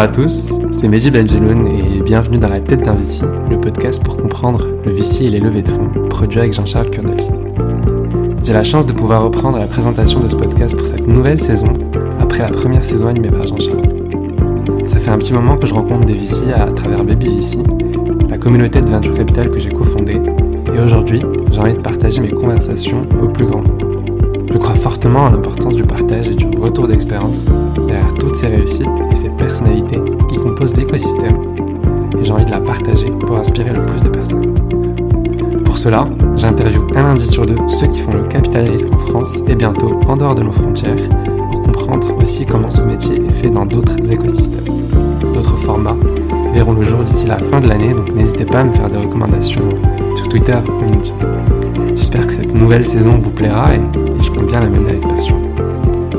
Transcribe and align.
À 0.00 0.08
tous, 0.08 0.54
c'est 0.70 0.88
Mehdi 0.88 1.10
Benjeloun 1.10 1.66
et 1.66 2.00
bienvenue 2.00 2.38
dans 2.38 2.48
La 2.48 2.58
tête 2.58 2.80
d'un 2.80 2.94
VC, 2.94 3.22
le 3.50 3.60
podcast 3.60 4.02
pour 4.02 4.16
comprendre 4.16 4.66
le 4.82 4.92
VC 4.92 5.24
et 5.24 5.28
les 5.28 5.40
levées 5.40 5.60
de 5.60 5.68
fonds, 5.68 5.90
produit 6.08 6.38
avec 6.38 6.54
Jean-Charles 6.54 6.88
Kurdolfi. 6.88 7.28
J'ai 8.42 8.54
la 8.54 8.64
chance 8.64 8.86
de 8.86 8.94
pouvoir 8.94 9.22
reprendre 9.24 9.58
la 9.58 9.66
présentation 9.66 10.20
de 10.20 10.30
ce 10.30 10.36
podcast 10.36 10.74
pour 10.74 10.86
cette 10.86 11.06
nouvelle 11.06 11.38
saison, 11.38 11.74
après 12.18 12.38
la 12.38 12.48
première 12.48 12.82
saison 12.82 13.08
animée 13.08 13.28
par 13.28 13.46
Jean-Charles. 13.46 14.86
Ça 14.86 15.00
fait 15.00 15.10
un 15.10 15.18
petit 15.18 15.34
moment 15.34 15.58
que 15.58 15.66
je 15.66 15.74
rencontre 15.74 16.06
des 16.06 16.14
VC 16.14 16.50
à 16.50 16.72
travers 16.72 17.04
Baby 17.04 17.58
la 18.30 18.38
communauté 18.38 18.80
de 18.80 18.88
Venture 18.88 19.14
Capital 19.14 19.50
que 19.50 19.58
j'ai 19.58 19.68
cofondée, 19.70 20.18
et 20.74 20.80
aujourd'hui, 20.80 21.20
j'ai 21.52 21.60
envie 21.60 21.74
de 21.74 21.80
partager 21.80 22.22
mes 22.22 22.30
conversations 22.30 23.06
au 23.22 23.28
plus 23.28 23.44
grand. 23.44 23.64
Je 24.52 24.58
crois 24.58 24.74
fortement 24.74 25.26
à 25.26 25.30
l'importance 25.30 25.76
du 25.76 25.84
partage 25.84 26.28
et 26.28 26.34
du 26.34 26.58
retour 26.58 26.88
d'expérience 26.88 27.44
derrière 27.86 28.12
toutes 28.14 28.34
ces 28.34 28.48
réussites 28.48 28.86
et 29.10 29.16
ces 29.16 29.28
personnalités 29.30 30.00
qui 30.28 30.36
composent 30.36 30.76
l'écosystème. 30.76 31.36
Et 32.20 32.24
j'ai 32.24 32.32
envie 32.32 32.44
de 32.44 32.50
la 32.50 32.60
partager 32.60 33.10
pour 33.10 33.36
inspirer 33.36 33.72
le 33.72 33.86
plus 33.86 34.02
de 34.02 34.10
personnes. 34.10 34.54
Pour 35.64 35.78
cela, 35.78 36.08
j'interviewe 36.36 36.86
un 36.96 37.02
lundi 37.04 37.26
sur 37.26 37.46
deux 37.46 37.56
ceux 37.68 37.86
qui 37.86 38.00
font 38.00 38.12
le 38.12 38.24
capital 38.24 38.68
risque 38.68 38.92
en 38.92 38.98
France 38.98 39.40
et 39.46 39.54
bientôt 39.54 39.94
en 40.08 40.16
dehors 40.16 40.34
de 40.34 40.42
nos 40.42 40.52
frontières 40.52 41.08
pour 41.52 41.62
comprendre 41.62 42.16
aussi 42.20 42.44
comment 42.44 42.70
ce 42.70 42.80
métier 42.80 43.16
est 43.16 43.32
fait 43.40 43.50
dans 43.50 43.66
d'autres 43.66 44.12
écosystèmes. 44.12 44.64
D'autres 45.32 45.56
formats 45.56 45.96
verront 46.52 46.72
le 46.72 46.82
jour 46.82 46.98
d'ici 47.04 47.26
la 47.26 47.38
fin 47.38 47.60
de 47.60 47.68
l'année, 47.68 47.94
donc 47.94 48.12
n'hésitez 48.14 48.44
pas 48.44 48.60
à 48.60 48.64
me 48.64 48.72
faire 48.72 48.88
des 48.88 48.98
recommandations 48.98 49.62
sur 50.16 50.28
Twitter 50.28 50.58
ou 50.66 50.90
LinkedIn. 50.90 51.14
J'espère 51.94 52.26
que 52.26 52.34
cette 52.34 52.54
nouvelle 52.54 52.84
saison 52.84 53.18
vous 53.22 53.30
plaira 53.30 53.74
et, 53.74 53.80
je 54.40 54.46
compte 54.46 54.50
bien 54.50 54.60
la 54.60 54.88
avec 54.88 55.02
passion. 55.02 55.40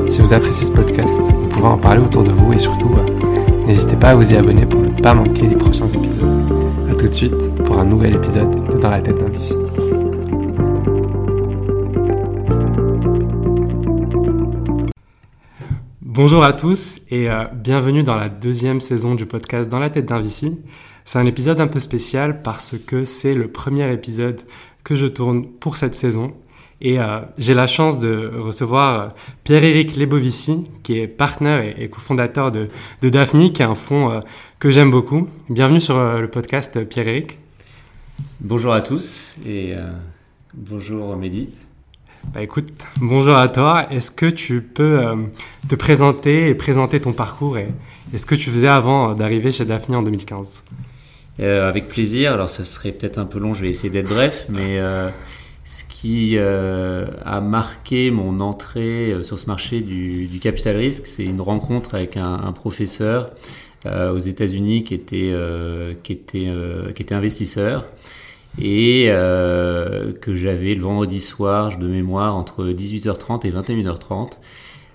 Si 0.08 0.20
vous 0.20 0.32
appréciez 0.32 0.66
ce 0.66 0.72
podcast, 0.72 1.22
vous 1.22 1.48
pouvez 1.48 1.66
en 1.66 1.78
parler 1.78 2.02
autour 2.02 2.22
de 2.24 2.30
vous 2.32 2.52
et 2.52 2.58
surtout, 2.58 2.90
euh, 2.94 3.66
n'hésitez 3.66 3.96
pas 3.96 4.10
à 4.10 4.14
vous 4.14 4.32
y 4.32 4.36
abonner 4.36 4.66
pour 4.66 4.80
ne 4.80 4.90
pas 5.00 5.14
manquer 5.14 5.46
les 5.46 5.56
prochains 5.56 5.88
épisodes. 5.88 6.28
A 6.90 6.94
tout 6.94 7.08
de 7.08 7.14
suite 7.14 7.54
pour 7.64 7.78
un 7.78 7.84
nouvel 7.84 8.14
épisode 8.14 8.50
de 8.68 8.78
Dans 8.78 8.90
la 8.90 9.00
tête 9.00 9.18
d'un 9.18 9.28
VC. 9.28 9.54
Bonjour 16.00 16.44
à 16.44 16.52
tous 16.52 17.00
et 17.10 17.30
euh, 17.30 17.44
bienvenue 17.54 18.02
dans 18.02 18.16
la 18.16 18.28
deuxième 18.28 18.80
saison 18.80 19.14
du 19.14 19.26
podcast 19.26 19.70
Dans 19.70 19.80
la 19.80 19.90
tête 19.90 20.06
d'un 20.06 20.20
VC. 20.20 20.52
C'est 21.04 21.18
un 21.18 21.26
épisode 21.26 21.60
un 21.60 21.66
peu 21.66 21.80
spécial 21.80 22.42
parce 22.42 22.76
que 22.86 23.04
c'est 23.04 23.34
le 23.34 23.48
premier 23.48 23.90
épisode 23.92 24.42
que 24.84 24.94
je 24.94 25.06
tourne 25.06 25.46
pour 25.46 25.76
cette 25.76 25.94
saison. 25.94 26.32
Et 26.84 26.98
euh, 26.98 27.20
j'ai 27.38 27.54
la 27.54 27.68
chance 27.68 28.00
de 28.00 28.32
recevoir 28.36 29.00
euh, 29.00 29.06
Pierre-Éric 29.44 29.96
Lebovici, 29.96 30.64
qui 30.82 30.98
est 30.98 31.06
partenaire 31.06 31.62
et, 31.78 31.88
cofondateur 31.88 32.50
de, 32.50 32.68
de, 33.02 33.08
Daphne, 33.08 33.52
qui 33.52 33.62
est 33.62 33.64
un 33.64 33.76
fonds 33.76 34.10
euh, 34.10 34.20
que 34.58 34.72
j'aime 34.72 34.90
beaucoup. 34.90 35.28
Bienvenue 35.48 35.80
sur 35.80 35.96
le 35.96 36.26
podcast, 36.26 36.84
Pierre-Éric. 36.84 37.38
Bonjour 38.40 38.72
à 38.72 38.80
tous 38.80 39.36
et 39.46 39.74
bonjour 40.54 41.16
Mehdi. 41.16 41.50
Bah 42.34 42.42
écoute, 42.42 42.68
bonjour 43.00 43.36
à 43.36 43.48
toi. 43.48 43.86
Est-ce 43.92 44.10
que 44.10 44.26
tu 44.26 44.60
peux 44.60 45.00
te 45.68 45.74
présenter 45.76 46.48
et 46.48 46.54
présenter 46.54 47.00
ton 47.00 47.12
parcours 47.12 47.58
et, 47.58 47.68
et 48.12 48.18
ce 48.18 48.26
que 48.26 48.34
tu 48.34 48.50
faisais 48.50 48.68
avant 48.68 49.14
d'arriver 49.14 49.52
chez 49.52 49.64
Daphne 49.64 49.94
en 49.94 50.02
2015 50.02 50.64
euh, 51.40 51.68
avec 51.68 51.88
plaisir. 51.88 52.32
Alors, 52.32 52.50
ça 52.50 52.64
serait 52.64 52.92
peut-être 52.92 53.18
un 53.18 53.24
peu 53.24 53.38
long, 53.38 53.54
je 53.54 53.62
vais 53.62 53.70
essayer 53.70 53.90
d'être 53.90 54.08
bref, 54.08 54.46
mais 54.48 54.78
ce 55.64 55.84
qui 55.84 56.36
euh, 56.36 57.06
a 57.24 57.40
marqué 57.40 58.10
mon 58.10 58.40
entrée 58.40 59.14
sur 59.22 59.38
ce 59.38 59.46
marché 59.46 59.80
du, 59.80 60.26
du 60.26 60.38
capital 60.40 60.76
risque, 60.76 61.06
c'est 61.06 61.24
une 61.24 61.40
rencontre 61.40 61.94
avec 61.94 62.16
un, 62.16 62.34
un 62.34 62.52
professeur 62.52 63.30
aux 63.84 64.18
États-Unis 64.18 64.84
qui 64.84 64.94
était 64.94 65.34
qui 66.04 66.12
était 66.12 66.52
qui 66.94 67.02
était 67.02 67.14
investisseur 67.16 67.84
et 68.60 69.06
que 69.08 70.34
j'avais 70.34 70.76
le 70.76 70.82
vendredi 70.82 71.20
soir 71.20 71.76
de 71.76 71.88
mémoire 71.88 72.36
entre 72.36 72.66
18h30 72.66 73.44
et 73.44 73.50
21h30 73.50 74.34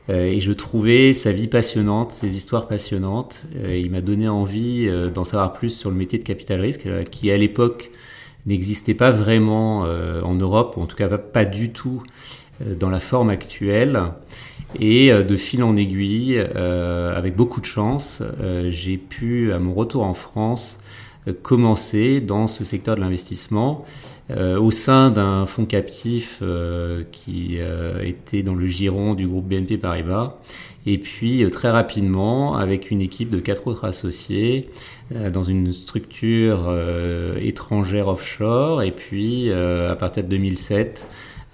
euh, 0.10 0.26
et 0.26 0.40
je 0.40 0.54
trouvais 0.54 1.14
sa 1.14 1.32
vie 1.32 1.48
passionnante, 1.48 2.12
ses 2.12 2.38
histoires 2.38 2.68
passionnantes. 2.68 3.44
Euh, 3.58 3.78
il 3.78 3.92
m'a 3.92 4.02
donné 4.02 4.30
envie 4.30 4.88
euh, 4.88 5.10
d'en 5.10 5.24
savoir 5.24 5.54
plus 5.54 5.70
sur 5.70 5.90
le 5.90 5.98
métier 5.98 6.18
de 6.18 6.24
capital 6.24 6.62
risque, 6.62 6.88
qui 7.12 7.32
à 7.32 7.38
l'époque 7.38 7.92
n'existait 8.48 8.94
pas 8.94 9.12
vraiment 9.12 9.82
en 9.82 10.34
Europe, 10.36 10.76
ou 10.78 10.82
en 10.82 10.86
tout 10.86 10.96
cas 10.96 11.08
pas, 11.10 11.46
du 11.46 11.72
tout 11.72 12.02
dans 12.66 12.90
la 12.90 13.00
forme 13.00 13.30
actuelle. 13.30 14.02
Et 14.80 15.12
de 15.12 15.36
fil 15.36 15.64
en 15.64 15.76
aiguille, 15.76 16.40
avec 16.40 17.36
beaucoup 17.36 17.62
de 17.62 17.66
chance, 17.66 18.24
j'ai 18.70 18.98
pu, 18.98 19.54
à 19.54 19.60
mon 19.60 19.74
retour 19.74 20.04
en 20.04 20.14
France, 20.14 20.80
commencer 21.42 22.22
dans 22.22 22.48
ce 22.48 22.64
secteur 22.64 22.96
de 22.96 23.02
l'investissement 23.02 23.86
euh, 24.30 24.60
au 24.60 24.72
sein 24.72 25.10
d'un 25.10 25.46
fonds 25.46 25.66
captif 25.66 26.40
euh, 26.42 27.06
qui 27.14 27.60
euh, 27.60 28.04
était 28.04 28.44
dans 28.44 28.56
le 28.56 28.68
giron 28.68 29.14
du 29.14 29.26
groupe 29.26 29.48
BNP 29.48 29.78
Paribas. 29.78 30.36
Et 30.90 30.98
puis 30.98 31.46
très 31.52 31.70
rapidement, 31.70 32.56
avec 32.56 32.92
une 32.92 33.02
équipe 33.02 33.30
de 33.30 33.40
quatre 33.40 33.68
autres 33.68 33.84
associés, 33.84 34.70
dans 35.12 35.44
une 35.44 35.74
structure 35.74 36.74
étrangère 37.42 38.08
offshore. 38.08 38.82
Et 38.84 38.92
puis, 38.92 39.52
à 39.52 39.96
partir 39.96 40.24
de 40.24 40.30
2007, 40.30 41.06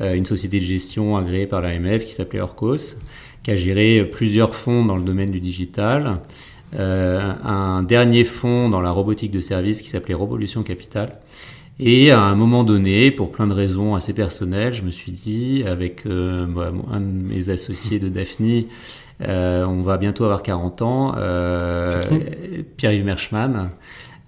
une 0.01 0.25
société 0.25 0.59
de 0.59 0.63
gestion 0.63 1.17
agréée 1.17 1.47
par 1.47 1.61
l'AMF 1.61 2.05
qui 2.05 2.13
s'appelait 2.13 2.41
Orcos, 2.41 2.97
qui 3.41 3.49
a 3.49 3.55
géré 3.55 4.05
plusieurs 4.05 4.53
fonds 4.53 4.85
dans 4.85 4.97
le 4.97 5.03
domaine 5.03 5.31
du 5.31 5.39
digital. 5.39 6.19
un 6.77 7.81
dernier 7.81 8.25
fonds 8.25 8.69
dans 8.69 8.81
la 8.81 8.91
robotique 8.91 9.31
de 9.31 9.41
service 9.41 9.81
qui 9.81 9.89
s'appelait 9.89 10.13
Revolution 10.13 10.61
Capital 10.61 11.09
et 11.79 12.11
à 12.11 12.21
un 12.21 12.35
moment 12.35 12.63
donné, 12.63 13.09
pour 13.09 13.31
plein 13.31 13.47
de 13.47 13.53
raisons 13.53 13.95
assez 13.95 14.13
personnelles, 14.13 14.73
je 14.73 14.83
me 14.83 14.91
suis 14.91 15.11
dit, 15.11 15.63
avec 15.65 16.05
euh, 16.05 16.45
un 16.91 16.99
de 16.99 17.03
mes 17.03 17.49
associés 17.49 17.99
de 17.99 18.09
Daphne, 18.09 18.45
euh, 18.47 18.61
on 19.27 19.81
va 19.81 19.97
bientôt 19.97 20.25
avoir 20.25 20.43
40 20.43 20.81
ans, 20.81 21.15
euh, 21.17 22.01
Pierre-Yves 22.77 23.05
Merschmann. 23.05 23.71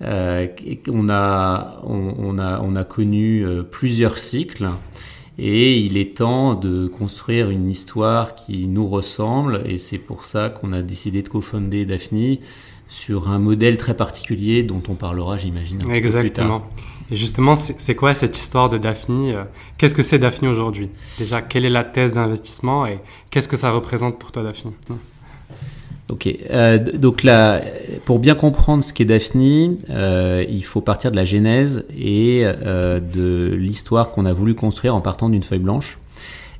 Euh, 0.01 0.47
on, 0.91 1.07
a, 1.09 1.81
on, 1.83 2.13
on, 2.17 2.38
a, 2.38 2.59
on 2.59 2.75
a 2.75 2.83
connu 2.83 3.45
euh, 3.45 3.63
plusieurs 3.63 4.17
cycles 4.17 4.69
et 5.38 5.79
il 5.79 5.95
est 5.97 6.17
temps 6.17 6.53
de 6.53 6.88
construire 6.88 7.50
une 7.50 7.69
histoire 7.69 8.35
qui 8.35 8.67
nous 8.67 8.88
ressemble 8.88 9.61
et 9.66 9.78
c'est 9.78 9.97
pour 9.97 10.25
ça 10.25 10.50
qu'on 10.50 10.73
a 10.73 10.81
décidé 10.81 11.22
de 11.22 11.29
cofonder 11.29 11.85
Daphne 11.85 12.38
sur 12.89 13.29
un 13.29 13.39
modèle 13.39 13.78
très 13.78 13.95
particulier 13.95 14.63
dont 14.63 14.84
on 14.89 14.95
parlera, 14.95 15.38
j'imagine. 15.38 15.79
Exactement. 15.89 16.59
plus 16.59 16.69
tard. 16.69 16.85
Et 17.11 17.16
justement, 17.16 17.55
c'est 17.55 17.95
quoi 17.95 18.16
cette 18.16 18.38
histoire 18.38 18.69
de 18.69 18.77
Daphne 18.77 19.31
euh, 19.31 19.43
Qu'est-ce 19.77 19.93
que 19.93 20.03
c'est 20.03 20.17
Daphne 20.17 20.47
aujourd'hui? 20.47 20.89
Déjà, 21.19 21.41
quelle 21.41 21.66
est 21.66 21.69
la 21.69 21.83
thèse 21.83 22.13
d'investissement 22.13 22.85
et 22.88 22.99
qu'est-ce 23.29 23.47
que 23.47 23.57
ça 23.57 23.71
représente 23.71 24.17
pour 24.17 24.31
toi, 24.31 24.43
Daphne? 24.43 24.71
Ok, 26.11 26.29
euh, 26.51 26.77
donc 26.77 27.23
là, 27.23 27.61
pour 28.05 28.19
bien 28.19 28.35
comprendre 28.35 28.83
ce 28.83 28.93
qu'est 28.93 29.05
Daphne, 29.05 29.77
euh, 29.89 30.45
il 30.47 30.63
faut 30.63 30.81
partir 30.81 31.09
de 31.09 31.16
la 31.16 31.25
genèse 31.25 31.85
et 31.97 32.41
euh, 32.43 32.99
de 32.99 33.55
l'histoire 33.55 34.11
qu'on 34.11 34.27
a 34.27 34.33
voulu 34.33 34.53
construire 34.53 34.93
en 34.93 35.01
partant 35.01 35.29
d'une 35.29 35.41
feuille 35.41 35.59
blanche. 35.59 35.97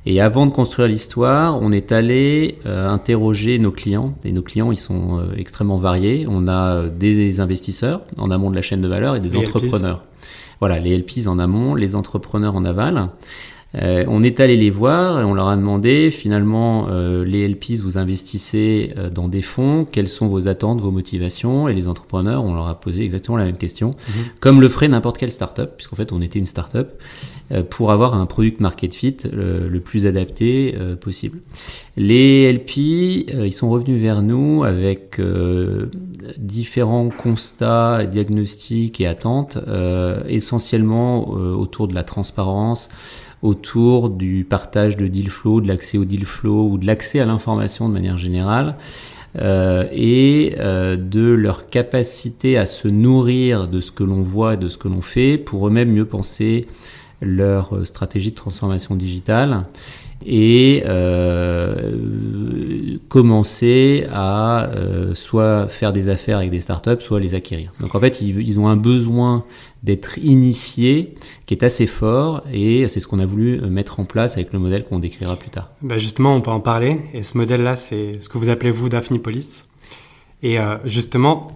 Et 0.04 0.20
avant 0.20 0.46
de 0.46 0.52
construire 0.52 0.88
l'histoire, 0.88 1.60
on 1.60 1.72
est 1.72 1.90
allé 1.90 2.58
interroger 2.64 3.58
nos 3.58 3.72
clients. 3.72 4.14
Et 4.24 4.30
nos 4.30 4.42
clients, 4.42 4.70
ils 4.70 4.76
sont 4.76 5.20
extrêmement 5.36 5.78
variés. 5.78 6.26
On 6.30 6.46
a 6.46 6.86
des 6.86 7.40
investisseurs 7.40 8.02
en 8.16 8.30
amont 8.30 8.50
de 8.50 8.54
la 8.54 8.62
chaîne 8.62 8.80
de 8.80 8.86
valeur 8.86 9.16
et 9.16 9.20
des 9.20 9.36
entrepreneurs. 9.36 10.04
Voilà, 10.60 10.78
les 10.78 10.96
LPs 10.96 11.26
en 11.26 11.38
amont, 11.38 11.74
les 11.74 11.94
entrepreneurs 11.94 12.56
en 12.56 12.64
aval. 12.64 13.08
Euh, 13.76 14.04
on 14.08 14.22
est 14.22 14.40
allé 14.40 14.56
les 14.56 14.70
voir 14.70 15.20
et 15.20 15.24
on 15.24 15.34
leur 15.34 15.48
a 15.48 15.56
demandé 15.56 16.10
finalement 16.10 16.88
euh, 16.88 17.24
les 17.24 17.46
LPs 17.46 17.82
vous 17.82 17.98
investissez 17.98 18.94
euh, 18.96 19.10
dans 19.10 19.28
des 19.28 19.42
fonds, 19.42 19.86
quelles 19.90 20.08
sont 20.08 20.28
vos 20.28 20.48
attentes, 20.48 20.80
vos 20.80 20.90
motivations? 20.90 21.68
Et 21.68 21.74
les 21.74 21.88
entrepreneurs 21.88 22.44
on 22.44 22.54
leur 22.54 22.68
a 22.68 22.80
posé 22.80 23.02
exactement 23.02 23.36
la 23.36 23.44
même 23.44 23.58
question, 23.58 23.90
mhm. 23.90 24.24
comme 24.40 24.60
le 24.60 24.68
ferait 24.68 24.88
n'importe 24.88 25.18
quelle 25.18 25.30
startup 25.30 25.70
puisqu'en 25.76 25.96
fait 25.96 26.12
on 26.12 26.22
était 26.22 26.38
une 26.38 26.46
startup 26.46 26.88
pour 27.70 27.92
avoir 27.92 28.14
un 28.14 28.26
product 28.26 28.58
market 28.58 28.92
fit 28.92 29.16
le 29.32 29.78
plus 29.78 30.08
adapté 30.08 30.76
possible. 31.00 31.42
Les 31.96 32.52
LP 32.52 32.76
ils 32.78 33.52
sont 33.52 33.70
revenus 33.70 34.00
vers 34.00 34.20
nous 34.20 34.64
avec 34.64 35.20
différents 36.38 37.08
constats, 37.08 38.04
diagnostics 38.06 39.00
et 39.00 39.06
attentes 39.06 39.58
essentiellement 40.28 41.28
autour 41.28 41.86
de 41.86 41.94
la 41.94 42.02
transparence 42.02 42.88
autour 43.42 44.10
du 44.10 44.46
partage 44.48 44.96
de 44.96 45.06
deal 45.06 45.30
flow, 45.30 45.60
de 45.60 45.68
l'accès 45.68 45.98
au 45.98 46.04
deal 46.04 46.24
flow 46.24 46.68
ou 46.70 46.78
de 46.78 46.86
l'accès 46.86 47.20
à 47.20 47.26
l'information 47.26 47.88
de 47.88 47.94
manière 47.94 48.18
générale. 48.18 48.76
Euh, 49.38 49.84
et 49.92 50.54
euh, 50.58 50.96
de 50.96 51.28
leur 51.28 51.68
capacité 51.68 52.56
à 52.56 52.64
se 52.64 52.88
nourrir 52.88 53.68
de 53.68 53.82
ce 53.82 53.92
que 53.92 54.02
l'on 54.02 54.22
voit 54.22 54.54
et 54.54 54.56
de 54.56 54.68
ce 54.68 54.78
que 54.78 54.88
l'on 54.88 55.02
fait 55.02 55.36
pour 55.36 55.66
eux-mêmes 55.66 55.92
mieux 55.92 56.06
penser 56.06 56.66
leur 57.20 57.86
stratégie 57.86 58.30
de 58.30 58.36
transformation 58.36 58.94
digitale 58.94 59.64
et 60.24 60.82
commencer 63.08 64.06
à 64.12 64.70
soit 65.14 65.68
faire 65.68 65.92
des 65.92 66.08
affaires 66.08 66.38
avec 66.38 66.50
des 66.50 66.60
startups, 66.60 67.00
soit 67.00 67.20
les 67.20 67.34
acquérir. 67.34 67.72
Donc 67.80 67.94
en 67.94 68.00
fait, 68.00 68.20
ils, 68.20 68.58
ont 68.58 68.68
un 68.68 68.76
besoin 68.76 69.44
d'être 69.82 70.18
initiés 70.18 71.14
qui 71.46 71.54
est 71.54 71.62
assez 71.62 71.86
fort 71.86 72.42
et 72.52 72.88
c'est 72.88 73.00
ce 73.00 73.06
qu'on 73.06 73.18
a 73.18 73.26
voulu 73.26 73.60
mettre 73.60 74.00
en 74.00 74.04
place 74.04 74.36
avec 74.36 74.52
le 74.52 74.58
modèle 74.58 74.84
qu'on 74.84 74.98
décrira 74.98 75.36
plus 75.36 75.50
tard. 75.50 75.70
Bah 75.82 75.98
justement, 75.98 76.34
on 76.34 76.40
peut 76.40 76.50
en 76.50 76.60
parler 76.60 77.00
et 77.14 77.22
ce 77.22 77.36
modèle-là, 77.38 77.76
c'est 77.76 78.20
ce 78.20 78.28
que 78.28 78.38
vous 78.38 78.48
appelez 78.48 78.70
vous 78.70 78.88
Daphnipolis. 78.88 79.64
Et 80.42 80.58
justement, 80.84 81.48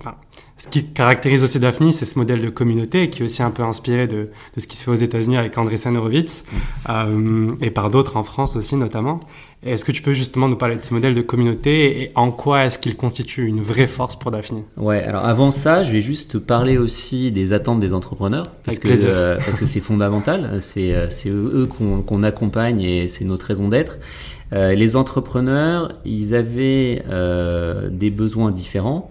ce 0.60 0.68
qui 0.68 0.84
caractérise 0.84 1.42
aussi 1.42 1.58
Daphne, 1.58 1.90
c'est 1.90 2.04
ce 2.04 2.18
modèle 2.18 2.42
de 2.42 2.50
communauté 2.50 3.08
qui 3.08 3.22
est 3.22 3.24
aussi 3.24 3.42
un 3.42 3.50
peu 3.50 3.62
inspiré 3.62 4.06
de, 4.06 4.28
de 4.54 4.60
ce 4.60 4.66
qui 4.66 4.76
se 4.76 4.84
fait 4.84 4.90
aux 4.90 4.94
États-Unis 4.94 5.38
avec 5.38 5.56
Andreessen 5.56 5.96
Horowitz 5.96 6.44
euh, 6.90 7.52
et 7.62 7.70
par 7.70 7.88
d'autres 7.88 8.18
en 8.18 8.22
France 8.22 8.56
aussi 8.56 8.76
notamment. 8.76 9.20
Est-ce 9.62 9.86
que 9.86 9.92
tu 9.92 10.02
peux 10.02 10.12
justement 10.12 10.48
nous 10.48 10.56
parler 10.56 10.76
de 10.76 10.84
ce 10.84 10.92
modèle 10.92 11.14
de 11.14 11.22
communauté 11.22 12.02
et 12.02 12.12
en 12.14 12.30
quoi 12.30 12.66
est-ce 12.66 12.78
qu'il 12.78 12.94
constitue 12.94 13.46
une 13.46 13.62
vraie 13.62 13.86
force 13.86 14.16
pour 14.16 14.30
Daphne? 14.30 14.62
Ouais, 14.76 15.02
alors 15.02 15.24
avant 15.24 15.50
ça, 15.50 15.82
je 15.82 15.92
vais 15.92 16.02
juste 16.02 16.38
parler 16.38 16.76
aussi 16.76 17.32
des 17.32 17.54
attentes 17.54 17.80
des 17.80 17.94
entrepreneurs 17.94 18.44
parce 18.64 18.78
que 18.78 18.88
euh, 18.88 19.38
parce 19.38 19.60
que 19.60 19.66
c'est 19.66 19.80
fondamental. 19.80 20.60
C'est 20.60 20.94
euh, 20.94 21.06
c'est 21.08 21.30
eux 21.30 21.66
qu'on 21.68 22.22
accompagne 22.22 22.82
et 22.82 23.08
c'est 23.08 23.24
notre 23.24 23.46
raison 23.46 23.68
d'être. 23.68 23.98
Euh, 24.52 24.74
les 24.74 24.96
entrepreneurs, 24.96 25.92
ils 26.04 26.34
avaient 26.34 27.02
des 27.90 28.10
besoins 28.10 28.50
différents 28.50 29.08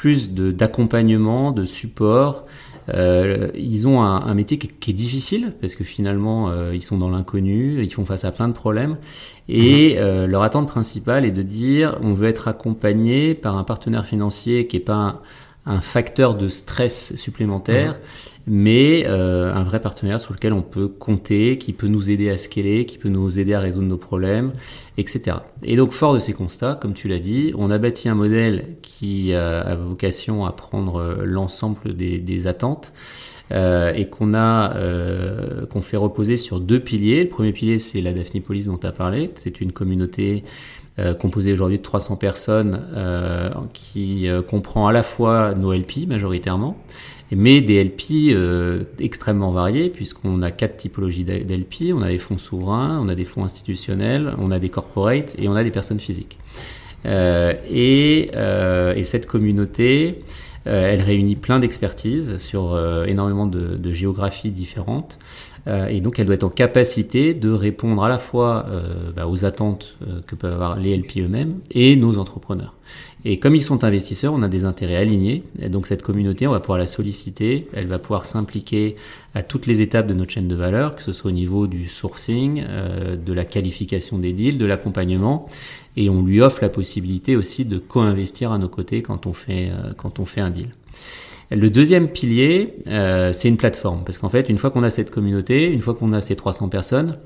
plus 0.00 0.30
d'accompagnement, 0.32 1.52
de, 1.52 1.66
support. 1.66 2.46
Euh, 2.88 3.50
ils 3.54 3.86
ont 3.86 4.00
un, 4.02 4.34
métier 4.34 4.56
qui, 4.56 4.90
est 4.90 4.94
difficile 4.94 5.52
parce 5.60 5.74
que 5.74 5.84
finalement 5.84 6.48
euh, 6.48 6.74
ils 6.74 6.80
sont 6.80 6.96
dans 6.96 7.10
l'inconnu, 7.10 7.82
ils 7.82 7.92
font 7.92 8.06
face 8.06 8.24
à 8.24 8.32
plein 8.32 8.48
de 8.48 8.54
problèmes 8.54 8.96
et 9.46 9.92
mhm. 9.92 9.98
euh, 10.00 10.26
leur 10.26 10.42
attente 10.42 10.68
principale 10.68 11.26
est 11.26 11.30
de 11.30 11.42
dire 11.42 11.98
on 12.02 12.14
veut 12.14 12.28
être 12.28 12.48
accompagné 12.48 13.34
par 13.34 13.58
un 13.58 13.62
partenaire 13.62 14.06
financier 14.06 14.66
qui 14.66 14.76
n'est 14.76 14.82
pas 14.82 15.20
un, 15.66 15.82
facteur 15.82 16.34
de 16.34 16.48
stress 16.48 17.14
supplémentaire, 17.16 17.92
mhm 17.92 17.98
mais 18.52 19.04
euh, 19.06 19.54
un 19.54 19.62
vrai 19.62 19.80
partenaire 19.80 20.18
sur 20.18 20.34
lequel 20.34 20.52
on 20.52 20.60
peut 20.60 20.88
compter, 20.88 21.56
qui 21.56 21.72
peut 21.72 21.86
nous 21.86 22.10
aider 22.10 22.30
à 22.30 22.36
scaler, 22.36 22.84
qui 22.84 22.98
peut 22.98 23.08
nous 23.08 23.38
aider 23.38 23.54
à 23.54 23.60
résoudre 23.60 23.86
nos 23.86 23.96
problèmes, 23.96 24.52
etc. 24.98 25.36
Et 25.62 25.76
donc, 25.76 25.92
fort 25.92 26.14
de 26.14 26.18
ces 26.18 26.32
constats, 26.32 26.74
comme 26.74 26.92
tu 26.92 27.06
l'as 27.06 27.20
dit, 27.20 27.52
on 27.56 27.70
a 27.70 27.78
bâti 27.78 28.08
un 28.08 28.16
modèle 28.16 28.76
qui 28.82 29.32
a 29.32 29.76
vocation 29.76 30.44
à 30.46 30.50
prendre 30.50 30.96
euh, 30.96 31.24
l'ensemble 31.24 31.94
des, 31.94 32.46
attentes. 32.48 32.92
Euh, 33.52 33.92
et 33.94 34.08
qu'on 34.08 34.32
a 34.34 34.74
qu'on 35.70 35.82
fait 35.82 35.96
reposer 35.96 36.36
sur 36.36 36.60
deux 36.60 36.80
piliers. 36.80 37.24
Le 37.24 37.28
premier 37.28 37.52
pilier, 37.52 37.78
c'est 37.78 38.00
la 38.00 38.12
Daphnipolis 38.12 38.66
dont 38.66 38.78
tu 38.78 38.86
as 38.86 38.92
parlé. 38.92 39.30
C'est 39.34 39.60
une 39.60 39.72
communauté 39.72 40.44
composée 41.18 41.52
aujourd'hui 41.52 41.78
de 41.78 41.82
300 41.82 42.16
personnes 42.16 42.80
qui 43.72 44.28
comprend 44.48 44.86
à 44.86 44.92
la 44.92 45.02
fois 45.02 45.54
nos 45.54 45.72
LP 45.72 46.06
majoritairement 46.06 46.76
mais 47.36 47.60
des 47.60 47.82
LP 47.82 48.32
euh, 48.32 48.84
extrêmement 48.98 49.52
variés, 49.52 49.88
puisqu'on 49.88 50.42
a 50.42 50.50
quatre 50.50 50.76
typologies 50.76 51.24
d'LP, 51.24 51.92
on 51.94 52.02
a 52.02 52.08
des 52.08 52.18
fonds 52.18 52.38
souverains, 52.38 53.00
on 53.00 53.08
a 53.08 53.14
des 53.14 53.24
fonds 53.24 53.44
institutionnels, 53.44 54.34
on 54.38 54.50
a 54.50 54.58
des 54.58 54.68
corporates 54.68 55.36
et 55.38 55.48
on 55.48 55.54
a 55.54 55.64
des 55.64 55.70
personnes 55.70 56.00
physiques. 56.00 56.38
Euh, 57.06 57.54
et, 57.68 58.30
euh, 58.34 58.94
et, 58.94 59.04
cette 59.04 59.26
communauté, 59.26 60.18
euh, 60.66 60.92
elle 60.92 61.00
réunit 61.00 61.36
plein 61.36 61.58
d'expertises 61.58 62.38
sur 62.38 62.74
euh, 62.74 63.04
énormément 63.06 63.46
de, 63.46 63.92
géographies 63.92 64.50
différentes. 64.50 65.18
et 65.66 66.00
donc, 66.00 66.18
elle 66.18 66.26
doit 66.26 66.34
être 66.34 66.44
en 66.44 66.50
capacité 66.50 67.34
de 67.34 67.50
répondre 67.50 68.02
à 68.02 68.08
la 68.08 68.18
fois 68.18 68.66
bah, 69.14 69.26
aux 69.26 69.44
attentes 69.44 69.96
que 70.26 70.34
peuvent 70.34 70.54
avoir 70.54 70.78
les 70.78 70.96
LP 70.96 71.18
eux-mêmes 71.18 71.58
et 71.70 71.96
nos 71.96 72.18
entrepreneurs. 72.18 72.74
Et 73.24 73.38
comme 73.38 73.54
ils 73.54 73.62
sont 73.62 73.84
investisseurs, 73.84 74.32
on 74.32 74.42
a 74.42 74.48
des 74.48 74.64
intérêts 74.64 74.96
alignés. 74.96 75.42
Donc 75.68 75.86
cette 75.86 76.02
communauté, 76.02 76.46
on 76.46 76.52
va 76.52 76.60
pouvoir 76.60 76.78
la 76.78 76.86
solliciter, 76.86 77.66
elle 77.74 77.86
va 77.86 77.98
pouvoir 77.98 78.24
s'impliquer 78.24 78.96
à 79.34 79.42
toutes 79.42 79.66
les 79.66 79.82
étapes 79.82 80.06
de 80.06 80.14
notre 80.14 80.32
chaîne 80.32 80.48
de 80.48 80.54
valeur, 80.54 80.96
que 80.96 81.02
ce 81.02 81.12
soit 81.12 81.30
au 81.30 81.34
niveau 81.34 81.66
du 81.66 81.86
sourcing, 81.86 82.64
euh, 82.66 83.16
de 83.16 83.32
la 83.32 83.44
qualification 83.44 84.18
des 84.18 84.32
deals, 84.32 84.56
de 84.56 84.66
l'accompagnement. 84.66 85.48
Et 85.96 86.08
on 86.08 86.22
lui 86.22 86.40
offre 86.40 86.60
la 86.62 86.70
possibilité 86.70 87.36
aussi 87.36 87.64
de 87.64 87.78
co-investir 87.78 88.52
à 88.52 88.58
nos 88.58 88.68
côtés 88.68 89.02
quand 89.02 89.26
on 89.26 89.32
fait, 89.32 89.70
euh, 89.70 89.92
quand 89.96 90.18
on 90.18 90.24
fait 90.24 90.40
un 90.40 90.50
deal. 90.50 90.68
Le 91.50 91.68
deuxième 91.68 92.08
pilier, 92.08 92.74
euh, 92.86 93.32
c'est 93.32 93.48
une 93.48 93.56
plateforme. 93.56 94.04
Parce 94.04 94.18
qu'en 94.18 94.28
fait, 94.28 94.48
une 94.48 94.58
fois 94.58 94.70
qu'on 94.70 94.82
a 94.82 94.90
cette 94.90 95.10
communauté, 95.10 95.70
une 95.70 95.80
fois 95.80 95.94
qu'on 95.94 96.12
a 96.12 96.20
ces 96.20 96.36
300 96.36 96.68
personnes, 96.68 97.18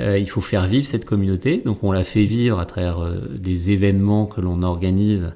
euh, 0.00 0.18
il 0.18 0.28
faut 0.28 0.40
faire 0.40 0.66
vivre 0.66 0.86
cette 0.86 1.04
communauté. 1.04 1.62
Donc 1.64 1.84
on 1.84 1.92
la 1.92 2.04
fait 2.04 2.24
vivre 2.24 2.58
à 2.58 2.66
travers 2.66 3.02
euh, 3.02 3.16
des 3.38 3.70
événements 3.70 4.26
que 4.26 4.40
l'on 4.40 4.62
organise 4.62 5.30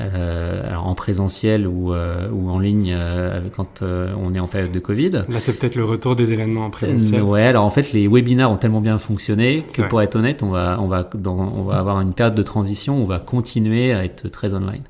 euh, 0.00 0.66
alors 0.66 0.86
en 0.86 0.94
présentiel 0.94 1.66
ou, 1.66 1.92
euh, 1.92 2.28
ou 2.32 2.48
en 2.48 2.58
ligne 2.58 2.92
euh, 2.94 3.40
quand 3.54 3.82
on 3.82 4.34
est 4.34 4.40
en 4.40 4.46
période 4.46 4.72
de 4.72 4.78
Covid. 4.78 5.10
Là, 5.10 5.38
c'est 5.38 5.52
peut-être 5.52 5.76
le 5.76 5.84
retour 5.84 6.16
des 6.16 6.32
événements 6.32 6.66
en 6.66 6.70
présentiel. 6.70 7.22
ouais, 7.22 7.44
alors 7.44 7.64
en 7.64 7.70
fait, 7.70 7.92
les 7.92 8.08
webinaires 8.08 8.50
ont 8.50 8.56
tellement 8.56 8.80
bien 8.80 8.98
fonctionné 8.98 9.64
que 9.72 9.82
pour 9.82 10.02
être 10.02 10.16
honnête, 10.16 10.42
on 10.42 10.50
va, 10.50 10.78
on, 10.80 10.88
va 10.88 11.08
dans, 11.14 11.36
on 11.36 11.62
va 11.62 11.78
avoir 11.78 12.00
une 12.00 12.14
période 12.14 12.34
de 12.34 12.42
transition 12.42 12.98
où 12.98 13.02
on 13.02 13.06
va 13.06 13.18
continuer 13.18 13.92
à 13.92 14.04
être 14.04 14.28
très 14.28 14.54
online. 14.54 14.82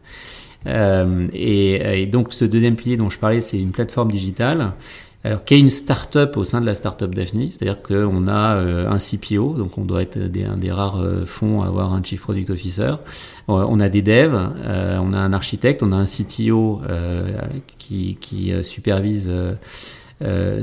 Euh, 0.67 1.26
et, 1.32 2.03
et, 2.03 2.06
donc 2.06 2.32
ce 2.32 2.44
deuxième 2.44 2.76
pilier 2.76 2.97
dont 2.97 3.11
je 3.11 3.19
parlais, 3.19 3.41
c'est 3.41 3.59
une 3.59 3.73
plateforme 3.73 4.11
digitale. 4.11 4.73
Alors, 5.25 5.44
qui 5.44 5.55
est 5.55 5.61
une 5.61 5.70
start-up 5.70 6.37
au 6.37 6.43
sein 6.43 6.61
de 6.61 6.67
la 6.67 6.75
start-up 6.75 7.14
Daphne, 7.14 7.49
c'est-à-dire 7.49 7.81
qu'on 7.81 8.26
a 8.26 8.56
euh, 8.56 8.91
un 8.91 8.99
CPO, 8.99 9.55
donc 9.55 9.79
on 9.79 9.85
doit 9.85 10.03
être 10.03 10.17
un 10.19 10.56
des 10.56 10.73
rares 10.73 11.00
euh, 11.00 11.25
fonds 11.26 11.62
à 11.62 11.67
avoir 11.69 11.94
un 11.94 12.03
Chief 12.03 12.20
Product 12.20 12.50
Officer. 12.50 12.94
Euh, 13.49 13.64
on 13.69 13.79
a 13.79 13.88
des 13.88 14.03
devs, 14.03 14.35
on 14.35 15.12
a 15.12 15.19
un 15.19 15.32
architecte, 15.32 15.85
on 15.85 15.93
a 15.93 15.97
un 15.97 16.06
CTO 16.06 16.81
qui, 17.79 18.17
qui 18.20 18.53
supervise 18.62 19.31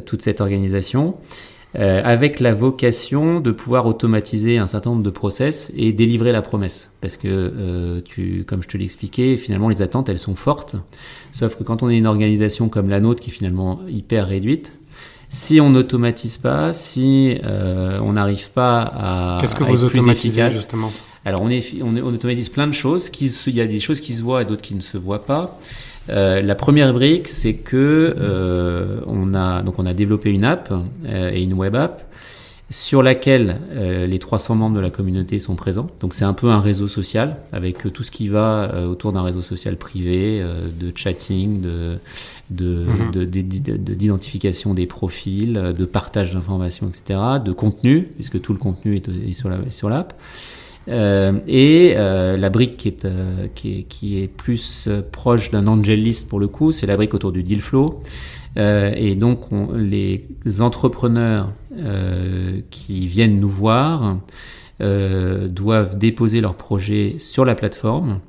toute 0.06 0.22
cette 0.22 0.42
organisation. 0.42 1.16
Euh, 1.77 2.01
avec 2.04 2.39
la 2.39 2.56
vocation 2.56 3.39
de 3.39 3.51
pouvoir 3.51 3.86
automatiser 3.86 4.57
un 4.57 4.66
certain 4.66 4.89
nombre 4.89 5.04
de 5.04 5.12
process 5.12 5.71
et 5.77 5.92
délivrer 5.92 6.31
la 6.31 6.42
promesse. 6.42 6.89
Parce 7.00 7.16
que, 7.16 7.27
euh, 7.27 8.01
tu, 8.04 8.44
comme 8.48 8.63
je 8.63 8.68
te 8.68 8.75
l'expliquais, 8.75 9.38
finalement, 9.38 9.69
les 9.69 9.83
attentes, 9.83 10.10
elles 10.10 10.18
sont 10.18 10.33
fortes. 10.33 10.75
Sauf 11.31 11.56
que 11.56 11.63
quand 11.63 11.83
on 11.83 11.89
est 11.92 11.98
une 12.00 12.07
organisation 12.07 12.69
comme 12.69 12.89
la 12.89 13.00
nôtre, 13.00 13.21
qui 13.21 13.30
est 13.30 13.33
finalement 13.33 13.81
hyper 13.88 14.27
réduite, 14.27 14.74
si 15.30 15.62
on 15.62 15.69
n'automatise 15.69 16.39
pas, 16.39 16.74
si 16.74 17.38
euh, 17.44 18.00
on 18.01 18.13
n'arrive 18.13 18.50
pas 18.50 18.81
à, 18.81 19.38
Qu'est-ce 19.39 19.56
que 19.56 19.63
vous 19.63 19.83
automatisez 19.83 20.50
justement? 20.50 20.92
Alors 21.23 21.44
on, 21.44 21.52
est, 21.52 21.64
on, 21.83 21.95
on, 21.97 22.14
automatise 22.16 22.49
plein 22.49 22.66
de 22.66 22.73
choses. 22.73 23.11
Qui, 23.11 23.28
il 23.45 23.56
y 23.56 23.61
a 23.61 23.68
des 23.68 23.80
choses 23.80 24.02
qui 24.02 24.16
se 24.16 24.23
voient 24.23 24.42
et 24.42 24.45
d'autres 24.45 24.64
qui 24.64 24.73
ne 24.73 24.81
se 24.81 24.97
voient 24.97 25.23
pas. 25.23 25.59
Euh, 26.09 26.41
la 26.41 26.56
première 26.56 26.94
brique, 26.94 27.27
c'est 27.27 27.53
que 27.53 28.15
euh, 28.18 29.01
on 29.06 29.33
a 29.33 29.61
donc 29.61 29.79
on 29.79 29.85
a 29.85 29.94
développé 29.94 30.31
une 30.31 30.44
app 30.44 30.73
euh, 31.06 31.31
et 31.31 31.44
une 31.44 31.53
web 31.53 31.75
app 31.75 32.03
sur 32.71 33.01
laquelle 33.01 33.57
les 33.73 34.19
300 34.19 34.53
membres 34.53 34.75
de 34.75 34.79
la 34.79 34.91
communauté 34.91 35.39
sont 35.39 35.56
présents. 35.56 35.87
Donc 36.01 36.13
c'est 36.13 36.23
un 36.23 36.33
peu 36.33 36.51
un 36.51 36.59
réseau 36.59 36.87
social 36.87 37.37
avec 37.51 37.91
tout 37.91 38.03
ce 38.03 38.11
qui 38.11 38.27
va 38.27 38.85
autour 38.87 39.11
d'un 39.11 39.23
réseau 39.23 39.41
social 39.41 39.75
privé, 39.75 40.45
de 40.79 40.91
chatting, 40.95 41.61
de, 41.61 41.97
mhm. 42.51 43.25
d'identification 43.25 44.75
des 44.75 44.85
profils, 44.85 45.53
de 45.75 45.85
partage 45.85 46.35
d'informations, 46.35 46.87
etc., 46.89 47.19
de 47.44 47.51
contenu 47.53 48.03
puisque 48.03 48.39
tout 48.39 48.53
le 48.53 48.59
contenu 48.59 48.97
est, 48.97 49.09
est 49.09 49.71
sur 49.71 49.89
l'app. 49.89 50.13
Euh, 50.13 50.69
et 50.88 51.94
euh, 51.95 52.38
la 52.38 52.50
brique 52.50 52.78
qui 52.78 52.88
est, 52.88 53.06
euh, 53.06 53.48
qui 53.54 53.80
est, 53.80 53.83
qui 53.83 54.19
est 54.19 54.28
plus 54.28 54.90
proche 55.12 55.52
d'un 55.52 55.68
angel 55.68 56.02
list 56.02 56.30
pour 56.30 56.40
le 56.40 56.48
coup, 56.48 56.71
c'est 56.71 56.88
la 56.88 56.95
brique 56.95 57.14
autour 57.14 57.31
du 57.31 57.44
deal 57.44 57.62
flow. 57.62 58.02
et 58.57 59.16
donc 59.16 59.48
les 59.76 60.28
entrepreneurs 60.59 61.54
qui 62.69 63.07
viennent 63.07 63.40
nous 63.40 63.50
voir 63.50 64.18
doivent 64.80 65.98
déposer 65.98 66.42
leur 66.42 66.56
projet 66.56 67.16
sur 67.19 67.45
la 67.45 67.56
plateforme 67.56 68.19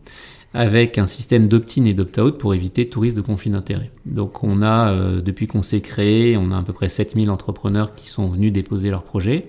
avec 0.53 0.99
un 0.99 1.07
système 1.07 1.47
d'opt-in 1.47 1.85
et 1.85 1.95
d'opt-out 1.95 2.37
pour 2.37 2.55
éviter 2.55 2.89
tout 2.89 3.01
risque 3.01 3.17
de 3.17 3.23
conflit 3.23 3.51
d'intérêt. 3.51 3.91
Donc 4.05 4.43
on 4.45 4.63
a, 4.63 5.21
depuis 5.21 5.47
qu'on 5.47 5.63
s'est 5.63 5.81
créé, 5.81 6.37
on 6.37 6.51
a 6.51 6.59
à 6.59 6.63
peu 6.63 6.73
près 6.73 6.89
7000 6.89 7.31
entrepreneurs 7.31 7.95
qui 7.95 8.09
sont 8.09 8.29
venus 8.29 8.53
déposer 8.53 8.91
leur 8.91 9.05
projet. 9.05 9.49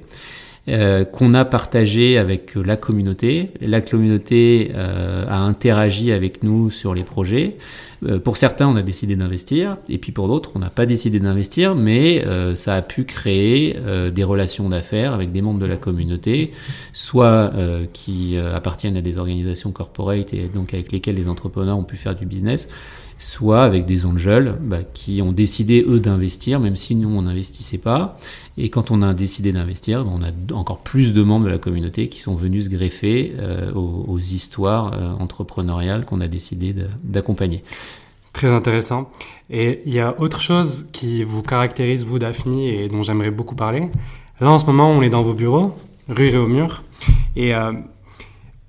Euh, 0.70 1.06
qu'on 1.06 1.34
a 1.34 1.44
partagé 1.44 2.20
avec 2.20 2.54
la 2.54 2.78
communauté. 2.78 3.50
La 3.62 3.82
communauté 3.82 4.72
euh, 4.76 5.26
a 5.28 5.40
interagi 5.40 6.12
avec 6.12 6.44
nous 6.44 6.70
sur 6.70 6.94
les 6.94 7.04
projets. 7.04 7.58
Euh, 8.06 8.20
pour 8.20 8.38
certains, 8.38 8.68
on 8.68 8.76
a 8.76 8.84
décidé 8.84 9.16
d'investir, 9.16 9.78
et 9.90 9.98
puis 9.98 10.12
pour 10.12 10.28
d'autres, 10.28 10.52
on 10.54 10.60
n'a 10.60 10.70
pas 10.70 10.86
décidé 10.86 11.20
d'investir, 11.20 11.74
mais 11.74 12.24
euh, 12.28 12.54
ça 12.54 12.76
a 12.76 12.84
pu 12.84 13.06
créer 13.06 13.76
des 14.14 14.24
relations 14.24 14.70
d'affaires 14.70 15.14
avec 15.14 15.32
des 15.32 15.42
membres 15.42 15.60
de 15.60 15.66
la 15.66 15.78
communauté, 15.78 16.52
soit 16.94 17.52
qui 17.94 18.38
appartiennent 18.38 18.98
à 18.98 19.02
des 19.02 19.18
organisations 19.18 19.72
corporate 19.72 20.34
et 20.34 20.48
donc 20.48 20.74
avec 20.76 20.92
lesquelles 20.92 21.16
les 21.16 21.28
entrepreneurs 21.28 21.78
ont 21.78 21.84
pu 21.84 21.96
faire 21.96 22.16
du 22.16 22.26
business, 22.26 22.70
soit 23.22 23.64
avec 23.64 23.86
des 23.86 24.06
angels 24.06 24.58
bah, 24.62 24.80
qui 24.94 25.22
ont 25.22 25.32
décidé 25.32 25.86
eux 25.88 26.00
d'investir, 26.00 26.60
même 26.60 26.76
si 26.76 26.96
nous 26.96 27.10
on 27.10 27.22
n'investissait 27.22 27.78
pas. 27.78 28.18
Et 28.58 28.70
quand 28.70 28.92
on 28.92 29.02
a 29.02 29.14
décidé 29.14 29.52
d'investir, 29.52 30.06
on 30.08 30.22
a 30.24 30.56
encore 30.56 30.80
plus 30.80 31.14
de 31.14 31.22
membres 31.22 31.46
de 31.46 31.52
la 31.52 31.60
communauté 31.60 32.10
qui 32.10 32.20
sont 32.20 32.36
venus 32.36 32.66
se 32.66 32.70
greffer 32.70 33.34
euh, 33.38 33.72
aux, 33.74 34.20
histoires 34.20 34.94
euh, 34.94 35.14
entrepreneuriales 35.20 36.06
qu'on 36.06 36.20
a 36.22 36.28
décidé 36.28 36.76
d'accompagner. 37.04 37.62
Très 38.34 38.50
intéressant. 38.50 39.10
Et 39.50 39.80
il 39.86 39.94
y 39.94 40.00
a 40.00 40.20
autre 40.20 40.42
chose 40.42 40.88
qui 40.92 41.24
vous 41.24 41.44
caractérise, 41.44 42.04
vous, 42.04 42.18
Daphne, 42.18 42.58
et 42.60 42.88
dont 42.88 43.04
j'aimerais 43.04 43.32
beaucoup 43.32 43.56
parler. 43.56 43.90
Là, 44.40 44.52
en 44.52 44.58
ce 44.58 44.66
moment, 44.66 44.90
on 44.90 45.02
est 45.02 45.10
dans 45.10 45.22
vos 45.22 45.34
bureaux, 45.34 45.76
rue 46.10 46.30
Réaumur, 46.30 46.84
et 47.36 47.54
euh, 47.54 47.74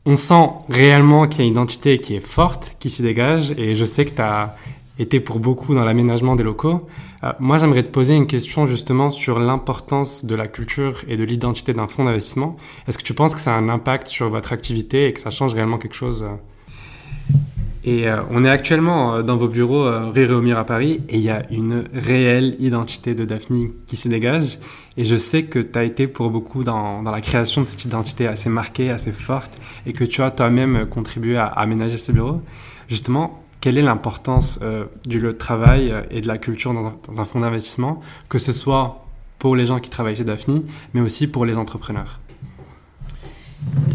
on 0.05 0.17
sent 0.17 0.49
réellement 0.69 1.29
qu'il 1.29 1.41
y 1.41 1.43
a 1.43 1.47
une 1.47 1.53
identité 1.53 1.99
qui 1.99 2.15
est 2.15 2.27
forte, 2.27 2.77
qui 2.79 2.91
s'y 2.91 3.03
dégage, 3.03 3.53
et 3.53 3.75
je 3.75 3.85
sais 3.85 4.05
que 4.05 4.11
tu 4.11 4.23
as 4.23 4.57
été 4.99 5.21
pour 5.21 5.39
beaucoup 5.39 5.75
dans 5.75 5.85
l'aménagement 5.85 6.37
des 6.37 6.43
locaux. 6.43 6.87
Euh, 7.25 7.33
moi, 7.39 7.59
j'aimerais 7.59 7.83
te 7.83 7.89
poser 7.89 8.15
une 8.15 8.27
question 8.27 8.67
justement 8.67 9.11
sur 9.11 9.39
l'importance 9.39 10.25
de 10.25 10.35
la 10.35 10.49
culture 10.49 11.03
et 11.09 11.17
de 11.17 11.25
l'identité 11.25 11.73
d'un 11.73 11.87
fonds 11.87 12.05
d'investissement. 12.05 12.57
Est-ce 12.87 12.99
que 12.99 13.05
tu 13.05 13.15
penses 13.15 13.35
que 13.35 13.41
ça 13.41 13.55
a 13.55 13.59
un 13.59 13.69
impact 13.69 14.09
sur 14.09 14.29
votre 14.29 14.53
activité 14.53 15.07
et 15.07 15.13
que 15.13 15.21
ça 15.21 15.31
change 15.31 15.55
réellement 15.55 15.79
quelque 15.79 15.95
chose 15.95 16.25
euh 16.25 16.37
et 17.85 18.09
euh, 18.09 18.23
on 18.31 18.45
est 18.45 18.51
actuellement 18.51 19.15
euh, 19.15 19.23
dans 19.23 19.37
vos 19.37 19.49
bureaux 19.49 19.85
euh, 19.85 20.11
rue 20.11 20.25
Réaumur 20.25 20.57
à 20.57 20.65
Paris 20.65 21.01
et 21.09 21.17
il 21.17 21.23
y 21.23 21.31
a 21.31 21.43
une 21.51 21.85
réelle 21.93 22.55
identité 22.61 23.15
de 23.15 23.25
Daphne 23.25 23.71
qui 23.87 23.97
se 23.97 24.09
dégage. 24.09 24.59
Et 24.97 25.05
je 25.05 25.17
sais 25.17 25.45
que 25.45 25.59
tu 25.59 25.79
as 25.79 25.83
été 25.83 26.07
pour 26.07 26.31
beaucoup 26.31 26.63
dans, 26.63 27.03
dans, 27.03 27.11
la 27.11 27.21
création 27.21 27.63
de 27.63 27.67
cette 27.67 27.85
identité 27.85 28.29
assez 28.29 28.49
marquée, 28.49 28.91
assez 28.91 29.13
forte 29.13 29.61
et 29.85 29.93
que 29.93 30.05
tu 30.05 30.23
as 30.23 30.31
toi-même 30.31 30.87
contribué 30.87 31.37
à, 31.37 31.47
aménager 31.47 31.99
ce 31.99 32.13
bureau. 32.13 32.41
Justement, 32.89 33.43
quelle 33.61 33.79
est 33.79 33.83
l'importance 33.83 34.61
du 35.07 35.21
lieu 35.21 35.33
de 35.33 35.39
travail 35.39 35.95
et 36.11 36.21
de 36.21 36.27
la 36.27 36.37
culture 36.37 36.75
dans 36.75 36.87
un, 36.87 36.95
dans 37.09 37.21
un 37.21 37.25
fonds 37.25 37.41
d'investissement, 37.41 38.01
que 38.29 38.39
ce 38.39 38.53
soit 38.53 39.07
pour 39.39 39.57
les 39.57 39.67
gens 39.67 39.79
qui 39.79 39.89
travaillent 39.89 40.17
chez 40.17 40.25
Daphne, 40.25 40.65
mais 40.95 41.01
aussi 41.01 41.27
pour 41.27 41.47
les 41.47 41.57
entrepreneurs? 41.57 42.21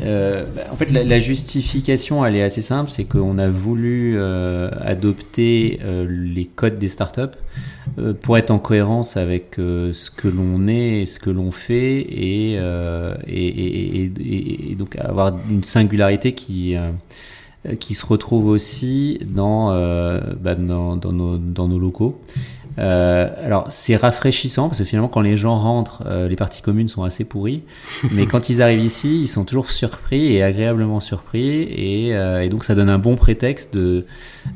Euh, 0.04 0.46
en 0.72 0.76
fait, 0.76 0.92
la, 0.92 1.20
justification, 1.20 2.26
elle 2.26 2.36
est 2.36 2.44
assez 2.44 2.62
simple, 2.62 2.92
c'est 2.92 3.06
qu'on 3.06 3.38
a 3.38 3.50
voulu 3.50 4.16
euh, 4.18 4.70
adopter 4.82 5.80
euh, 5.84 6.06
les 6.10 6.46
codes 6.46 6.78
des 6.78 6.90
startups 6.90 7.38
pour 8.22 8.38
être 8.38 8.52
en 8.52 8.60
cohérence 8.60 9.18
avec 9.18 9.56
ce 9.58 10.12
que 10.12 10.28
l'on 10.28 10.68
est 10.68 11.02
et 11.02 11.06
ce 11.06 11.20
que 11.20 11.30
l'on 11.30 11.52
fait, 11.52 12.06
et, 12.10 12.60
donc 14.78 14.98
avoir 14.98 15.34
une 15.50 15.64
singularité 15.64 16.34
qui 16.34 16.76
qui 17.80 17.96
se 17.96 18.06
retrouve 18.06 18.48
aussi 18.48 19.20
dans, 19.26 19.70
bah, 20.40 20.56
dans, 20.56 20.98
nos, 20.98 21.80
locaux. 21.80 22.22
Euh, 22.80 23.28
alors 23.44 23.68
c'est 23.70 23.96
rafraîchissant 23.96 24.68
parce 24.68 24.80
que 24.80 24.86
finalement 24.86 25.08
quand 25.08 25.22
les 25.22 25.36
gens 25.36 25.58
rentrent, 25.58 26.04
euh, 26.06 26.28
les 26.28 26.36
parties 26.36 26.62
communes 26.62 26.88
sont 26.88 27.04
assez 27.04 27.26
pourries, 27.26 27.64
mais 28.12 28.28
quand 28.28 28.50
ils 28.50 28.62
arrivent 28.62 28.84
ici, 28.84 29.22
ils 29.22 29.28
sont 29.28 29.46
toujours 29.46 29.72
surpris 29.72 30.34
et 30.34 30.44
agréablement 30.44 31.00
surpris, 31.00 31.64
et, 31.64 32.16
euh, 32.16 32.42
et 32.42 32.50
donc 32.50 32.64
ça 32.64 32.76
donne 32.76 32.90
un 32.90 33.00
bon 33.00 33.16
prétexte 33.16 33.74
de, 33.74 34.06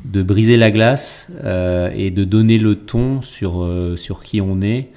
de 0.04 0.22
briser 0.22 0.56
la 0.56 0.70
glace 0.70 1.32
et 1.94 2.10
de 2.10 2.24
donner 2.24 2.58
le 2.58 2.76
ton 2.76 3.22
sur, 3.22 3.68
sur 3.96 4.22
qui 4.22 4.40
on 4.40 4.60
est 4.60 4.88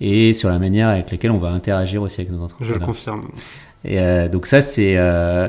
et 0.00 0.32
sur 0.32 0.50
la 0.50 0.58
manière 0.58 0.88
avec 0.88 1.10
laquelle 1.10 1.30
on 1.30 1.38
va 1.38 1.50
interagir 1.50 2.02
aussi 2.02 2.20
avec 2.20 2.32
nos 2.32 2.42
entrepreneurs. 2.42 2.74
Je 2.74 2.78
le 2.78 2.84
confirme. 2.84 3.22
Et 3.84 4.28
donc 4.28 4.46
ça 4.46 4.60
c'est 4.60 4.96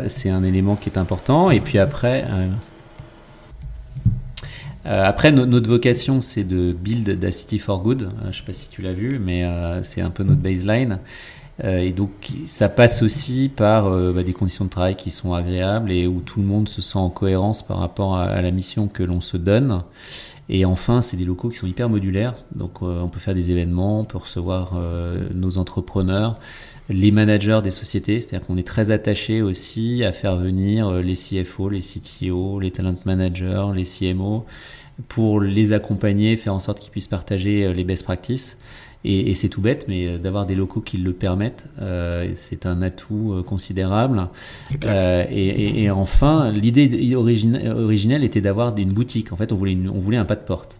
c'est 0.08 0.30
un 0.30 0.44
élément 0.44 0.76
qui 0.76 0.90
est 0.90 0.98
important. 0.98 1.52
Et 1.52 1.60
puis 1.60 1.80
après. 1.80 2.26
Euh, 4.86 5.04
après, 5.04 5.32
notre 5.32 5.68
vocation, 5.68 6.22
c'est 6.22 6.44
de 6.44 6.72
build 6.72 7.20
the 7.20 7.32
city 7.32 7.60
for 7.60 7.82
good. 7.82 8.04
Euh, 8.04 8.08
je 8.24 8.28
ne 8.28 8.32
sais 8.34 8.44
pas 8.46 8.54
si 8.54 8.70
tu 8.70 8.82
l'as 8.82 8.94
vu, 8.94 9.20
mais 9.20 9.44
euh, 9.44 9.82
c'est 9.84 10.02
un 10.02 10.12
peu 10.12 10.24
notre 10.24 10.42
baseline. 10.42 11.00
et 11.64 11.92
donc, 11.92 12.12
ça 12.46 12.70
passe 12.70 13.02
aussi 13.02 13.50
par 13.50 13.90
bah, 13.90 14.24
des 14.24 14.34
conditions 14.34 14.66
de 14.66 14.70
travail 14.70 14.96
qui 14.96 15.10
sont 15.10 15.34
agréables 15.34 15.90
et 15.90 16.06
où 16.06 16.20
tout 16.20 16.42
le 16.42 16.46
monde 16.46 16.68
se 16.68 16.82
sent 16.82 17.00
en 17.00 17.08
cohérence 17.08 17.66
par 17.66 17.78
rapport 17.78 18.18
à, 18.18 18.42
la 18.42 18.52
mission 18.52 18.88
que 18.88 19.04
l'on 19.04 19.22
se 19.22 19.38
donne. 19.38 19.82
Et 20.50 20.66
enfin, 20.66 21.02
c'est 21.02 21.18
des 21.18 21.24
locaux 21.24 21.50
qui 21.50 21.58
sont 21.58 21.66
hyper 21.66 21.90
modulaires. 21.90 22.36
Donc, 22.54 22.82
on 22.82 23.08
peut 23.08 23.20
faire 23.20 23.34
des 23.34 23.52
événements, 23.52 24.02
on 24.02 24.04
peut 24.04 24.18
recevoir 24.18 24.74
nos 25.34 25.58
entrepreneurs, 25.58 26.36
les 26.90 27.12
managers 27.12 27.60
des 27.64 27.72
sociétés. 27.72 28.22
C'est-à-dire 28.22 28.46
qu'on 28.48 28.58
est 28.58 28.68
très 28.68 28.92
attaché 28.92 29.42
aussi 29.42 30.04
à 30.04 30.12
faire 30.12 30.36
venir 30.36 30.92
les 30.94 31.16
CFO, 31.16 31.70
les 31.70 31.82
CTO, 31.82 32.60
les 32.60 32.72
talent 32.72 32.96
managers, 33.06 33.68
les 33.74 33.84
CMO 33.84 34.46
pour 35.08 35.42
les 35.42 35.74
accompagner, 35.74 36.36
faire 36.38 36.54
en 36.54 36.60
sorte 36.60 36.80
qu'ils 36.80 36.92
puissent 36.92 37.08
partager 37.08 37.66
euh, 37.66 37.74
les 37.74 37.84
best 37.84 38.04
practices. 38.04 38.58
Et, 39.08 39.36
c'est 39.36 39.50
tout 39.50 39.62
bête, 39.62 39.86
mais 39.88 40.08
euh, 40.08 40.18
d'avoir 40.18 40.48
des 40.48 40.56
locaux 40.56 40.82
qui 40.82 40.98
le 40.98 41.14
permettent, 41.14 41.68
euh, 41.80 42.32
c'est 42.34 42.66
un 42.66 42.82
atout 42.82 43.44
considérable. 43.46 44.30
et, 44.82 45.90
enfin, 45.92 46.52
l'idée 46.52 47.16
originelle 47.16 48.24
était 48.24 48.42
d'avoir 48.42 48.76
une 48.78 48.94
boutique. 48.94 49.32
En 49.32 49.36
fait, 49.36 49.52
on 49.52 49.58
voulait, 49.58 49.78
on 49.94 50.00
voulait 50.00 50.18
un 50.18 50.26
pas 50.26 50.36
de 50.36 50.42
porte. 50.42 50.80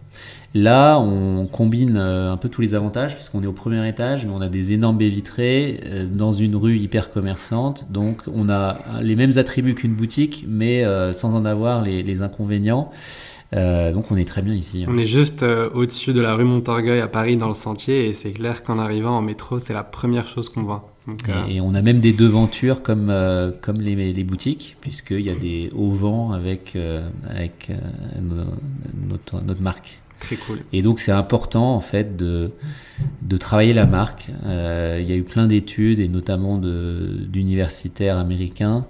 Là, 0.58 0.98
on 0.98 1.46
combine 1.46 1.96
un 1.96 2.36
peu 2.36 2.48
tous 2.48 2.62
les 2.62 2.74
avantages, 2.74 3.14
puisqu'on 3.14 3.42
est 3.42 3.46
au 3.46 3.52
premier 3.52 3.86
étage, 3.88 4.24
mais 4.24 4.32
on 4.34 4.40
a 4.40 4.48
des 4.48 4.72
énormes 4.72 4.96
baies 4.96 5.08
vitrées 5.08 5.80
dans 6.10 6.32
une 6.32 6.56
rue 6.56 6.78
hyper 6.78 7.10
commerçante. 7.10 7.90
Donc, 7.90 8.22
on 8.34 8.48
a 8.48 8.78
les 9.02 9.16
mêmes 9.16 9.36
attributs 9.36 9.74
qu'une 9.74 9.94
boutique, 9.94 10.44
mais 10.48 10.84
sans 11.12 11.34
en 11.34 11.44
avoir 11.44 11.82
les, 11.82 12.02
les 12.02 12.22
inconvénients. 12.22 12.90
Euh, 13.54 13.92
donc 13.92 14.10
on 14.10 14.16
est 14.16 14.24
très 14.24 14.42
bien 14.42 14.54
ici. 14.54 14.84
On 14.88 14.98
est 14.98 15.06
juste 15.06 15.42
euh, 15.42 15.70
au-dessus 15.72 16.12
de 16.12 16.20
la 16.20 16.34
rue 16.34 16.44
Montorgueil 16.44 17.00
à 17.00 17.06
Paris 17.06 17.36
dans 17.36 17.48
le 17.48 17.54
sentier 17.54 18.06
et 18.06 18.14
c'est 18.14 18.32
clair 18.32 18.64
qu'en 18.64 18.78
arrivant 18.78 19.16
en 19.16 19.22
métro 19.22 19.60
c'est 19.60 19.72
la 19.72 19.84
première 19.84 20.26
chose 20.26 20.48
qu'on 20.48 20.62
voit. 20.62 20.92
et, 21.08 21.60
euh, 21.60 21.62
on 21.62 21.74
a 21.74 21.82
même 21.82 22.00
des 22.00 22.12
devantures 22.12 22.82
comme, 22.82 23.12
comme 23.62 23.80
les, 23.80 24.12
les 24.12 24.24
boutiques 24.24 24.76
puisqu'il 24.80 25.20
y 25.20 25.30
a 25.30 25.36
des 25.36 25.70
hauts 25.76 25.90
vents 25.90 26.32
avec, 26.32 26.76
avec 27.28 27.70
notre, 28.20 29.44
notre, 29.44 29.62
marque. 29.62 30.00
Très 30.20 30.36
cool. 30.36 30.60
Et 30.72 30.82
donc 30.82 31.00
c'est 31.00 31.12
important 31.12 31.74
en 31.74 31.80
fait 31.80 32.16
de, 32.16 32.50
de 33.22 33.36
travailler 33.36 33.72
la 33.74 33.86
marque. 33.86 34.28
il 34.28 35.04
y 35.04 35.12
a 35.12 35.16
eu 35.16 35.22
plein 35.22 35.46
d'études 35.46 36.00
et 36.00 36.08
notamment 36.08 36.58
d'universitaires 36.58 38.18
américains 38.18 38.86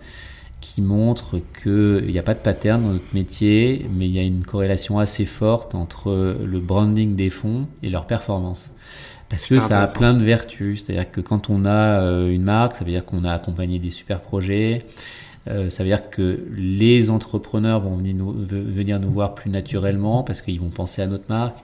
qui 0.61 0.83
montre 0.83 1.39
qu'il 1.63 2.07
n'y 2.07 2.19
a 2.19 2.23
pas 2.23 2.35
de 2.35 2.41
pattern 2.41 2.83
dans 2.83 2.93
notre 2.93 3.15
métier, 3.15 3.87
mais 3.93 4.07
il 4.07 4.13
y 4.13 4.19
a 4.19 4.23
une 4.23 4.45
corrélation 4.45 4.99
assez 4.99 5.25
forte 5.25 5.75
entre 5.75 6.37
le 6.45 6.59
branding 6.61 7.15
des 7.15 7.31
fonds 7.31 7.67
et 7.83 7.91
leur 7.91 8.07
performance. 8.07 8.71
Parce 9.29 9.47
que 9.47 9.59
ça 9.59 9.83
a 9.83 9.87
plein 9.87 10.15
de 10.15 10.25
vertus. 10.25 10.85
C'est-à-dire 10.85 11.11
que 11.11 11.21
quand 11.21 11.51
on 11.51 11.65
a 11.65 12.01
euh, 12.01 12.31
une 12.31 12.43
marque, 12.43 12.77
ça 12.77 12.85
veut 12.85 12.93
dire 12.93 13.05
qu'on 13.05 13.25
a 13.25 13.33
accompagné 13.33 13.79
des 13.79 13.91
super 13.91 14.21
projets. 14.21 14.85
Euh, 15.49 15.71
ça 15.71 15.83
veut 15.83 15.89
dire 15.89 16.11
que 16.11 16.41
les 16.57 17.11
entrepreneurs 17.11 17.81
vont 17.81 17.97
venir 17.97 19.01
nous, 19.01 19.11
voir 19.11 19.35
plus 19.35 19.51
naturellement 19.51 20.23
parce 20.23 20.41
qu'ils 20.41 20.61
vont 20.61 20.71
penser 20.71 21.03
à 21.03 21.07
notre 21.07 21.29
marque. 21.29 21.59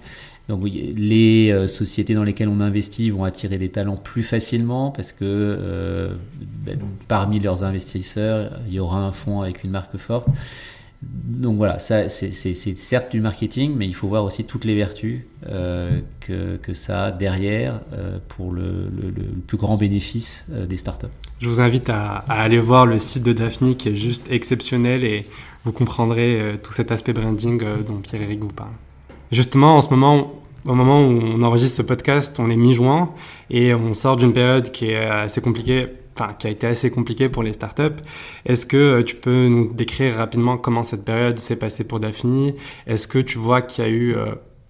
Donc 0.49 0.65
les 0.65 1.51
euh, 1.51 1.67
sociétés 1.67 2.15
dans 2.15 2.25
lesquelles 2.25 2.49
on 2.49 2.61
investit 2.61 3.11
vont 3.11 3.25
attirer 3.25 3.59
des 3.59 3.71
talents 3.71 3.97
plus 3.97 4.25
facilement 4.25 4.91
parce 4.91 5.13
que 5.13 5.25
euh, 5.25 6.15
ben, 6.65 6.79
parmi 7.09 7.41
leurs 7.41 7.65
investisseurs, 7.65 8.59
il 8.67 8.75
y 8.75 8.81
aura 8.81 9.01
un 9.01 9.13
fonds 9.13 9.41
avec 9.43 9.65
une 9.65 9.71
marque 9.71 9.97
forte. 9.97 10.29
Donc 11.03 11.57
voilà, 11.57 11.81
c'est 11.81 12.09
certes 12.09 13.11
du 13.11 13.21
marketing, 13.21 13.75
mais 13.77 13.89
il 13.89 13.95
faut 13.95 14.07
voir 14.07 14.23
aussi 14.23 14.45
toutes 14.45 14.65
les 14.65 14.77
vertus 14.77 15.23
que, 15.45 16.75
ça 16.75 17.07
a 17.07 17.11
derrière 17.11 17.81
pour 18.29 18.53
le, 18.53 18.89
plus 19.49 19.57
grand 19.57 19.77
bénéfice 19.77 20.47
des 20.69 20.77
startups. 20.77 21.09
Je 21.43 21.49
vous 21.49 21.61
invite 21.61 21.91
à, 21.91 22.23
aller 22.29 22.61
voir 22.61 22.87
le 22.87 23.01
site 23.01 23.25
de 23.25 23.33
Daphne 23.33 23.75
qui 23.75 23.89
est 23.89 23.97
juste 23.97 24.31
exceptionnel 24.31 25.03
et 25.03 25.27
vous 25.65 25.73
comprendrez 25.73 26.41
tout 26.63 26.73
cet 26.73 26.93
aspect 26.93 27.13
branding 27.13 27.61
dont 27.85 27.97
Pierre-Éric 27.97 28.39
vous 28.39 28.47
parle. 28.47 28.71
Justement, 29.33 29.77
en 29.77 29.83
ce 29.83 29.91
moment, 29.91 30.41
au 30.69 30.75
moment 30.77 31.05
où 31.05 31.11
on 31.11 31.43
enregistre 31.43 31.79
ce 31.79 31.83
podcast, 31.83 32.37
on 32.39 32.49
est 32.49 32.57
mi-juin 32.57 33.11
et 33.51 33.75
on 33.75 33.93
sort 33.93 34.17
d'une 34.17 34.33
période 34.33 34.71
qui 34.71 34.91
est 34.91 35.05
assez 35.05 35.41
compliquée, 35.41 35.89
enfin 36.17 36.33
qui 36.39 36.47
a 36.47 36.51
été 36.51 36.69
assez 36.69 36.93
compliquée 36.93 37.29
pour 37.29 37.43
les 37.43 37.53
startups. 37.53 38.01
Est-ce 38.47 38.65
que 38.65 38.77
euh, 38.77 39.03
tu 39.03 39.17
peux 39.17 39.49
nous 39.49 39.73
décrire 39.75 40.19
rapidement 40.19 40.57
comment 40.59 40.85
cette 40.85 41.05
période 41.05 41.41
s'est 41.41 41.57
passée 41.57 41.83
pour 41.83 41.99
Daphne? 41.99 42.53
Est-ce 42.87 43.09
que 43.09 43.19
tu 43.19 43.39
vois 43.39 43.63
qu'il 43.63 43.83
y 43.83 43.87
a 43.89 43.91
eu 43.91 44.15
euh, 44.15 44.27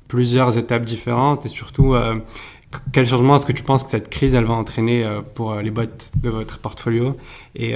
plusieurs 0.09 0.59
étapes 0.59 0.85
différentes 0.85 1.47
et 1.47 1.49
surtout 1.49 1.95
euh, 1.95 2.17
quel 2.93 3.07
changement 3.07 3.37
est-ce 3.37 3.47
que 3.47 3.53
tu 3.53 3.63
penses 3.63 3.85
que 3.85 3.91
cette 3.91 4.11
crise 4.11 4.35
elle 4.35 4.45
va 4.45 4.55
entraîner 4.55 5.07
pour 5.35 5.55
les 5.57 5.71
boîtes 5.71 6.13
de 6.17 6.31
votre 6.31 6.59
portfolio 6.59 7.17
et 7.55 7.75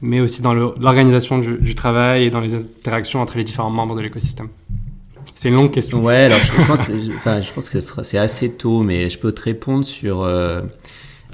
mais 0.00 0.20
aussi 0.20 0.42
dans 0.42 0.54
l'organisation 0.54 1.38
du, 1.38 1.74
travail 1.74 2.24
et 2.24 2.30
dans 2.30 2.40
les 2.40 2.54
interactions 2.54 3.20
entre 3.20 3.36
les 3.36 3.44
différents 3.44 3.70
membres 3.70 3.96
de 3.96 4.00
l'écosystème? 4.00 4.48
C'est 5.34 5.50
une 5.50 5.54
longue 5.54 5.70
question. 5.70 6.02
Ouais, 6.02 6.24
alors 6.24 6.40
je, 6.40 7.52
pense, 7.52 7.68
que 7.68 7.80
c'est 8.02 8.18
assez 8.18 8.54
tôt, 8.54 8.82
mais 8.82 9.08
je 9.08 9.18
peux 9.20 9.30
te 9.30 9.42
répondre 9.42 9.84
sur 9.84 10.22
euh, 10.22 10.62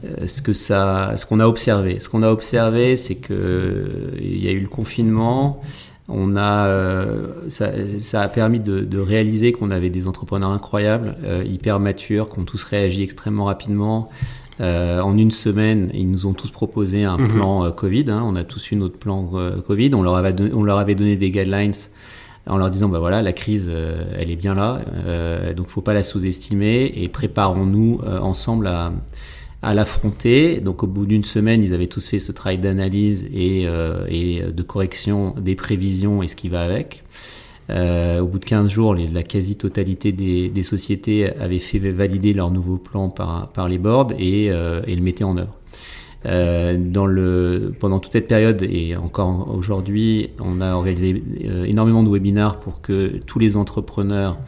euh, 0.04 0.26
ce 0.26 0.42
que 0.42 0.52
ça, 0.52 1.14
qu'on 1.26 1.40
a 1.40 1.46
observé. 1.46 2.00
Ce 2.00 2.10
qu'on 2.10 2.22
a 2.22 2.30
observé, 2.30 2.96
c'est 2.96 3.14
que 3.14 4.12
il 4.20 4.44
y 4.44 4.48
a 4.48 4.52
eu 4.52 4.60
le 4.60 4.68
confinement. 4.68 5.62
On 6.08 6.36
a, 6.36 6.68
ça, 7.48 7.70
ça, 7.98 8.20
a 8.20 8.28
permis 8.28 8.60
de, 8.60 8.80
de 8.80 8.98
réaliser 8.98 9.52
qu'on 9.52 9.70
avait 9.70 9.88
des 9.88 10.06
entrepreneurs 10.06 10.50
incroyables, 10.50 11.16
hyper 11.46 11.80
matures, 11.80 12.28
qui 12.28 12.38
ont 12.40 12.44
tous 12.44 12.62
réagi 12.62 13.02
extrêmement 13.02 13.46
rapidement. 13.46 14.10
Euh, 14.60 15.00
en 15.00 15.16
une 15.18 15.30
semaine, 15.30 15.90
ils 15.94 16.08
nous 16.08 16.26
ont 16.26 16.32
tous 16.32 16.50
proposé 16.50 17.04
un 17.04 17.18
mhm. 17.18 17.28
plan 17.28 17.64
euh, 17.64 17.70
Covid. 17.70 18.04
Hein. 18.08 18.22
on 18.24 18.36
a 18.36 18.44
tous 18.44 18.70
eu 18.70 18.76
notre 18.76 18.98
plan 18.98 19.30
euh, 19.34 19.60
Covid. 19.60 19.94
On 19.94 20.02
leur, 20.02 20.14
avait 20.14 20.32
donné, 20.32 20.52
on 20.54 20.62
leur 20.62 20.78
avait 20.78 20.94
donné 20.94 21.16
des 21.16 21.30
guidelines 21.30 21.72
en 22.46 22.58
leur 22.58 22.68
disant 22.68 22.90
bah 22.90 22.98
voilà 22.98 23.22
la 23.22 23.32
crise 23.32 23.72
elle 24.18 24.30
est 24.30 24.36
bien 24.36 24.54
là 24.54 24.82
donc 25.56 25.68
faut 25.68 25.80
pas 25.80 25.94
la 25.94 26.02
sous-estimer 26.02 26.92
et 26.94 27.08
préparons-nous 27.08 28.02
ensemble 28.20 28.66
à, 28.66 28.92
à 29.64 29.74
l'affronter 29.74 30.60
donc 30.60 30.82
au 30.82 30.86
bout 30.86 31.06
d'une 31.06 31.24
semaine 31.24 31.62
ils 31.62 31.74
avaient 31.74 31.86
tous 31.86 32.06
fait 32.06 32.18
ce 32.18 32.32
travail 32.32 32.58
d'analyse 32.58 33.28
et, 33.32 33.62
et 34.08 34.42
de 34.42 34.62
correction 34.62 35.34
des 35.38 35.54
prévisions 35.54 36.22
et 36.22 36.28
ce 36.28 36.36
qui 36.36 36.48
va 36.48 36.62
avec 36.62 37.02
euh, 37.70 38.20
au 38.20 38.26
bout 38.26 38.38
de 38.38 38.44
15 38.44 38.70
jours, 38.70 38.94
la 38.94 39.22
quasi-totalité 39.22 40.12
des, 40.12 40.62
sociétés 40.62 41.30
avaient 41.36 41.58
fait 41.58 41.78
valider 41.78 42.32
leur 42.32 42.50
nouveau 42.50 42.76
plan 42.76 43.10
par, 43.10 43.48
par 43.48 43.68
les 43.68 43.78
boards 43.78 44.12
et, 44.18 44.50
euh, 44.50 44.82
le 44.86 45.00
mettaient 45.00 45.24
en 45.24 45.36
œuvre. 45.36 45.58
Euh, 46.26 47.70
pendant 47.80 47.98
toute 47.98 48.12
cette 48.12 48.28
période 48.28 48.62
et 48.62 48.96
encore 48.96 49.54
aujourd'hui, 49.54 50.30
on 50.40 50.62
a 50.62 50.74
organisé 50.74 51.22
énormément 51.66 52.02
de 52.02 52.08
webinars 52.08 52.60
pour 52.60 52.80
que 52.80 53.18
tous 53.26 53.38
les 53.38 53.58
entrepreneurs 53.58 54.38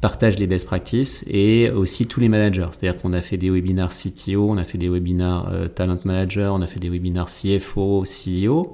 partagent 0.00 0.38
les 0.38 0.46
best 0.46 0.66
practices 0.66 1.24
et 1.28 1.70
aussi 1.70 2.06
tous 2.06 2.20
les 2.20 2.28
managers. 2.28 2.66
C'est-à-dire 2.70 3.00
qu'on 3.00 3.12
a 3.12 3.20
fait 3.20 3.36
des 3.36 3.50
webinars 3.50 3.90
CTO, 3.90 4.48
on 4.48 4.56
a 4.56 4.64
fait 4.64 4.78
des 4.78 4.88
webinars 4.88 5.52
talent 5.74 5.98
manager, 6.04 6.54
on 6.54 6.62
a 6.62 6.66
fait 6.66 6.80
des 6.80 6.88
webinars 6.88 7.28
CFO, 7.28 8.04
CEO 8.04 8.72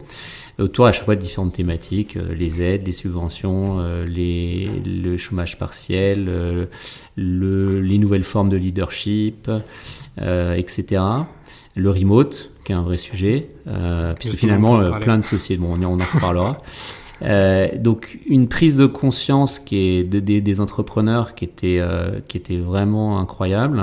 autour 0.59 0.87
à 0.87 0.93
chaque 0.93 1.05
fois 1.05 1.17
de 1.17 1.21
différentes 1.21 1.53
thématiques, 1.53 2.17
euh, 2.17 2.35
les 2.35 2.63
aides, 2.63 2.87
les 2.87 2.93
subventions, 2.93 3.79
euh, 3.81 4.07
les, 4.07 4.71
le 4.85 5.17
chômage 5.17 5.59
partiel, 5.59 6.27
euh, 6.29 6.67
le, 7.17 7.81
les 7.81 7.99
nouvelles 7.99 8.25
formes 8.25 8.49
de 8.49 8.57
leadership, 8.57 9.51
etc. 10.19 11.03
Le 11.75 11.91
remote, 11.91 12.51
qui 12.65 12.73
est 12.73 12.75
un 12.75 12.83
vrai 12.83 12.97
sujet, 12.97 13.49
puisque 14.19 14.37
finalement, 14.37 14.99
plein 14.99 15.19
de 15.19 15.25
sociétés, 15.25 15.61
bon, 15.61 15.77
on 15.79 16.01
en 16.01 16.05
reparlera. 16.15 16.63
Euh, 17.23 17.69
donc 17.79 18.19
une 18.27 18.47
prise 18.47 18.77
de 18.77 18.87
conscience 18.87 19.59
qui 19.59 19.77
est 19.77 20.05
de, 20.05 20.21
des 20.21 20.61
entrepreneurs 20.61 21.35
qui 21.35 21.45
était, 21.45 21.83
qui 22.29 22.37
était 22.37 22.59
vraiment 22.59 23.19
incroyable. 23.19 23.83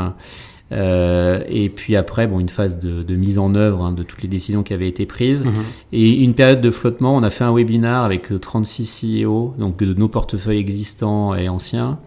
Euh, 0.73 1.43
et 1.47 1.69
puis 1.69 1.95
après, 1.95 2.27
bon, 2.27 2.39
une 2.39 2.49
phase 2.49 2.79
de, 2.79 3.03
de 3.03 3.15
mise 3.15 3.37
en 3.37 3.53
œuvre 3.55 3.83
hein, 3.83 3.91
de 3.91 4.03
toutes 4.03 4.23
les 4.23 4.27
décisions 4.27 4.63
qui 4.63 4.73
avaient 4.73 4.87
été 4.87 5.05
prises. 5.05 5.43
Mhm. 5.43 5.53
Et 5.91 6.23
une 6.23 6.33
période 6.33 6.61
de 6.61 6.71
flottement. 6.71 7.15
On 7.15 7.23
a 7.23 7.29
fait 7.29 7.43
un 7.43 7.53
webinar 7.53 8.03
avec 8.03 8.39
36 8.39 9.03
euh, 9.03 9.25
CEO, 9.25 9.53
donc 9.57 9.77
de 9.77 9.93
nos 9.93 10.07
portefeuilles 10.07 10.59
existants 10.59 11.35
et 11.35 11.49
anciens, 11.49 11.99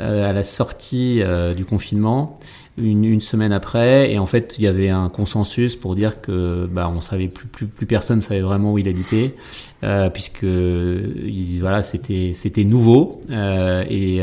euh, 0.00 0.28
à 0.28 0.32
la 0.32 0.42
sortie 0.42 1.20
euh, 1.22 1.54
du 1.54 1.64
confinement. 1.64 2.34
Une, 2.80 3.20
semaine 3.20 3.52
après, 3.52 4.12
et 4.12 4.18
en 4.18 4.26
fait, 4.26 4.54
il 4.58 4.64
y 4.64 4.66
avait 4.68 4.88
un 4.88 5.08
consensus 5.08 5.74
pour 5.74 5.94
dire 5.94 6.20
que 6.20 6.68
bah, 6.70 6.90
on 6.94 7.00
savait 7.00 7.28
plus, 7.28 7.48
plus, 7.48 7.66
plus 7.66 7.86
personne 7.86 8.20
savait 8.20 8.40
vraiment 8.40 8.72
où 8.72 8.78
il 8.78 8.88
habitait, 8.88 9.34
euh, 9.82 10.08
puisque 10.10 10.42
il, 10.44 11.58
voilà, 11.60 11.82
c'était 11.82 12.32
c'était 12.34 12.64
nouveau, 12.64 13.20
euh, 13.30 13.84
et, 13.88 14.20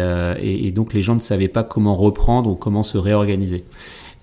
et, 0.67 0.71
donc 0.71 0.93
les 0.93 1.01
gens 1.01 1.15
ne 1.15 1.19
savaient 1.19 1.49
pas 1.49 1.63
comment 1.63 1.95
reprendre 1.95 2.49
ou 2.49 2.55
comment 2.55 2.83
se 2.83 2.97
réorganiser. 2.97 3.65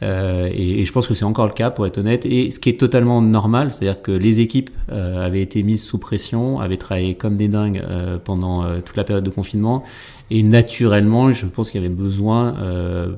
Euh, 0.02 0.50
et, 0.52 0.85
je 0.85 0.92
pense 0.92 1.06
que 1.06 1.14
c'est 1.14 1.25
encore 1.25 1.47
le 1.47 1.52
cas, 1.52 1.71
pour 1.71 1.87
être 1.87 1.99
honnête. 1.99 2.26
Et 2.26 2.50
ce 2.50 2.59
qui 2.59 2.68
est 2.68 2.78
totalement 2.78 3.23
normal, 3.23 3.73
c'est-à-dire 3.73 4.02
que 4.02 4.12
les 4.12 4.40
équipes 4.40 4.71
euh, 4.90 5.25
avaient 5.25 5.42
été 5.42 5.62
mises 5.62 5.82
sous 5.82 5.99
pression, 5.99 6.61
avaient 6.61 6.76
travaillé 6.76 7.14
comme 7.14 7.37
des 7.37 7.49
dingues 7.49 7.82
euh, 7.88 8.18
pendant 8.23 8.64
toute 8.80 8.97
la 8.97 9.04
période 9.04 9.25
de 9.25 9.30
confinement. 9.30 9.85
Et 10.30 10.42
naturellement, 10.42 11.32
je 11.32 11.47
pense 11.47 11.71
qu'il 11.71 11.80
y 11.80 11.85
avait 11.85 11.94
besoin 11.94 12.54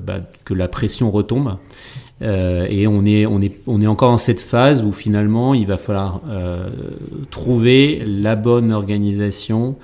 bah, 0.05 0.17
que 0.43 0.53
la 0.53 0.67
pression 0.67 1.11
retombe. 1.11 1.57
et 2.21 2.87
on 2.87 3.05
est, 3.05 3.25
on, 3.25 3.41
est, 3.41 3.59
on 3.67 3.81
est 3.81 3.87
encore 3.87 4.11
dans 4.11 4.17
cette 4.17 4.41
phase 4.41 4.83
où 4.83 4.91
finalement, 4.91 5.53
il 5.53 5.65
va 5.65 5.77
falloir 5.77 6.21
trouver 7.31 8.03
la 8.05 8.35
bonne 8.35 8.73
organisation 8.73 9.77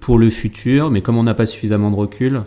pour 0.00 0.18
le 0.18 0.28
futur. 0.28 0.90
Mais 0.90 1.02
comme 1.02 1.16
on 1.16 1.22
n'a 1.22 1.34
pas 1.34 1.46
suffisamment 1.46 1.92
de 1.92 1.96
recul, 1.96 2.42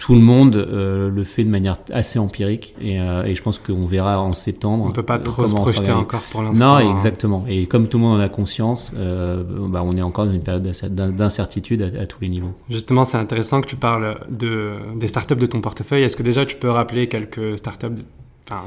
tout 0.00 0.14
le 0.14 0.20
monde 0.20 0.56
euh, 0.56 1.10
le 1.10 1.24
fait 1.24 1.44
de 1.44 1.50
manière 1.50 1.76
assez 1.92 2.18
empirique 2.18 2.74
et, 2.80 2.98
euh, 2.98 3.22
et 3.24 3.34
je 3.34 3.42
pense 3.42 3.58
qu'on 3.58 3.84
verra 3.84 4.18
en 4.18 4.32
septembre. 4.32 4.86
On 4.88 4.92
peut 4.92 5.02
pas 5.02 5.18
trop 5.18 5.46
se 5.46 5.54
projeter 5.54 5.92
encore 5.92 6.22
pour 6.22 6.42
l'instant. 6.42 6.66
Non, 6.66 6.74
hein. 6.76 6.90
exactement. 6.90 7.44
Et 7.46 7.66
comme 7.66 7.86
tout 7.86 7.98
le 7.98 8.04
monde 8.04 8.18
en 8.18 8.22
a 8.22 8.30
conscience, 8.30 8.94
euh, 8.96 9.42
bah, 9.44 9.82
on 9.84 9.94
est 9.98 10.02
encore 10.02 10.24
dans 10.24 10.32
une 10.32 10.42
période 10.42 10.62
d'incertitude 10.62 11.82
à, 11.82 12.02
à, 12.02 12.06
tous 12.06 12.22
les 12.22 12.30
niveaux. 12.30 12.52
Justement, 12.70 13.04
c'est 13.04 13.18
intéressant 13.18 13.60
que 13.60 13.66
tu 13.66 13.76
parles 13.76 14.16
de, 14.30 14.72
des 14.96 15.06
startups 15.06 15.36
de 15.36 15.46
ton 15.46 15.60
portefeuille. 15.60 16.02
Est-ce 16.02 16.16
que 16.16 16.22
déjà 16.22 16.46
tu 16.46 16.56
peux 16.56 16.70
rappeler 16.70 17.06
quelques 17.06 17.58
startups 17.58 18.02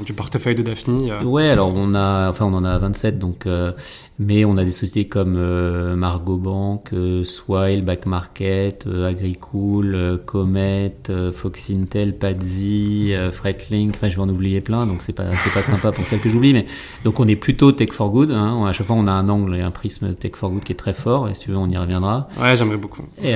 du 0.04 0.12
portefeuille 0.12 0.54
de 0.54 0.62
Daphne 0.62 1.10
euh. 1.10 1.22
Ouais, 1.22 1.48
alors 1.48 1.72
on 1.74 1.94
a, 1.94 2.28
enfin 2.30 2.46
on 2.46 2.54
en 2.54 2.64
a 2.64 2.78
27, 2.78 3.18
donc, 3.18 3.46
euh, 3.46 3.72
mais 4.18 4.44
on 4.44 4.56
a 4.56 4.64
des 4.64 4.70
sociétés 4.70 5.08
comme 5.08 5.36
euh, 5.36 5.94
Margot 5.94 6.36
Bank, 6.36 6.90
Swile, 7.24 7.84
Back 7.84 8.06
Market, 8.06 8.86
Agricool, 8.86 10.20
Comet, 10.24 10.94
Fox 11.32 11.70
Intel, 11.70 12.16
Padzi, 12.16 13.12
Fretlink, 13.32 13.94
enfin 13.94 14.08
je 14.08 14.16
vais 14.16 14.22
en 14.22 14.28
oublier 14.28 14.60
plein, 14.60 14.86
donc 14.86 15.02
c'est 15.02 15.12
pas, 15.12 15.34
c'est 15.36 15.52
pas 15.52 15.62
sympa 15.62 15.92
pour 15.92 16.04
celles 16.04 16.20
que 16.20 16.28
j'oublie, 16.28 16.52
mais 16.52 16.66
donc 17.04 17.20
on 17.20 17.28
est 17.28 17.36
plutôt 17.36 17.72
Tech 17.72 17.90
for 17.92 18.10
Good, 18.10 18.30
hein, 18.30 18.64
à 18.66 18.72
chaque 18.72 18.86
fois 18.86 18.96
on 18.96 19.06
a 19.06 19.12
un 19.12 19.28
angle 19.28 19.56
et 19.56 19.60
un 19.60 19.70
prisme 19.70 20.14
Tech 20.14 20.32
for 20.34 20.50
Good 20.50 20.64
qui 20.64 20.72
est 20.72 20.76
très 20.76 20.94
fort, 20.94 21.28
et 21.28 21.34
si 21.34 21.42
tu 21.42 21.50
veux 21.50 21.58
on 21.58 21.68
y 21.68 21.76
reviendra. 21.76 22.28
Ouais, 22.40 22.56
j'aimerais 22.56 22.78
beaucoup. 22.78 23.02
Et, 23.22 23.34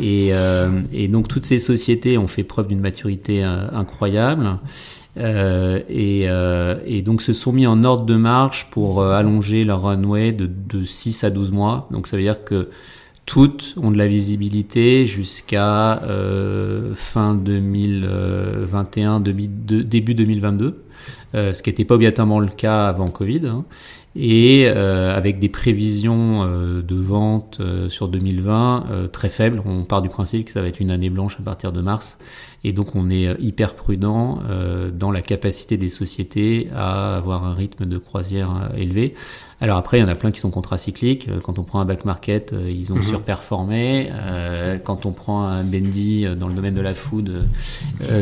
et, 0.00 0.32
et, 0.92 1.08
donc 1.08 1.28
toutes 1.28 1.46
ces 1.46 1.58
sociétés 1.58 2.18
ont 2.18 2.28
fait 2.28 2.44
preuve 2.44 2.68
d'une 2.68 2.80
maturité 2.80 3.42
incroyable. 3.42 4.58
Euh, 5.18 5.80
et, 5.90 6.24
euh, 6.26 6.78
et, 6.86 7.02
donc 7.02 7.20
se 7.20 7.34
sont 7.34 7.52
mis 7.52 7.66
en 7.66 7.84
ordre 7.84 8.06
de 8.06 8.16
marche 8.16 8.70
pour 8.70 9.02
euh, 9.02 9.12
allonger 9.12 9.62
leur 9.62 9.82
runway 9.82 10.32
de, 10.32 10.46
de 10.46 10.84
6 10.84 11.24
à 11.24 11.30
12 11.30 11.52
mois. 11.52 11.86
Donc 11.90 12.06
ça 12.06 12.16
veut 12.16 12.22
dire 12.22 12.44
que 12.44 12.70
toutes 13.26 13.74
ont 13.76 13.90
de 13.90 13.98
la 13.98 14.08
visibilité 14.08 15.06
jusqu'à 15.06 16.02
fin 16.94 17.34
2021, 17.34 19.20
début, 19.20 19.46
début 19.48 20.14
2022, 20.14 20.82
euh, 21.34 21.52
ce 21.52 21.62
qui 21.62 21.70
n'était 21.70 21.84
pas 21.84 21.94
obligatoirement 21.94 22.40
le 22.40 22.48
cas 22.48 22.88
avant 22.88 23.06
Covid. 23.06 23.46
Hein 23.46 23.64
et 24.14 24.66
avec 24.66 25.38
des 25.38 25.48
prévisions 25.48 26.44
de 26.44 26.94
vente 26.94 27.60
sur 27.88 28.08
2020 28.08 28.86
euh, 28.90 29.08
très 29.08 29.28
faibles. 29.28 29.62
On 29.64 29.84
part 29.84 30.02
du 30.02 30.08
principe 30.08 30.46
que 30.46 30.50
ça 30.50 30.60
va 30.60 30.68
être 30.68 30.80
une 30.80 30.90
année 30.90 31.10
blanche 31.10 31.36
à 31.40 31.42
partir 31.42 31.72
de 31.72 31.80
mars, 31.80 32.18
et 32.64 32.72
donc 32.72 32.94
on 32.94 33.10
est 33.10 33.34
hyper 33.40 33.74
prudent 33.74 34.40
dans 34.92 35.10
la 35.10 35.22
capacité 35.22 35.76
des 35.76 35.88
sociétés 35.88 36.68
à 36.74 37.16
avoir 37.16 37.44
un 37.44 37.54
rythme 37.54 37.86
de 37.86 37.98
croisière 37.98 38.70
élevé. 38.76 39.14
Alors 39.62 39.78
après, 39.78 39.98
il 39.98 40.00
y 40.02 40.04
en 40.04 40.08
a 40.08 40.14
plein 40.14 40.30
qui 40.30 40.40
sont 40.40 40.50
contracycliques. 40.50 41.28
Quand 41.42 41.58
on 41.58 41.62
prend 41.62 41.80
un 41.80 41.84
back 41.84 42.04
market, 42.04 42.54
ils 42.68 42.92
ont 42.92 42.96
mhm. 42.96 43.02
surperformé. 43.02 44.10
quand 44.84 45.06
on 45.06 45.12
prend 45.12 45.46
un 45.46 45.62
Bendy 45.62 46.26
dans 46.36 46.48
le 46.48 46.54
domaine 46.54 46.74
de 46.74 46.82
la 46.82 46.94
food, 46.94 47.44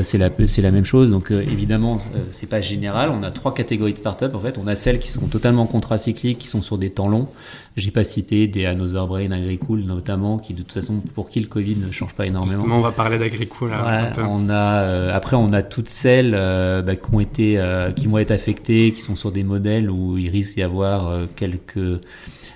c'est 0.02 0.18
la, 0.18 0.70
même 0.70 0.84
chose. 0.84 1.10
Donc 1.10 1.30
évidemment, 1.30 2.00
c'est 2.30 2.48
pas 2.48 2.60
général. 2.60 3.10
On 3.10 3.22
a 3.22 3.30
trois 3.30 3.54
catégories 3.54 3.94
de 3.94 3.98
startups. 3.98 4.34
En 4.34 4.40
fait, 4.40 4.58
on 4.62 4.66
a 4.66 4.76
celles 4.76 4.98
qui 4.98 5.08
sont 5.08 5.26
totalement 5.26 5.66
contracycliques 5.66 6.38
qui 6.38 6.46
sont 6.46 6.62
sur 6.62 6.78
des 6.78 6.90
temps 6.90 7.08
longs. 7.08 7.28
J'ai 7.76 7.92
pas 7.92 8.02
cité 8.02 8.48
des 8.48 8.66
Another 8.66 9.06
Brain, 9.06 9.30
Agricool 9.30 9.80
notamment, 9.80 10.38
qui 10.38 10.54
de 10.54 10.58
toute 10.58 10.72
façon 10.72 11.00
pour 11.14 11.30
qui 11.30 11.40
le 11.40 11.46
Covid 11.46 11.76
ne 11.76 11.92
change 11.92 12.14
pas 12.14 12.26
énormément. 12.26 12.52
Justement, 12.52 12.78
on 12.78 12.82
va 12.82 12.90
parler 12.90 13.16
d'Agricool. 13.16 13.70
on 14.18 14.48
a 14.50 14.82
euh, 14.82 15.16
après 15.16 15.36
on 15.36 15.52
a 15.52 15.62
toutes 15.62 15.88
celles 15.88 16.32
euh, 16.34 16.82
bah, 16.82 16.96
qui 16.96 17.14
ont 17.14 17.20
été 17.20 17.58
euh, 17.58 17.92
qui 17.92 18.08
vont 18.08 18.18
être 18.18 18.32
affectées, 18.32 18.90
qui 18.92 19.00
sont 19.00 19.14
sur 19.14 19.30
des 19.30 19.44
modèles 19.44 19.88
où 19.88 20.18
il 20.18 20.28
risque 20.30 20.56
d'y 20.56 20.62
avoir 20.62 21.16
quelques 21.34 22.00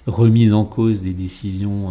remises 0.07 0.53
en 0.53 0.65
cause 0.65 1.03
des 1.03 1.13
décisions 1.13 1.91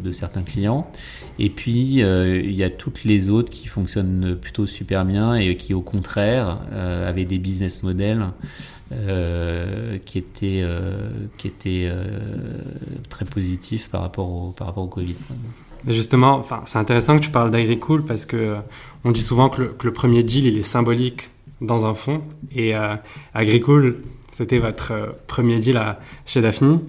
de 0.00 0.12
certains 0.12 0.42
clients. 0.42 0.90
Et 1.38 1.50
puis 1.50 2.00
il 2.00 2.52
y 2.52 2.62
a 2.62 2.70
toutes 2.70 3.04
les 3.04 3.30
autres 3.30 3.50
qui 3.50 3.66
fonctionnent 3.66 4.36
plutôt 4.40 4.66
super 4.66 5.04
bien 5.04 5.34
et 5.34 5.56
qui 5.56 5.74
au 5.74 5.80
contraire 5.80 6.58
avaient 6.72 7.24
des 7.24 7.38
business 7.38 7.82
models 7.82 8.28
euh, 8.94 9.96
qui 10.04 10.18
était, 10.18 10.60
euh, 10.62 11.08
qui 11.38 11.46
était 11.46 11.86
euh, 11.86 12.04
très 13.08 13.24
positif 13.24 13.88
par 13.88 14.02
rapport 14.02 14.28
au, 14.28 14.50
par 14.50 14.66
rapport 14.66 14.84
au 14.84 14.88
Covid. 14.88 15.16
Justement, 15.88 16.34
enfin, 16.34 16.62
c'est 16.66 16.78
intéressant 16.78 17.16
que 17.16 17.24
tu 17.24 17.30
parles 17.30 17.50
d'Agricool 17.50 18.04
parce 18.04 18.26
que 18.26 18.56
on 19.04 19.10
dit 19.10 19.22
souvent 19.22 19.48
que 19.48 19.62
le, 19.62 19.68
que 19.68 19.86
le, 19.86 19.94
premier 19.94 20.22
deal 20.22 20.44
il 20.44 20.58
est 20.58 20.62
symbolique 20.62 21.30
dans 21.62 21.86
un 21.86 21.94
fonds 21.94 22.22
et 22.54 22.74
Agricool 23.32 24.02
c'était 24.32 24.58
votre 24.58 25.14
premier 25.28 25.60
deal 25.60 25.76
à, 25.76 26.00
chez 26.26 26.40
Daphne. 26.40 26.80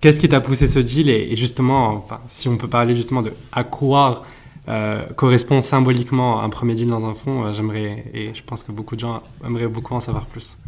Qu'est-ce 0.00 0.20
qui 0.20 0.28
t'a 0.28 0.40
poussé 0.40 0.68
ce 0.68 0.78
deal 0.78 1.08
et, 1.08 1.36
justement, 1.36 2.06
si 2.28 2.48
on 2.48 2.56
peut 2.56 2.68
parler 2.68 2.96
justement 2.96 3.22
de 3.22 3.32
à 3.52 3.64
quoi 3.64 4.24
correspond 5.14 5.60
symboliquement 5.60 6.42
un 6.42 6.48
premier 6.48 6.74
deal 6.74 6.88
dans 6.88 7.04
un 7.04 7.14
fonds, 7.14 7.52
j'aimerais, 7.52 8.04
et 8.12 8.34
je 8.34 8.42
pense 8.42 8.64
que 8.64 8.72
beaucoup 8.72 8.96
de 8.96 9.00
gens 9.00 9.22
aimeraient 9.44 9.68
beaucoup 9.68 9.94
en 9.94 10.00
savoir 10.00 10.26
plus. 10.26 10.58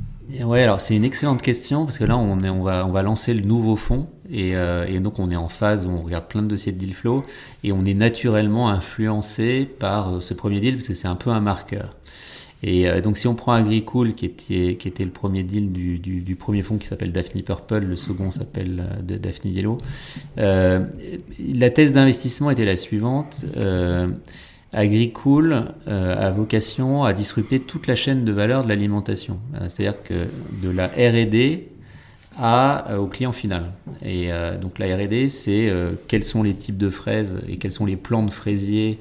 Ouais, 0.45 0.63
alors 0.63 0.81
c'est 0.81 0.95
une 0.95 1.05
excellente 1.05 1.41
question 1.41 1.85
parce 1.85 1.99
que 1.99 2.05
là 2.05 2.17
on, 2.19 2.41
est, 2.41 2.51
on, 2.51 2.63
va, 2.63 2.85
on 2.87 2.93
va 2.93 3.03
lancer 3.03 3.33
le 3.33 3.41
nouveau 3.41 3.77
fonds 3.77 4.09
et, 4.31 4.51
et, 4.51 5.01
donc 5.01 5.19
on 5.19 5.31
est 5.31 5.37
en 5.37 5.49
phase 5.49 5.87
où 5.87 5.91
on 5.91 6.03
regarde 6.03 6.27
plein 6.27 6.43
de 6.43 6.49
dossiers 6.49 6.71
de 6.71 6.79
deal 6.79 6.95
flow 6.95 7.23
et 7.65 7.73
on 7.73 7.85
est 7.87 7.95
naturellement 7.95 8.69
influencé 8.69 9.65
par 9.65 10.23
ce 10.23 10.35
premier 10.35 10.61
deal 10.61 10.77
parce 10.77 10.89
que 10.89 10.95
c'est 10.95 11.09
un 11.09 11.15
peu 11.15 11.31
un 11.31 11.41
marqueur. 11.41 11.91
Et 12.63 12.89
euh, 12.89 13.01
donc 13.01 13.17
si 13.17 13.27
on 13.27 13.35
prend 13.35 13.53
Agricool, 13.53 14.15
qui 14.15 14.27
était, 14.27 15.05
le 15.05 15.11
premier 15.11 15.43
deal 15.43 15.71
du, 15.71 16.37
premier 16.37 16.63
fonds 16.63 16.77
qui 16.77 16.87
s'appelle 16.87 17.13
Daphne 17.13 17.43
Purple, 17.43 17.85
le 17.85 17.97
second 17.97 18.31
s'appelle 18.31 18.85
euh, 19.11 19.19
Daphne 19.19 19.51
Yellow, 19.51 19.79
euh, 20.39 20.85
la 21.55 21.71
thèse 21.71 21.93
d'investissement 21.93 22.51
était 22.51 22.65
la 22.65 22.77
suivante. 22.77 23.45
Agricool 24.75 25.65
a 25.87 26.31
vocation 26.31 27.03
à 27.05 27.15
disrupter 27.15 27.59
toute 27.59 27.87
la 27.87 27.95
chaîne 27.95 28.27
de 28.27 28.33
valeur 28.33 28.65
de 28.65 28.69
l'alimentation. 28.69 29.41
C'est-à-dire 29.69 30.03
que 30.03 30.27
de 30.63 30.69
la 30.69 30.89
R&D 30.89 31.69
à, 32.37 32.99
au 32.99 33.07
client 33.07 33.33
final. 33.33 33.71
Et 34.05 34.29
donc 34.61 34.79
la 34.79 34.95
R&D, 34.95 35.31
c'est 35.31 35.73
quels 36.07 36.23
sont 36.23 36.43
les 36.43 36.53
types 36.53 36.77
de 36.77 36.91
fraises 36.91 37.39
et 37.49 37.57
quels 37.57 37.73
sont 37.73 37.87
les 37.87 37.97
plants 37.97 38.23
de 38.23 38.31
fraisiers 38.31 38.99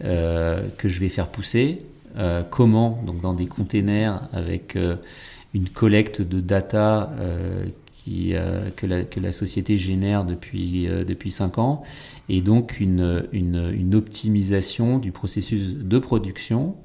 que 0.00 0.88
je 0.88 0.98
vais 0.98 1.08
faire 1.08 1.28
pousser, 1.28 1.82
euh, 2.18 2.42
comment, 2.48 3.02
donc 3.04 3.20
dans 3.20 3.34
des 3.34 3.46
containers 3.46 4.28
avec 4.32 4.76
euh, 4.76 4.96
une 5.54 5.68
collecte 5.68 6.22
de 6.22 6.40
data 6.40 7.12
euh, 7.18 7.66
qui, 7.92 8.34
que, 8.76 8.86
la, 8.86 9.02
que, 9.04 9.18
la, 9.18 9.32
société 9.32 9.76
génère 9.76 10.24
depuis, 10.24 10.86
depuis 10.86 11.32
5 11.32 11.58
ans, 11.58 11.82
et 12.28 12.40
donc 12.40 12.78
une, 12.78 13.26
une, 13.32 13.72
une 13.74 13.96
optimisation 13.96 15.00
du 15.00 15.10
processus 15.10 15.74
de 15.74 15.98
production 15.98 16.76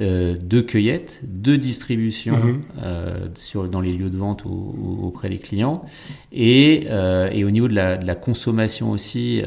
euh, 0.00 0.36
de 0.40 0.60
cueillette, 0.60 1.20
de 1.24 1.56
distribution 1.56 2.36
mhm. 2.36 2.62
euh, 2.80 3.26
sur, 3.34 3.66
dans 3.66 3.80
les 3.80 3.92
lieux 3.92 4.08
de 4.08 4.16
vente 4.16 4.44
ou, 4.44 5.00
auprès 5.02 5.28
des 5.28 5.38
clients, 5.38 5.84
et, 6.30 6.84
euh, 6.90 7.28
et, 7.32 7.42
au 7.42 7.50
niveau 7.50 7.66
de 7.66 7.74
la, 7.74 7.96
de 7.96 8.06
la 8.06 8.14
consommation 8.14 8.92
aussi, 8.92 9.42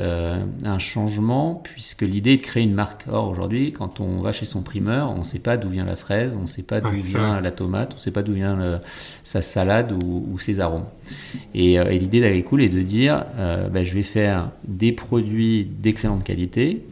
un 0.65 0.79
changement, 0.79 1.61
puisque 1.63 2.01
l'idée 2.01 2.33
est 2.33 2.37
de 2.37 2.41
créer 2.41 2.63
une 2.63 2.73
marque. 2.73 3.05
Or, 3.09 3.29
aujourd'hui, 3.29 3.71
quand 3.71 4.01
on 4.01 4.21
va 4.21 4.33
chez 4.33 4.45
son 4.45 4.63
primeur, 4.63 5.11
on 5.11 5.19
ne 5.19 5.23
sait 5.23 5.39
pas 5.39 5.55
d'où 5.55 5.69
vient 5.69 5.85
la 5.85 5.95
fraise, 5.95 6.35
on 6.35 6.41
ne 6.41 6.47
sait 6.47 6.61
pas 6.61 6.81
d'où 6.81 6.91
vient 6.91 7.39
la 7.39 7.51
tomate, 7.51 7.93
on 7.93 7.95
ne 7.95 8.01
sait 8.01 8.11
pas 8.11 8.21
d'où 8.21 8.33
vient 8.33 8.57
le, 8.57 8.79
sa 9.23 9.41
salade 9.41 9.93
ou, 9.93 10.27
ou, 10.29 10.39
ses 10.39 10.59
arômes. 10.59 10.87
Et, 11.55 11.75
et 11.75 11.99
l'idée 11.99 12.19
d'Agricool 12.19 12.63
est 12.63 12.69
de 12.69 12.81
dire, 12.81 13.25
bah, 13.71 13.85
je 13.85 13.93
vais 13.93 14.03
faire 14.03 14.51
des 14.67 14.91
produits 14.91 15.63
d'excellente 15.63 16.25
qualité, 16.25 16.83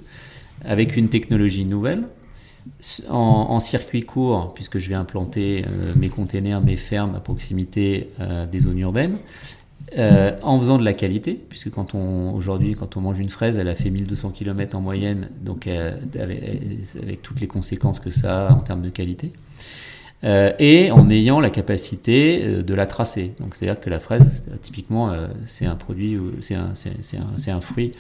avec 0.63 0.95
une 0.95 1.09
technologie 1.09 1.65
nouvelle, 1.65 2.03
en, 3.09 3.59
circuit 3.59 4.03
court, 4.03 4.53
puisque 4.53 4.79
je 4.79 4.89
vais 4.89 4.95
implanter 4.95 5.65
euh, 5.67 5.93
mes 5.95 6.09
containers, 6.09 6.61
mes 6.61 6.77
fermes 6.77 7.15
à 7.15 7.19
proximité 7.19 8.09
euh, 8.19 8.45
des 8.45 8.61
zones 8.61 8.79
urbaines, 8.79 9.17
euh, 9.97 10.37
en 10.41 10.59
faisant 10.59 10.77
de 10.77 10.85
la 10.85 10.93
qualité, 10.93 11.39
puisque 11.49 11.69
quand 11.69 11.95
on 11.95 12.33
aujourd'hui, 12.33 12.75
quand 12.75 12.97
on 12.97 13.01
mange 13.01 13.19
une 13.19 13.29
fraise, 13.29 13.57
elle 13.57 13.67
a 13.67 13.75
fait 13.75 13.89
1200 13.89 14.31
km 14.31 14.77
en 14.77 14.81
moyenne, 14.81 15.29
donc 15.41 15.67
avec, 15.67 17.21
toutes 17.21 17.41
les 17.41 17.47
conséquences 17.47 17.99
que 17.99 18.09
ça 18.09 18.47
a 18.47 18.53
en 18.53 18.59
termes 18.59 18.81
de 18.81 18.89
qualité. 18.89 19.31
Euh, 20.23 20.51
et 20.59 20.91
en 20.91 21.09
ayant 21.09 21.39
la 21.39 21.49
capacité 21.49 22.41
euh, 22.43 22.61
de 22.61 22.73
la 22.75 22.85
tracer. 22.85 23.33
Donc 23.39 23.55
c'est-à-dire 23.55 23.81
que 23.81 23.89
la 23.89 23.99
fraise, 23.99 24.45
typiquement, 24.61 25.11
euh, 25.11 25.27
c'est 25.45 25.65
un 25.65 25.75
produit, 25.75 26.17
c'est 26.41 26.55
un, 26.55 27.61
fruit 27.61 27.93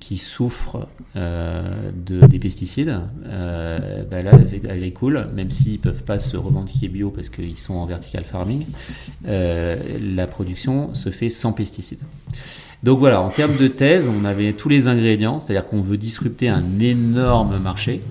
qui 0.00 0.16
souffre 0.16 0.88
de, 1.14 2.26
des 2.26 2.38
pesticides. 2.38 2.98
Bah 3.24 4.22
là, 4.22 4.32
Agricole, 4.68 5.28
même 5.34 5.50
s'ils 5.50 5.72
ne 5.72 5.78
peuvent 5.78 6.04
pas 6.04 6.18
se 6.18 6.36
revendiquer 6.36 6.88
bio 6.88 7.10
parce 7.10 7.28
qu'ils 7.28 7.58
sont 7.58 7.74
en 7.74 7.86
vertical 7.86 8.24
farming, 8.24 8.64
la 9.24 10.26
production 10.26 10.94
se 10.94 11.10
fait 11.10 11.28
sans 11.28 11.52
pesticides. 11.52 12.00
Donc 12.82 12.98
voilà, 12.98 13.22
en 13.22 13.30
termes 13.30 13.56
de 13.56 13.68
thèse, 13.68 14.08
on 14.08 14.24
avait 14.24 14.52
tous 14.52 14.68
les 14.68 14.86
ingrédients, 14.88 15.40
c'est-à-dire 15.40 15.64
qu'on 15.64 15.80
veut 15.80 15.96
disrupter 15.96 16.48
un 16.48 16.64
énorme 16.80 17.58
marché 17.58 18.02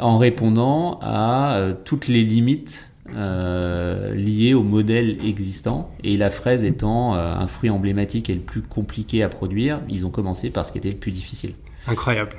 en 0.00 0.18
répondant 0.18 0.98
à 1.02 1.56
euh, 1.56 1.74
toutes 1.84 2.08
les 2.08 2.22
limites 2.22 2.90
euh, 3.14 4.14
liées 4.14 4.54
au 4.54 4.62
modèle 4.62 5.24
existant. 5.24 5.90
Et 6.02 6.16
la 6.16 6.30
fraise 6.30 6.64
étant 6.64 7.14
euh, 7.14 7.34
un 7.34 7.46
fruit 7.46 7.70
emblématique 7.70 8.30
et 8.30 8.34
le 8.34 8.40
plus 8.40 8.62
compliqué 8.62 9.22
à 9.22 9.28
produire, 9.28 9.80
ils 9.88 10.06
ont 10.06 10.10
commencé 10.10 10.50
par 10.50 10.66
ce 10.66 10.72
qui 10.72 10.78
était 10.78 10.90
le 10.90 10.96
plus 10.96 11.12
difficile. 11.12 11.54
Incroyable. 11.86 12.36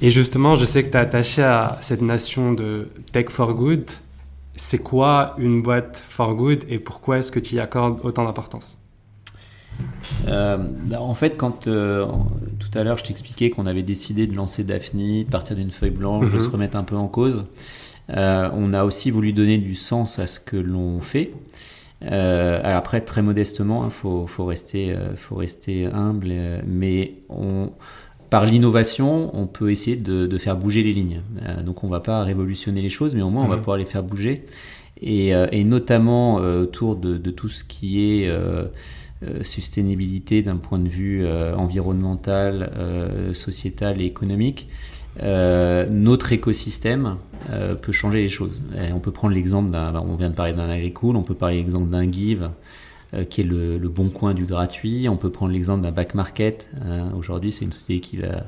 Et 0.00 0.10
justement, 0.10 0.56
je 0.56 0.64
sais 0.64 0.82
que 0.84 0.90
tu 0.90 0.96
es 0.96 1.00
attaché 1.00 1.42
à 1.42 1.78
cette 1.80 2.02
nation 2.02 2.52
de 2.52 2.88
Tech 3.12 3.28
for 3.28 3.54
Good. 3.54 3.90
C'est 4.56 4.78
quoi 4.78 5.34
une 5.38 5.62
boîte 5.62 6.04
for 6.08 6.34
good 6.36 6.64
et 6.68 6.78
pourquoi 6.78 7.18
est-ce 7.18 7.32
que 7.32 7.40
tu 7.40 7.56
y 7.56 7.60
accordes 7.60 8.00
autant 8.04 8.24
d'importance? 8.24 8.78
Euh, 10.28 10.58
en 10.98 11.14
fait, 11.14 11.36
quand 11.36 11.66
euh, 11.66 12.06
tout 12.58 12.78
à 12.78 12.84
l'heure 12.84 12.98
je 12.98 13.04
t'expliquais 13.04 13.50
qu'on 13.50 13.66
avait 13.66 13.82
décidé 13.82 14.26
de 14.26 14.34
lancer 14.34 14.64
Daphne, 14.64 15.24
de 15.24 15.30
partir 15.30 15.56
d'une 15.56 15.70
feuille 15.70 15.90
blanche, 15.90 16.28
de 16.30 16.34
mhm. 16.34 16.40
se 16.40 16.48
remettre 16.48 16.78
un 16.78 16.84
peu 16.84 16.96
en 16.96 17.08
cause, 17.08 17.44
euh, 18.10 18.48
on 18.52 18.72
a 18.72 18.84
aussi 18.84 19.10
voulu 19.10 19.32
donner 19.32 19.58
du 19.58 19.76
sens 19.76 20.18
à 20.18 20.26
ce 20.26 20.40
que 20.40 20.56
l'on 20.56 21.00
fait. 21.00 21.32
alors 22.02 22.76
après, 22.76 23.00
très 23.00 23.22
modestement, 23.22 23.82
il 23.82 23.86
hein, 23.86 23.90
faut, 23.90 24.26
faut, 24.26 24.44
rester, 24.44 24.94
faut 25.16 25.36
rester 25.36 25.86
humble, 25.86 26.32
mais 26.66 27.14
on, 27.28 27.70
par 28.30 28.44
l'innovation, 28.44 29.30
on 29.34 29.46
peut 29.46 29.70
essayer 29.70 29.96
de, 29.96 30.26
de, 30.26 30.38
faire 30.38 30.56
bouger 30.56 30.82
les 30.82 30.92
lignes. 30.92 31.22
donc 31.64 31.82
on 31.82 31.86
ne 31.86 31.92
va 31.92 32.00
pas 32.00 32.22
révolutionner 32.22 32.82
les 32.82 32.90
choses, 32.90 33.14
mais 33.14 33.22
au 33.22 33.30
moins 33.30 33.44
on 33.44 33.48
va 33.48 33.56
mhm. 33.56 33.62
pouvoir 33.62 33.78
les 33.78 33.84
faire 33.84 34.02
bouger. 34.02 34.44
Et, 35.00 35.30
et 35.30 35.64
notamment 35.64 36.36
autour 36.36 36.96
de, 36.96 37.16
de, 37.16 37.30
tout 37.30 37.48
ce 37.48 37.64
qui 37.64 38.00
est 38.00 38.30
sustainabilité 39.42 40.42
d'un 40.42 40.56
point 40.56 40.78
de 40.78 40.88
vue 40.88 41.24
euh, 41.24 41.54
environnemental, 41.56 42.72
euh, 42.76 43.32
sociétal 43.34 44.00
et 44.00 44.04
économique, 44.04 44.68
notre 45.22 46.32
écosystème 46.32 47.18
peut 47.82 47.92
changer 47.92 48.22
les 48.22 48.28
choses. 48.28 48.60
on 48.92 48.98
peut 48.98 49.12
prendre 49.12 49.32
l'exemple 49.32 49.70
d'un, 49.70 49.92
bah, 49.92 50.04
on 50.04 50.16
vient 50.16 50.28
de 50.28 50.34
parler 50.34 50.52
d'un 50.52 50.68
agricole, 50.68 51.14
on 51.14 51.22
peut 51.22 51.36
parler 51.36 51.58
l'exemple 51.58 51.88
d'un 51.88 52.10
give 52.10 52.50
qui 53.30 53.42
est 53.42 53.44
le, 53.44 53.78
bon 53.88 54.08
coin 54.08 54.34
du 54.34 54.44
gratuit. 54.44 55.08
On 55.08 55.16
peut 55.16 55.30
prendre 55.30 55.52
l'exemple 55.52 55.82
d'un 55.82 55.92
back 55.92 56.16
market. 56.16 56.68
Aujourd'hui, 57.16 57.52
c'est 57.52 57.64
une 57.64 57.70
société 57.70 58.00
qui 58.00 58.16
va 58.16 58.42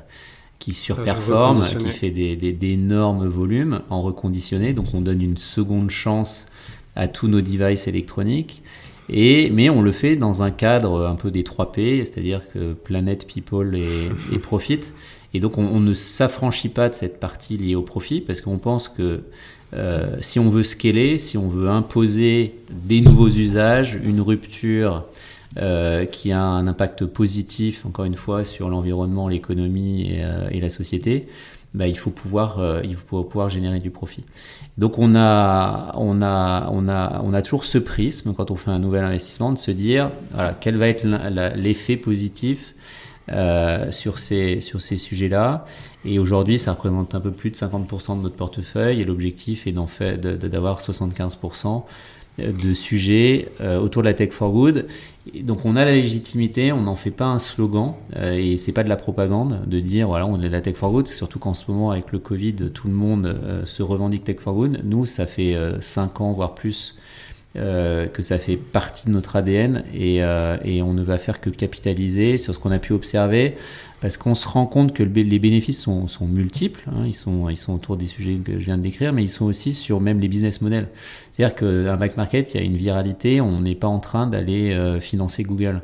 qui 0.59 0.73
surperforme, 0.73 1.61
qui 1.61 1.89
fait 1.89 2.09
d'énormes 2.09 3.23
des, 3.23 3.29
volumes 3.29 3.81
en 3.89 4.01
reconditionné. 4.01 4.73
Donc, 4.73 4.87
on 4.93 5.01
donne 5.01 5.21
une 5.21 5.37
seconde 5.37 5.89
chance 5.89 6.47
à 6.95 7.07
tous 7.07 7.27
nos 7.27 7.41
devices 7.41 7.87
électroniques. 7.87 8.61
Et, 9.09 9.49
mais 9.51 9.69
on 9.69 9.81
le 9.81 9.91
fait 9.91 10.15
dans 10.15 10.43
un 10.43 10.51
cadre 10.51 11.07
un 11.07 11.15
peu 11.15 11.31
des 11.31 11.43
3 11.43 11.71
P, 11.71 12.03
c'est-à-dire 12.03 12.41
que 12.53 12.73
planète, 12.73 13.25
people 13.27 13.77
et, 14.33 14.37
profit. 14.39 14.79
Et 15.33 15.39
donc 15.39 15.57
on, 15.57 15.79
ne 15.79 15.93
s'affranchit 15.93 16.69
pas 16.69 16.89
de 16.89 16.93
cette 16.93 17.19
partie 17.19 17.57
liée 17.57 17.75
au 17.75 17.81
profit 17.81 18.21
parce 18.21 18.41
qu'on 18.41 18.57
pense 18.57 18.87
que 18.87 19.21
euh, 19.73 20.15
si 20.21 20.39
on 20.39 20.49
veut 20.49 20.63
scaler, 20.63 21.17
si 21.17 21.37
on 21.37 21.49
veut 21.49 21.69
imposer 21.69 22.55
des 22.69 23.01
nouveaux 23.01 23.29
usages, 23.29 23.99
une 24.03 24.21
rupture 24.21 25.03
euh, 25.59 26.05
qui 26.05 26.31
a 26.31 26.41
un 26.41 26.67
impact 26.67 27.05
positif, 27.05 27.85
encore 27.85 28.05
une 28.05 28.15
fois, 28.15 28.43
sur 28.43 28.69
l'environnement, 28.69 29.27
l'économie 29.27 30.11
et, 30.11 30.23
euh, 30.23 30.49
la 30.51 30.69
société, 30.69 31.27
bah, 31.73 31.87
il, 31.87 31.97
faut 31.97 32.11
pouvoir, 32.11 32.59
euh, 32.59 32.81
il 32.83 32.95
faut 32.95 33.23
pouvoir 33.23 33.49
générer 33.49 33.79
du 33.79 33.89
profit. 33.89 34.23
Donc 34.77 34.99
on 34.99 35.15
a, 35.15 35.93
on, 35.95 36.21
a, 36.21 36.69
on, 36.71 36.87
a, 36.87 37.21
on 37.23 37.33
a 37.33 37.41
toujours 37.41 37.65
ce 37.65 37.79
prisme 37.79 38.33
quand 38.33 38.51
on 38.51 38.55
fait 38.55 38.69
un 38.69 38.77
nouvel 38.77 39.03
investissement 39.03 39.51
de 39.51 39.57
se 39.57 39.71
dire 39.71 40.09
voilà, 40.33 40.55
quel 40.59 40.77
va 40.77 40.87
être 40.89 41.05
l'effet 41.55 41.97
positif 41.97 42.75
sur 43.89 44.19
ces, 44.19 44.61
sur 44.61 44.81
ces 44.81 44.95
sujets-là. 44.95 45.65
Et 46.05 46.19
aujourd'hui, 46.19 46.57
ça 46.57 46.71
représente 46.71 47.15
un 47.15 47.19
peu 47.19 47.31
plus 47.31 47.49
de 47.49 47.55
50% 47.55 48.17
de 48.17 48.23
notre 48.23 48.35
portefeuille 48.35 49.01
et 49.01 49.03
l'objectif 49.03 49.67
est 49.67 49.73
d'en 49.73 49.87
fait 49.87 50.17
d'avoir 50.21 50.79
75% 50.79 51.83
de 52.37 52.73
sujets 52.73 53.49
euh, 53.61 53.79
autour 53.79 54.03
de 54.03 54.07
la 54.07 54.13
tech 54.13 54.29
for 54.29 54.51
good. 54.51 54.85
donc 55.43 55.65
on 55.65 55.75
a 55.75 55.83
la 55.83 55.91
légitimité, 55.91 56.71
on 56.71 56.81
n'en 56.81 56.95
fait 56.95 57.11
pas 57.11 57.25
un 57.25 57.39
slogan 57.39 57.95
euh, 58.15 58.33
et 58.33 58.57
c'est 58.57 58.73
pas 58.73 58.83
de 58.83 58.89
la 58.89 58.95
propagande 58.95 59.61
de 59.65 59.79
dire 59.79 60.07
voilà 60.07 60.27
on 60.27 60.39
est 60.41 60.49
la 60.49 60.61
tech 60.61 60.75
for 60.75 60.91
good. 60.91 61.07
Surtout 61.07 61.39
qu'en 61.39 61.53
ce 61.53 61.69
moment 61.71 61.91
avec 61.91 62.11
le 62.11 62.19
Covid, 62.19 62.55
tout 62.73 62.87
le 62.87 62.93
monde 62.93 63.25
euh, 63.25 63.65
se 63.65 63.81
revendique 63.81 64.23
tech 64.23 64.37
for 64.39 64.53
good. 64.53 64.81
Nous, 64.83 65.05
ça 65.05 65.25
fait 65.25 65.55
5 65.81 66.21
ans 66.21 66.33
voire 66.33 66.53
plus 66.53 66.95
que 67.55 68.21
ça 68.21 68.37
fait 68.37 68.55
partie 68.55 69.07
de 69.07 69.11
notre 69.11 69.35
ADN 69.35 69.83
et, 69.91 70.17
et, 70.17 70.83
on 70.83 70.93
ne 70.93 71.01
va 71.01 71.17
faire 71.17 71.41
que 71.41 71.49
capitaliser 71.49 72.37
sur 72.37 72.53
ce 72.53 72.59
qu'on 72.59 72.69
a 72.69 72.77
pu 72.77 72.93
observer 72.93 73.55
parce 73.99 74.17
qu'on 74.17 74.35
se 74.35 74.47
rend 74.47 74.67
compte 74.67 74.93
que 74.93 75.01
les 75.01 75.39
bénéfices 75.39 75.81
sont, 75.81 76.07
multiples, 76.21 76.83
hein. 76.87 77.03
ils, 77.05 77.15
sont, 77.15 77.49
ils 77.49 77.57
sont 77.57 77.73
autour 77.73 77.97
des 77.97 78.05
sujets 78.05 78.35
que 78.35 78.59
je 78.59 78.65
viens 78.65 78.77
de 78.77 78.83
décrire, 78.83 79.11
mais 79.11 79.23
ils 79.23 79.29
sont 79.29 79.45
aussi 79.45 79.73
sur 79.73 80.01
même 80.01 80.19
les 80.19 80.27
business 80.27 80.61
models. 80.61 80.87
C'est-à-dire 81.31 81.55
qu'un 81.55 81.97
back 81.97 82.15
market, 82.15 82.53
il 82.53 82.57
y 82.57 82.59
a 82.59 82.63
une 82.63 82.77
viralité, 82.77 83.41
on 83.41 83.61
n'est 83.61 83.75
pas 83.75 83.87
en 83.87 83.99
train 83.99 84.27
d'aller 84.27 84.71
euh, 84.71 84.99
financer 84.99 85.43
Google. 85.43 85.81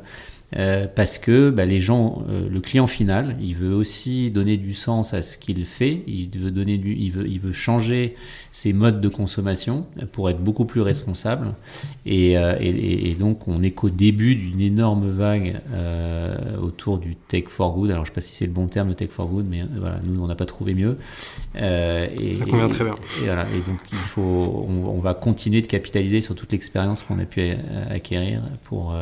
Euh, 0.56 0.86
parce 0.92 1.18
que 1.18 1.50
bah, 1.50 1.64
les 1.64 1.80
gens, 1.80 2.22
euh, 2.28 2.48
le 2.48 2.60
client 2.60 2.86
final, 2.86 3.36
il 3.40 3.56
veut 3.56 3.74
aussi 3.74 4.30
donner 4.30 4.56
du 4.56 4.74
sens 4.74 5.12
à 5.12 5.20
ce 5.20 5.36
qu'il 5.36 5.64
fait, 5.64 6.02
il 6.06 6.30
veut 6.38 6.52
donner 6.52 6.78
du, 6.78 6.94
il 6.94 7.10
veut, 7.10 7.26
il 7.26 7.40
veut 7.40 7.52
changer 7.52 8.14
ses 8.52 8.72
modes 8.72 9.00
de 9.00 9.08
consommation 9.08 9.84
pour 10.12 10.30
être 10.30 10.38
beaucoup 10.38 10.64
plus 10.64 10.80
responsable. 10.80 11.54
Et, 12.06 12.38
euh, 12.38 12.56
et, 12.60 13.10
et 13.10 13.14
donc 13.14 13.48
on 13.48 13.62
est 13.64 13.72
qu'au 13.72 13.90
début 13.90 14.36
d'une 14.36 14.60
énorme 14.60 15.10
vague 15.10 15.60
autour 16.62 16.98
du 16.98 17.16
tech 17.16 17.44
for 17.48 17.74
good. 17.74 17.90
Alors 17.90 18.04
je 18.04 18.10
sais 18.10 18.14
pas 18.14 18.20
si 18.20 18.34
c'est 18.34 18.46
le 18.46 18.52
bon 18.52 18.68
terme, 18.68 18.88
le 18.88 18.94
tech 18.94 19.10
for 19.10 19.26
good, 19.26 19.46
mais 19.48 19.62
voilà, 19.78 19.98
nous 20.04 20.22
on 20.22 20.26
n'a 20.26 20.36
pas 20.36 20.46
trouvé 20.46 20.74
mieux. 20.74 20.96
et, 21.56 22.34
Ça 22.34 22.44
convient 22.44 22.68
très 22.68 22.84
bien. 22.84 22.94
Et, 23.22 23.24
voilà, 23.24 23.46
et 23.54 23.68
donc 23.68 23.80
il 23.90 23.98
faut, 23.98 24.66
on, 24.68 24.86
on, 24.86 25.00
va 25.00 25.14
continuer 25.14 25.62
de 25.62 25.66
capitaliser 25.66 26.20
sur 26.20 26.34
toute 26.34 26.52
l'expérience 26.52 27.02
qu'on 27.02 27.18
a 27.18 27.24
pu 27.24 27.42
acquérir 27.90 28.42
pour, 28.64 28.94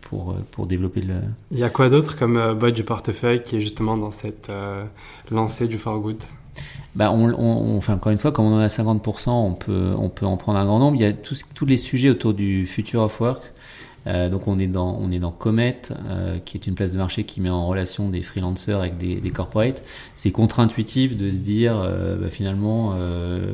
pour, 0.00 0.34
pour 0.50 0.66
développer 0.70 1.02
le. 1.02 1.14
Il 1.50 1.58
y 1.58 1.64
a 1.64 1.70
quoi 1.70 1.90
d'autre 1.90 2.16
comme 2.16 2.36
euh, 2.36 2.54
boîte 2.54 2.74
du 2.74 2.84
portefeuille 2.84 3.42
qui 3.42 3.56
est 3.56 3.60
justement 3.60 3.96
dans 3.96 4.10
cette 4.10 4.48
euh, 4.48 4.84
lancée 5.30 5.68
du 5.68 5.76
For 5.76 5.98
Good? 6.00 6.22
Bah 6.94 7.12
on, 7.12 7.32
on, 7.32 7.76
enfin, 7.76 7.94
encore 7.94 8.10
une 8.10 8.18
fois, 8.18 8.32
comme 8.32 8.46
on 8.46 8.56
en 8.56 8.58
a 8.58 8.66
50%, 8.66 9.30
on 9.30 9.54
peut, 9.54 9.92
on 9.96 10.08
peut 10.08 10.26
en 10.26 10.36
prendre 10.36 10.58
un 10.58 10.64
grand 10.64 10.78
nombre. 10.78 10.96
Il 10.96 11.02
y 11.02 11.04
a 11.04 11.12
tous, 11.12 11.44
tous 11.54 11.66
les 11.66 11.76
sujets 11.76 12.10
autour 12.10 12.34
du 12.34 12.66
Future 12.66 13.02
of 13.02 13.20
Work 13.20 13.52
donc 14.06 14.48
on 14.48 14.58
est 14.58 14.66
dans, 14.66 14.96
on 15.00 15.10
est 15.12 15.18
dans 15.18 15.30
Comet, 15.30 15.82
euh, 16.08 16.38
qui 16.38 16.56
est 16.56 16.66
une 16.66 16.74
place 16.74 16.92
de 16.92 16.96
marché 16.96 17.24
qui 17.24 17.40
met 17.40 17.50
en 17.50 17.66
relation 17.66 18.08
des 18.08 18.22
freelancers 18.22 18.80
avec 18.80 18.96
des, 18.96 19.16
des 19.16 19.30
corporates. 19.30 19.82
C'est 20.14 20.30
contre-intuitif 20.30 21.16
de 21.16 21.30
se 21.30 21.38
dire 21.38 21.78
euh, 21.78 22.16
bah, 22.16 22.28
finalement 22.28 22.94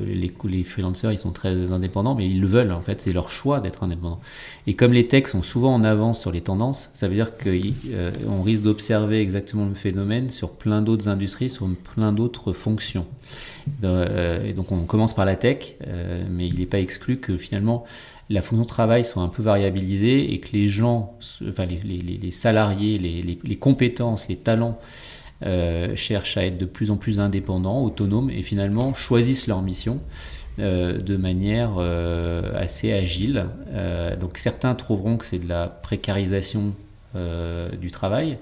les, 0.07 0.33
les 0.45 0.65
freelancers 0.65 1.13
ils 1.13 1.19
sont 1.19 1.33
très 1.33 1.73
indépendants, 1.73 2.15
mais 2.15 2.27
ils 2.27 2.41
le 2.41 2.47
veulent 2.47 2.73
en 2.73 2.81
fait, 2.81 3.01
c'est 3.01 3.13
leur 3.13 3.31
choix 3.31 3.61
d'être 3.61 3.83
indépendants. 3.83 4.21
Et 4.67 4.75
comme 4.75 4.93
les 4.93 5.09
techs 5.09 5.29
sont 5.29 5.43
souvent 5.43 5.75
en 5.75 5.85
avance 5.85 6.21
sur 6.21 6.31
les 6.31 6.41
tendances, 6.41 6.91
ça 6.95 7.09
veut 7.09 7.15
dire 7.15 7.33
qu'on 7.37 8.43
risque 8.43 8.63
d'observer 8.63 9.21
exactement 9.21 9.67
le 9.67 9.75
phénomène 9.75 10.31
sur 10.31 10.51
plein 10.51 10.83
d'autres 10.83 11.09
industries, 11.09 11.51
sur 11.51 11.69
plein 11.95 12.13
d'autres 12.13 12.53
fonctions. 12.53 13.07
et 13.83 14.53
donc 14.55 14.71
on 14.73 14.85
commence 14.85 15.15
par 15.15 15.25
la 15.25 15.37
tech, 15.37 15.77
mais 16.31 16.47
il 16.47 16.59
n'est 16.59 16.67
pas 16.67 16.81
exclu 16.81 17.19
que 17.19 17.37
finalement 17.37 17.85
la 18.29 18.43
fonction 18.43 18.63
de 18.63 18.69
travail 18.69 19.05
soit 19.05 19.23
un 19.23 19.29
peu 19.29 19.43
variabilisée 19.43 20.33
et 20.33 20.41
que 20.41 20.53
les 20.53 20.69
gens, 20.69 21.17
enfin 21.49 21.67
les, 21.67 22.31
salariés, 22.31 22.99
les, 22.99 23.57
compétences, 23.57 24.29
les 24.29 24.37
talents 24.37 24.79
euh, 25.45 25.95
cherchent 25.95 26.37
à 26.37 26.45
être 26.45 26.59
de 26.59 26.65
plus 26.65 26.91
en 26.91 26.97
plus 26.97 27.21
indépendants, 27.21 27.85
autonomes 27.85 28.31
et 28.31 28.43
finalement 28.43 28.95
choisissent 28.95 29.47
leur 29.47 29.63
mission 29.63 30.01
euh, 30.59 30.99
de 30.99 31.17
manière 31.17 31.75
euh, 31.79 32.53
assez 32.57 32.93
agile. 32.93 33.47
donc 34.21 34.39
certains 34.39 34.75
trouveront 34.75 35.17
que 35.19 35.25
c'est 35.25 35.39
de 35.39 35.49
la 35.49 35.69
précarisation 35.69 36.75
du 37.81 37.91
travail 37.91 38.37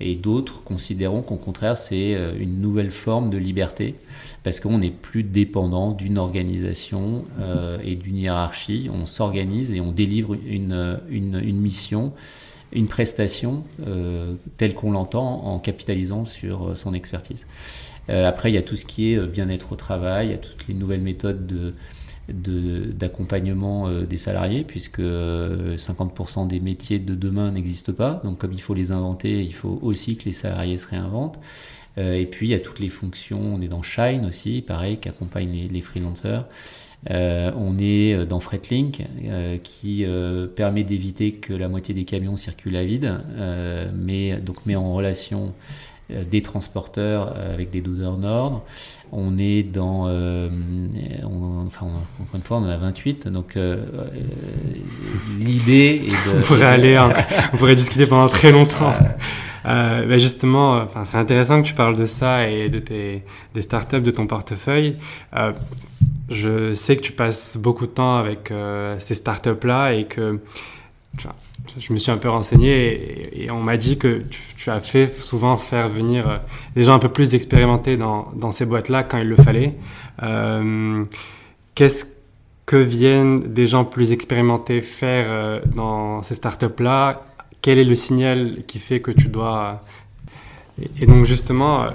et 0.00 0.14
d'autres 0.14 0.62
considéreront 0.64 1.22
qu'au 1.22 1.36
contraire 1.36 1.76
c'est 1.76 2.16
une 2.38 2.60
nouvelle 2.60 2.90
forme 2.90 3.30
de 3.30 3.38
liberté 3.38 3.94
parce 4.42 4.60
qu'on 4.60 4.78
n'est 4.78 4.90
plus 4.90 5.22
dépendant 5.22 5.92
d'une 5.92 6.18
organisation 6.18 7.24
euh, 7.40 7.78
et 7.84 7.94
d'une 7.94 8.16
hiérarchie. 8.16 8.88
On 8.92 9.06
s'organise 9.06 9.72
et 9.72 9.80
on 9.80 9.92
délivre 9.92 10.34
une, 10.46 11.00
une, 11.10 11.60
mission, 11.60 12.12
une 12.72 12.86
prestation 12.86 13.64
euh, 13.86 14.34
telle 14.56 14.74
qu'on 14.74 14.92
l'entend 14.92 15.44
en 15.44 15.58
capitalisant 15.58 16.24
sur 16.24 16.76
son 16.76 16.94
expertise. 16.94 17.46
Euh, 18.08 18.26
après, 18.26 18.50
il 18.50 18.54
y 18.54 18.58
a 18.58 18.62
tout 18.62 18.76
ce 18.76 18.86
qui 18.86 19.12
est 19.12 19.20
bien-être 19.26 19.72
au 19.72 19.76
travail, 19.76 20.28
il 20.28 20.30
y 20.32 20.34
a 20.34 20.38
toutes 20.38 20.66
les 20.68 20.74
nouvelles 20.74 21.02
méthodes 21.02 21.46
de 21.46 21.74
d'accompagnement 22.32 23.90
des 24.02 24.16
salariés, 24.16 24.64
puisque 24.64 25.00
50% 25.00 26.46
des 26.46 26.60
métiers 26.60 26.98
de 26.98 27.14
demain 27.14 27.50
n'existent 27.50 27.92
pas. 27.92 28.20
Donc 28.24 28.38
comme 28.38 28.52
il 28.52 28.60
faut 28.60 28.74
les 28.74 28.92
inventer, 28.92 29.42
il 29.42 29.54
faut 29.54 29.78
aussi 29.82 30.16
que 30.16 30.24
les 30.24 30.32
salariés 30.32 30.76
se 30.76 30.88
réinventent. 30.88 31.38
Euh, 31.98 32.14
et 32.14 32.26
puis 32.26 32.48
il 32.48 32.50
y 32.50 32.54
a 32.54 32.60
toutes 32.60 32.80
les 32.80 32.88
fonctions, 32.88 33.40
on 33.40 33.60
est 33.60 33.68
dans 33.68 33.82
Shine 33.82 34.24
aussi, 34.26 34.62
pareil, 34.62 34.98
qui 34.98 35.08
accompagne 35.08 35.68
les, 35.70 35.80
freelancers. 35.80 36.44
Euh, 37.10 37.50
on 37.56 37.78
est 37.78 38.14
euh, 38.14 38.26
dans 38.26 38.40
Fretlink 38.40 39.02
euh, 39.24 39.56
qui 39.56 40.04
euh, 40.04 40.46
permet 40.46 40.84
d'éviter 40.84 41.32
que 41.32 41.54
la 41.54 41.68
moitié 41.68 41.94
des 41.94 42.04
camions 42.04 42.36
circulent 42.36 42.76
à 42.76 42.84
vide, 42.84 43.14
mais 43.94 44.36
donc 44.36 44.66
met 44.66 44.76
en 44.76 44.94
relation 44.94 45.54
des 46.30 46.42
transporteurs 46.42 47.34
avec 47.36 47.70
des 47.70 47.80
donneurs 47.80 48.16
d'ordre. 48.16 48.62
On 49.12 49.38
est 49.38 49.62
dans, 49.62 50.08
on, 50.08 51.66
enfin, 51.66 51.86
encore 52.20 52.34
une 52.34 52.42
fois, 52.42 52.58
on 52.58 52.64
en 52.64 52.68
a 52.68 52.76
28, 52.76 53.28
donc 53.28 53.58
l'idée 55.38 56.00
est 56.02 56.10
de. 56.10 56.38
on 56.38 56.42
pourrait 56.42 56.66
aller, 56.66 56.98
on 57.52 57.56
pourrait 57.56 57.74
discuter 57.74 58.06
pendant 58.06 58.28
très 58.28 58.52
longtemps. 58.52 58.92
Euh, 59.66 60.06
ben 60.06 60.18
justement, 60.18 60.78
enfin, 60.78 61.04
c'est 61.04 61.18
intéressant 61.18 61.62
que 61.62 61.66
tu 61.66 61.74
parles 61.74 61.96
de 61.96 62.06
ça 62.06 62.48
et 62.48 62.68
de 62.68 62.78
tes 62.78 63.22
des 63.54 63.62
startups, 63.62 64.00
de 64.00 64.10
ton 64.10 64.26
portefeuille. 64.26 64.96
Euh, 65.36 65.52
je 66.30 66.72
sais 66.72 66.96
que 66.96 67.02
tu 67.02 67.12
passes 67.12 67.56
beaucoup 67.56 67.86
de 67.86 67.92
temps 67.92 68.16
avec 68.16 68.50
euh, 68.50 68.96
ces 69.00 69.14
startups-là 69.14 69.92
et 69.94 70.04
que 70.04 70.40
tu 71.18 71.24
vois, 71.24 71.36
je 71.78 71.92
me 71.92 71.98
suis 71.98 72.10
un 72.10 72.16
peu 72.16 72.28
renseigné 72.28 73.44
et, 73.44 73.50
on 73.50 73.60
m'a 73.60 73.76
dit 73.76 73.98
que 73.98 74.22
tu, 74.56 74.70
as 74.70 74.80
fait 74.80 75.12
souvent 75.20 75.56
faire 75.56 75.88
venir 75.88 76.28
euh, 76.28 76.36
des 76.74 76.84
gens 76.84 76.94
un 76.94 76.98
peu 76.98 77.08
plus 77.08 77.34
expérimentés 77.34 77.96
dans, 77.96 78.50
ces 78.50 78.66
boîtes-là 78.66 79.02
quand 79.04 79.18
il 79.18 79.28
le 79.28 79.36
fallait. 79.36 79.74
Euh, 80.22 81.04
Qu'est-ce 81.74 82.06
que 82.66 82.76
viennent 82.76 83.40
des 83.40 83.66
gens 83.66 83.84
plus 83.84 84.12
expérimentés 84.12 84.82
faire 84.82 85.26
euh, 85.28 85.60
dans 85.74 86.22
ces 86.22 86.34
startups-là? 86.34 87.22
Quel 87.62 87.78
est 87.78 87.84
le 87.84 87.94
signal 87.94 88.64
qui 88.66 88.78
fait 88.78 89.00
que 89.00 89.10
tu 89.10 89.28
dois... 89.28 89.80
Et, 91.00 91.06
donc 91.06 91.26
justement, 91.26 91.86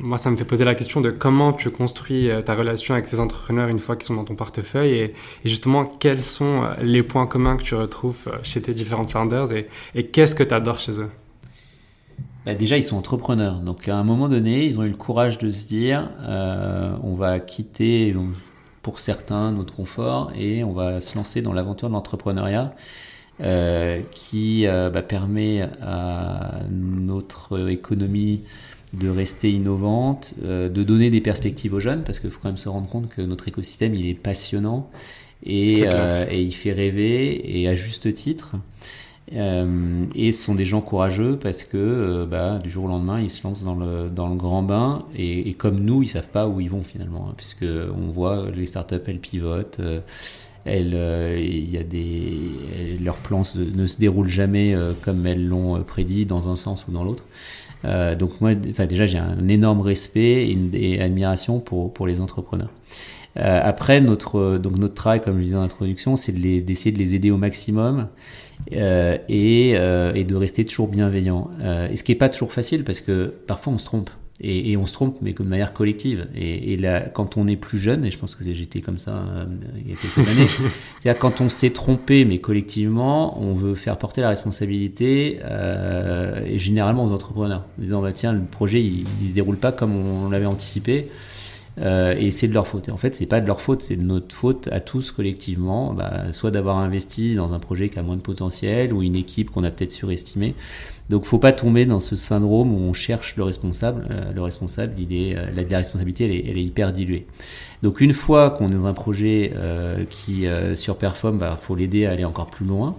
moi, 0.00 0.18
ça 0.18 0.30
me 0.30 0.36
fait 0.36 0.44
poser 0.44 0.64
la 0.64 0.74
question 0.74 1.00
de 1.00 1.10
comment 1.10 1.52
tu 1.52 1.70
construis 1.70 2.30
euh, 2.30 2.40
ta 2.40 2.54
relation 2.54 2.94
avec 2.94 3.06
ces 3.06 3.20
entrepreneurs 3.20 3.68
une 3.68 3.78
fois 3.78 3.96
qu'ils 3.96 4.06
sont 4.06 4.14
dans 4.14 4.24
ton 4.24 4.34
portefeuille 4.34 4.94
et, 4.94 5.14
justement, 5.44 5.84
quels 5.84 6.22
sont 6.22 6.62
euh, 6.62 6.74
les 6.82 7.02
points 7.02 7.26
communs 7.26 7.56
que 7.56 7.62
tu 7.62 7.74
retrouves 7.74 8.30
chez 8.42 8.62
tes 8.62 8.74
différents 8.74 9.06
founders 9.06 9.52
et, 9.94 10.06
qu'est-ce 10.06 10.34
que 10.34 10.42
tu 10.42 10.54
adores 10.54 10.80
chez 10.80 11.00
eux? 11.00 11.10
Bah 12.46 12.54
déjà, 12.54 12.78
ils 12.78 12.82
sont 12.82 12.96
entrepreneurs. 12.96 13.60
Donc, 13.60 13.88
à 13.88 13.96
un 13.96 14.04
moment 14.04 14.28
donné, 14.28 14.64
ils 14.64 14.80
ont 14.80 14.84
eu 14.84 14.88
le 14.88 14.96
courage 14.96 15.38
de 15.38 15.50
se 15.50 15.66
dire 15.66 16.08
euh, 16.22 16.96
on 17.02 17.14
va 17.14 17.38
quitter, 17.38 18.16
pour 18.82 18.98
certains, 18.98 19.52
notre 19.52 19.74
confort 19.74 20.32
et 20.34 20.64
on 20.64 20.72
va 20.72 21.02
se 21.02 21.16
lancer 21.16 21.42
dans 21.42 21.52
l'aventure 21.52 21.88
de 21.88 21.92
l'entrepreneuriat. 21.92 22.74
Euh, 23.42 24.02
qui 24.10 24.66
euh, 24.66 24.90
bah, 24.90 25.00
permet 25.00 25.66
à 25.80 26.60
notre 26.68 27.70
économie 27.70 28.42
de 28.92 29.08
rester 29.08 29.50
innovante, 29.50 30.34
euh, 30.44 30.68
de 30.68 30.82
donner 30.82 31.10
des 31.10 31.20
perspectives 31.20 31.74
aux 31.74 31.80
jeunes, 31.80 32.02
parce 32.04 32.18
qu'il 32.18 32.30
faut 32.30 32.40
quand 32.42 32.48
même 32.48 32.56
se 32.56 32.68
rendre 32.68 32.88
compte 32.88 33.08
que 33.08 33.22
notre 33.22 33.48
écosystème, 33.48 33.94
il 33.94 34.06
est 34.06 34.14
passionnant 34.14 34.90
et, 35.44 35.80
et 35.80 36.40
il 36.40 36.52
fait 36.52 36.72
rêver, 36.72 37.60
et 37.60 37.68
à 37.68 37.74
juste 37.74 38.12
titre. 38.12 38.56
et 39.32 40.32
ce 40.32 40.42
sont 40.42 40.54
des 40.54 40.66
gens 40.66 40.82
courageux 40.82 41.38
parce 41.40 41.62
que 41.62 42.26
bah, 42.30 42.58
du 42.58 42.68
jour 42.68 42.84
au 42.84 42.88
lendemain, 42.88 43.20
ils 43.20 43.30
se 43.30 43.42
lancent 43.44 43.64
dans 43.64 43.76
le, 43.76 44.10
dans 44.10 44.28
le 44.28 44.34
grand 44.34 44.62
bain 44.62 45.04
et, 45.16 45.48
et 45.48 45.54
comme 45.54 45.80
nous, 45.80 46.02
ils 46.02 46.08
savent 46.08 46.28
pas 46.28 46.46
où 46.46 46.60
ils 46.60 46.68
vont 46.68 46.82
finalement, 46.82 47.28
hein, 47.30 47.34
puisque 47.36 47.64
on 47.64 48.10
voit 48.10 48.50
les 48.50 48.66
startups, 48.66 49.00
elles 49.06 49.20
pivotent 49.20 49.80
elles, 50.64 50.92
euh, 50.94 51.40
il 51.40 51.70
y 51.70 51.78
a 51.78 51.82
des, 51.82 52.98
leurs 53.00 53.16
plans 53.16 53.42
ne 53.56 53.86
se 53.86 53.98
déroulent 53.98 54.28
jamais 54.28 54.74
euh, 54.74 54.92
comme 55.02 55.26
elles 55.26 55.46
l'ont 55.46 55.76
euh, 55.76 55.80
prédit 55.80 56.26
dans 56.26 56.48
un 56.50 56.56
sens 56.56 56.86
ou 56.86 56.92
dans 56.92 57.04
l'autre. 57.04 57.24
Donc 57.84 58.40
moi, 58.40 58.54
déjà, 58.54 59.06
j'ai 59.06 59.18
un 59.18 59.48
énorme 59.48 59.80
respect 59.80 60.56
et, 60.74 61.00
admiration 61.00 61.60
pour, 61.60 62.06
les 62.06 62.20
entrepreneurs. 62.20 62.70
après, 63.36 64.00
notre, 64.00 64.58
donc 64.58 64.76
notre 64.76 64.94
travail, 64.94 65.20
comme 65.20 65.38
je 65.38 65.44
disais 65.44 65.56
en 65.56 65.62
introduction, 65.62 66.16
c'est 66.16 66.32
d'essayer 66.32 66.92
de, 66.92 66.98
les 66.98 67.14
aider 67.14 67.30
au 67.30 67.36
maximum 67.36 68.08
et, 68.70 69.70
et, 69.70 70.24
de 70.24 70.34
rester 70.34 70.64
toujours 70.64 70.88
bienveillant. 70.88 71.50
et 71.90 71.96
ce 71.96 72.04
qui 72.04 72.12
n'est 72.12 72.18
pas 72.18 72.28
toujours 72.28 72.52
facile 72.52 72.84
parce 72.84 73.00
que 73.00 73.32
parfois 73.46 73.72
on 73.72 73.78
se 73.78 73.86
trompe. 73.86 74.10
Et, 74.42 74.76
on 74.76 74.86
se 74.86 74.92
trompe, 74.94 75.18
mais 75.20 75.32
de 75.32 75.42
manière 75.42 75.72
collective. 75.72 76.26
Et, 76.34 76.76
là, 76.76 77.00
quand 77.00 77.36
on 77.36 77.46
est 77.46 77.56
plus 77.56 77.78
jeune, 77.78 78.04
et 78.04 78.10
je 78.10 78.18
pense 78.18 78.34
que 78.34 78.44
j'étais 78.44 78.80
comme 78.80 78.98
ça 78.98 79.12
euh, 79.12 79.44
il 79.84 79.90
y 79.90 79.92
a 79.92 79.96
quelques 79.96 80.28
années, 80.28 80.46
c'est-à-dire 80.98 81.18
quand 81.18 81.40
on 81.40 81.48
s'est 81.48 81.70
trompé, 81.70 82.24
mais 82.24 82.38
collectivement, 82.38 83.40
on 83.40 83.54
veut 83.54 83.74
faire 83.74 83.98
porter 83.98 84.22
la 84.22 84.30
responsabilité, 84.30 85.40
euh, 85.42 86.42
et 86.46 86.58
généralement 86.58 87.04
aux 87.04 87.12
entrepreneurs, 87.12 87.64
en 87.78 87.82
disant 87.82 88.02
bah, 88.02 88.12
tiens, 88.12 88.32
le 88.32 88.40
projet 88.40 88.82
il, 88.82 89.04
ne 89.22 89.28
se 89.28 89.34
déroule 89.34 89.56
pas 89.56 89.72
comme 89.72 89.94
on, 89.94 90.30
l'avait 90.30 90.46
anticipé. 90.46 91.08
Euh, 91.80 92.14
et 92.18 92.30
c'est 92.30 92.48
de 92.48 92.52
leur 92.52 92.66
faute. 92.66 92.88
Et 92.88 92.92
en 92.92 92.98
fait, 92.98 93.14
c'est 93.14 93.26
pas 93.26 93.40
de 93.40 93.46
leur 93.46 93.60
faute, 93.60 93.80
c'est 93.80 93.96
de 93.96 94.02
notre 94.02 94.34
faute 94.34 94.68
à 94.72 94.80
tous 94.80 95.12
collectivement, 95.12 95.94
bah, 95.94 96.32
soit 96.32 96.50
d'avoir 96.50 96.78
investi 96.78 97.34
dans 97.34 97.52
un 97.54 97.58
projet 97.58 97.88
qui 97.88 97.98
a 97.98 98.02
moins 98.02 98.16
de 98.16 98.20
potentiel 98.20 98.92
ou 98.92 99.02
une 99.02 99.16
équipe 99.16 99.50
qu'on 99.50 99.64
a 99.64 99.70
peut-être 99.70 99.92
surestimée. 99.92 100.54
Donc, 101.10 101.24
faut 101.24 101.40
pas 101.40 101.50
tomber 101.50 101.86
dans 101.86 101.98
ce 101.98 102.14
syndrome 102.14 102.72
où 102.72 102.78
on 102.78 102.92
cherche 102.92 103.34
le 103.34 103.42
responsable. 103.42 104.06
Euh, 104.12 104.32
le 104.32 104.42
responsable, 104.42 104.92
il 104.96 105.12
est, 105.12 105.36
euh, 105.36 105.46
la, 105.52 105.78
responsabilité, 105.78 106.24
elle 106.26 106.30
est, 106.30 106.44
elle 106.48 106.56
est, 106.56 106.62
hyper 106.62 106.92
diluée. 106.92 107.26
Donc, 107.82 108.00
une 108.00 108.12
fois 108.12 108.50
qu'on 108.50 108.68
est 108.68 108.76
dans 108.76 108.86
un 108.86 108.92
projet 108.92 109.50
euh, 109.56 110.04
qui 110.08 110.46
surperforme, 110.76 111.36
il 111.36 111.40
bah, 111.40 111.58
faut 111.60 111.74
l'aider 111.74 112.06
à 112.06 112.12
aller 112.12 112.24
encore 112.24 112.46
plus 112.46 112.64
loin 112.64 112.94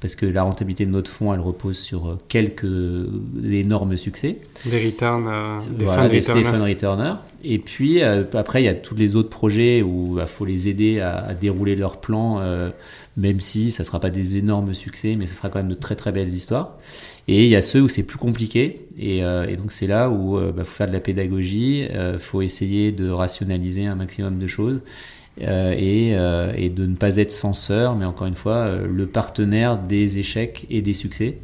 parce 0.00 0.16
que 0.16 0.26
la 0.26 0.42
rentabilité 0.42 0.84
de 0.84 0.90
notre 0.90 1.08
fonds, 1.08 1.32
elle 1.32 1.38
repose 1.38 1.78
sur 1.78 2.18
quelques 2.26 2.66
énormes 3.44 3.96
succès. 3.96 4.38
Des 4.66 4.84
returns, 4.84 5.30
des, 5.78 5.86
fund 6.20 6.64
returners. 6.64 7.14
Et 7.44 7.60
puis 7.60 8.02
après, 8.02 8.62
il 8.62 8.64
y 8.64 8.68
a 8.68 8.74
tous 8.74 8.96
les 8.96 9.14
autres 9.14 9.28
projets 9.28 9.80
où 9.80 10.08
il 10.08 10.16
bah, 10.16 10.26
faut 10.26 10.44
les 10.44 10.68
aider 10.68 10.98
à, 10.98 11.34
dérouler 11.34 11.76
leur 11.76 11.98
plan, 11.98 12.40
même 13.16 13.40
si 13.40 13.70
ça 13.70 13.82
ne 13.82 13.86
sera 13.86 14.00
pas 14.00 14.10
des 14.10 14.38
énormes 14.38 14.74
succès, 14.74 15.16
mais 15.16 15.26
ce 15.26 15.34
sera 15.34 15.50
quand 15.50 15.58
même 15.58 15.68
de 15.68 15.74
très 15.74 15.96
très 15.96 16.12
belles 16.12 16.30
histoires. 16.30 16.78
Et 17.28 17.44
il 17.44 17.50
y 17.50 17.56
a 17.56 17.62
ceux 17.62 17.82
où 17.82 17.88
c'est 17.88 18.04
plus 18.04 18.18
compliqué. 18.18 18.86
Et, 18.98 19.22
euh, 19.22 19.54
donc 19.56 19.72
c'est 19.72 19.86
là 19.86 20.10
où 20.10 20.38
il 20.38 20.44
euh, 20.44 20.52
bah, 20.52 20.64
faut 20.64 20.74
faire 20.74 20.88
de 20.88 20.92
la 20.92 21.00
pédagogie, 21.00 21.80
il 21.80 21.96
euh, 21.96 22.18
faut 22.18 22.42
essayer 22.42 22.92
de 22.92 23.10
rationaliser 23.10 23.86
un 23.86 23.94
maximum 23.94 24.38
de 24.38 24.46
choses. 24.46 24.82
Et, 25.40 26.10
et, 26.10 26.68
de 26.68 26.84
ne 26.84 26.94
pas 26.94 27.16
être 27.16 27.32
censeur, 27.32 27.96
mais 27.96 28.04
encore 28.04 28.26
une 28.26 28.34
fois, 28.34 28.76
le 28.76 29.06
partenaire 29.06 29.78
des 29.78 30.18
échecs 30.18 30.66
et 30.68 30.82
des 30.82 30.92
succès. 30.92 31.38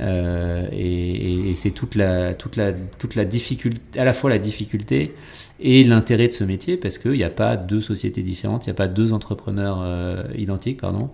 Et, 0.00 1.50
et 1.50 1.54
c'est 1.54 1.70
toute 1.72 1.94
la, 1.94 2.34
toute, 2.34 2.56
la, 2.56 2.72
toute 2.72 3.14
la 3.14 3.24
difficulté, 3.24 3.98
à 3.98 4.04
la 4.04 4.12
fois 4.12 4.30
la 4.30 4.38
difficulté 4.38 5.14
et 5.60 5.82
l'intérêt 5.84 6.28
de 6.28 6.32
ce 6.32 6.44
métier 6.44 6.76
parce 6.76 6.98
qu'il 6.98 7.12
n'y 7.12 7.24
a 7.24 7.30
pas 7.30 7.56
deux 7.56 7.80
sociétés 7.80 8.22
différentes, 8.22 8.66
il 8.66 8.68
n'y 8.68 8.72
a 8.72 8.74
pas 8.74 8.88
deux 8.88 9.12
entrepreneurs 9.12 9.80
euh, 9.82 10.22
identiques, 10.36 10.80
pardon, 10.80 11.10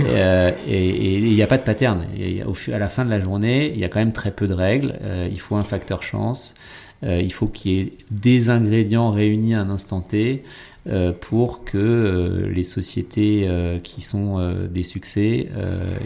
euh, 0.00 0.52
et 0.66 1.18
il 1.18 1.34
n'y 1.34 1.42
a 1.42 1.46
pas 1.46 1.58
de 1.58 1.62
pattern. 1.62 2.04
Et 2.18 2.42
au, 2.44 2.54
à 2.72 2.78
la 2.78 2.88
fin 2.88 3.04
de 3.04 3.10
la 3.10 3.20
journée, 3.20 3.72
il 3.72 3.78
y 3.78 3.84
a 3.84 3.88
quand 3.88 4.00
même 4.00 4.12
très 4.12 4.32
peu 4.32 4.46
de 4.46 4.54
règles. 4.54 4.98
Euh, 5.02 5.28
il 5.30 5.40
faut 5.40 5.56
un 5.56 5.64
facteur 5.64 6.02
chance. 6.02 6.54
il 7.02 7.32
faut 7.32 7.46
qu'il 7.46 7.70
y 7.72 7.80
ait 7.80 7.92
des 8.10 8.50
ingrédients 8.50 9.10
réunis 9.10 9.54
à 9.54 9.60
un 9.60 9.70
instant 9.70 10.00
T 10.00 10.42
pour 11.20 11.64
que 11.64 12.48
les 12.50 12.62
sociétés 12.62 13.48
qui 13.82 14.00
sont 14.00 14.38
des 14.70 14.82
succès 14.84 15.48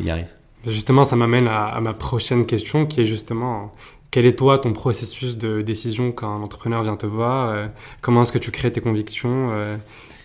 y 0.02 0.10
arrivent. 0.10 0.39
Justement, 0.66 1.04
ça 1.04 1.16
m'amène 1.16 1.48
à, 1.48 1.66
à, 1.66 1.80
ma 1.80 1.94
prochaine 1.94 2.46
question 2.46 2.86
qui 2.86 3.00
est 3.00 3.06
justement 3.06 3.72
quel 4.10 4.26
est 4.26 4.36
toi 4.36 4.58
ton 4.58 4.72
processus 4.72 5.38
de 5.38 5.62
décision 5.62 6.12
quand 6.12 6.34
un 6.34 6.42
entrepreneur 6.42 6.82
vient 6.82 6.96
te 6.96 7.06
voir 7.06 7.50
euh, 7.50 7.66
Comment 8.00 8.22
est-ce 8.22 8.32
que 8.32 8.38
tu 8.38 8.50
crées 8.50 8.72
tes 8.72 8.80
convictions 8.80 9.50
euh, 9.52 9.76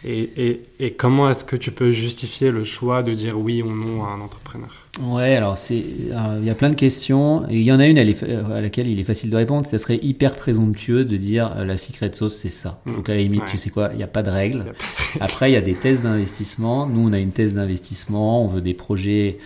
et, 0.07 0.61
et, 0.79 0.91
comment 0.91 1.27
est-ce 1.31 1.43
que 1.43 1.55
tu 1.55 1.71
peux 1.71 1.89
justifier 1.89 2.51
le 2.51 2.63
choix 2.63 3.01
de 3.01 3.15
dire 3.15 3.39
oui 3.39 3.63
ou 3.63 3.71
non 3.71 4.03
à 4.03 4.09
un 4.09 4.21
entrepreneur? 4.21 4.69
Ouais, 5.01 5.35
alors 5.35 5.55
euh, 5.71 6.37
il 6.39 6.45
y 6.45 6.49
a 6.51 6.53
plein 6.53 6.69
de 6.69 6.75
questions. 6.75 7.43
Et 7.49 7.55
il 7.55 7.63
y 7.63 7.71
en 7.71 7.79
a 7.79 7.87
une 7.87 7.97
à 7.97 8.61
laquelle 8.61 8.87
il 8.87 8.99
est 8.99 9.03
facile 9.03 9.31
de 9.31 9.35
répondre. 9.35 9.65
Ça 9.65 9.79
serait 9.79 9.97
hyper 10.03 10.35
présomptueux 10.35 11.05
de 11.05 11.17
dire 11.17 11.55
la 11.65 11.75
secret 11.77 12.11
sauce, 12.13 12.35
c'est 12.35 12.51
ça. 12.51 12.81
Mm. 12.85 12.93
Donc 12.93 13.09
à 13.09 13.15
la 13.15 13.21
limite, 13.21 13.45
tu 13.45 13.57
sais 13.57 13.71
quoi, 13.71 13.89
il 13.93 13.97
n'y 13.97 14.03
a 14.03 14.07
pas 14.07 14.21
de 14.21 14.29
règle. 14.29 14.73
Après, 15.21 15.49
il 15.49 15.55
y 15.55 15.57
a 15.57 15.61
des 15.61 15.73
thèses 15.73 16.01
d'investissement. 16.01 16.85
Nous, 16.85 17.09
on 17.09 17.11
a 17.11 17.17
une 17.17 17.31
thèse 17.31 17.55
d'investissement. 17.55 18.45
On 18.45 18.47
veut 18.47 18.61
des 18.61 18.75
projets 18.75 19.39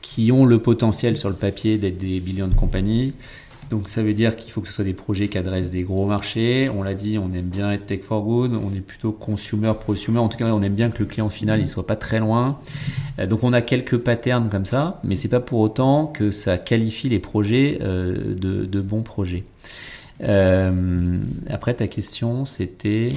qui 0.00 0.32
ont 0.32 0.44
le 0.44 0.58
potentiel 0.60 1.18
sur 1.18 1.28
le 1.28 1.34
papier 1.34 1.78
d'être 1.78 1.98
des 1.98 2.20
billions 2.20 2.48
de 2.48 2.54
compagnies. 2.54 3.12
Donc 3.70 3.88
ça 3.88 4.02
veut 4.02 4.14
dire 4.14 4.36
qu'il 4.36 4.50
faut 4.50 4.60
que 4.60 4.66
ce 4.66 4.72
soit 4.74 4.84
des 4.84 4.94
projets 4.94 5.28
qui 5.28 5.38
adressent 5.38 5.70
des 5.70 5.82
gros 5.82 6.04
marchés. 6.04 6.68
On 6.68 6.82
l'a 6.82 6.94
dit, 6.94 7.18
on 7.18 7.32
aime 7.32 7.46
bien 7.48 7.70
être 7.70 7.86
tech 7.86 8.00
for 8.00 8.22
good, 8.24 8.52
on 8.52 8.74
est 8.74 8.80
plutôt 8.80 9.12
consumer, 9.12 9.72
prosumer. 9.78 10.18
En 10.18 10.28
tout 10.28 10.38
cas, 10.38 10.46
on 10.46 10.60
aime 10.60 10.74
bien 10.74 10.90
que 10.90 10.98
le 10.98 11.04
client 11.04 11.30
final 11.30 11.60
il 11.60 11.68
soit 11.68 11.86
pas 11.86 11.94
très 11.94 12.18
loin. 12.18 12.58
Euh, 13.20 13.26
donc 13.26 13.44
on 13.44 13.52
a 13.52 13.62
quelques 13.62 13.96
patterns 13.98 14.48
comme 14.50 14.64
ça, 14.64 15.00
mais 15.04 15.14
c'est 15.14 15.28
pas 15.28 15.38
pour 15.38 15.60
autant 15.60 16.06
que 16.06 16.32
ça 16.32 16.58
qualifie 16.58 17.08
les 17.08 17.20
projets 17.20 17.78
euh, 17.80 18.34
de, 18.34 18.80
bons 18.80 19.02
projets. 19.02 19.44
Euh, 20.22 21.16
après 21.48 21.74
ta 21.74 21.86
question, 21.86 22.44
c'était? 22.44 23.10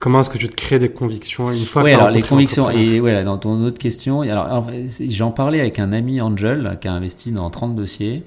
Comment 0.00 0.20
est-ce 0.20 0.30
que 0.30 0.38
tu 0.38 0.48
te 0.48 0.54
crées 0.54 0.78
des 0.78 0.88
convictions 0.88 1.52
une 1.52 1.58
fois 1.58 1.82
Oui, 1.82 1.92
alors 1.92 2.10
les 2.10 2.22
convictions, 2.22 2.70
et 2.70 3.00
voilà, 3.00 3.22
dans 3.22 3.36
ton 3.36 3.62
autre 3.62 3.78
question, 3.78 4.22
alors 4.22 4.66
j'en 4.98 5.30
parlais 5.30 5.60
avec 5.60 5.78
un 5.78 5.92
ami 5.92 6.22
Angel 6.22 6.78
qui 6.80 6.88
a 6.88 6.92
investi 6.94 7.32
dans 7.32 7.50
30 7.50 7.76
dossiers 7.76 8.24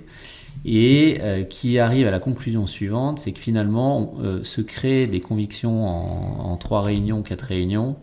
et 0.65 1.17
euh, 1.21 1.43
qui 1.43 1.79
arrive 1.79 2.05
à 2.05 2.11
la 2.11 2.19
conclusion 2.19 2.67
suivante, 2.67 3.17
c'est 3.17 3.31
que 3.31 3.39
finalement, 3.39 4.13
euh, 4.21 4.43
se 4.43 4.61
créer 4.61 5.07
des 5.07 5.19
convictions 5.19 5.87
en, 5.87 6.55
trois 6.57 6.83
réunions, 6.83 7.23
quatre 7.23 7.41
réunions, 7.41 7.95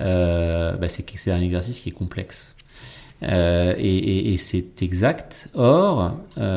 euh, 0.00 0.72
bah 0.72 0.88
c'est 0.88 1.30
un 1.30 1.40
exercice 1.40 1.78
qui 1.78 1.90
est 1.90 1.92
complexe. 1.92 2.56
Euh, 3.22 3.74
et, 3.78 4.34
et, 4.34 4.36
c'est 4.38 4.82
exact. 4.82 5.48
Or, 5.54 6.18
en, 6.36 6.50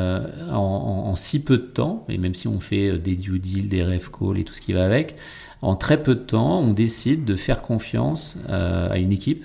en, 0.51 1.15
si 1.15 1.43
peu 1.43 1.57
de 1.59 1.63
temps, 1.63 2.03
et 2.09 2.17
même 2.17 2.33
si 2.33 2.47
on 2.47 2.59
fait 2.59 2.97
des 2.97 3.15
due 3.15 3.37
deals, 3.37 3.69
des 3.69 3.83
ref 3.83 4.09
calls 4.09 4.39
et 4.39 4.43
tout 4.43 4.55
ce 4.55 4.61
qui 4.61 4.73
va 4.73 4.83
avec, 4.83 5.15
en 5.61 5.75
très 5.75 6.01
peu 6.01 6.15
de 6.15 6.21
temps, 6.21 6.59
on 6.59 6.73
décide 6.73 7.25
de 7.25 7.35
faire 7.35 7.61
confiance 7.61 8.37
euh, 8.49 8.91
à 8.91 8.97
une 8.97 9.11
équipe 9.11 9.43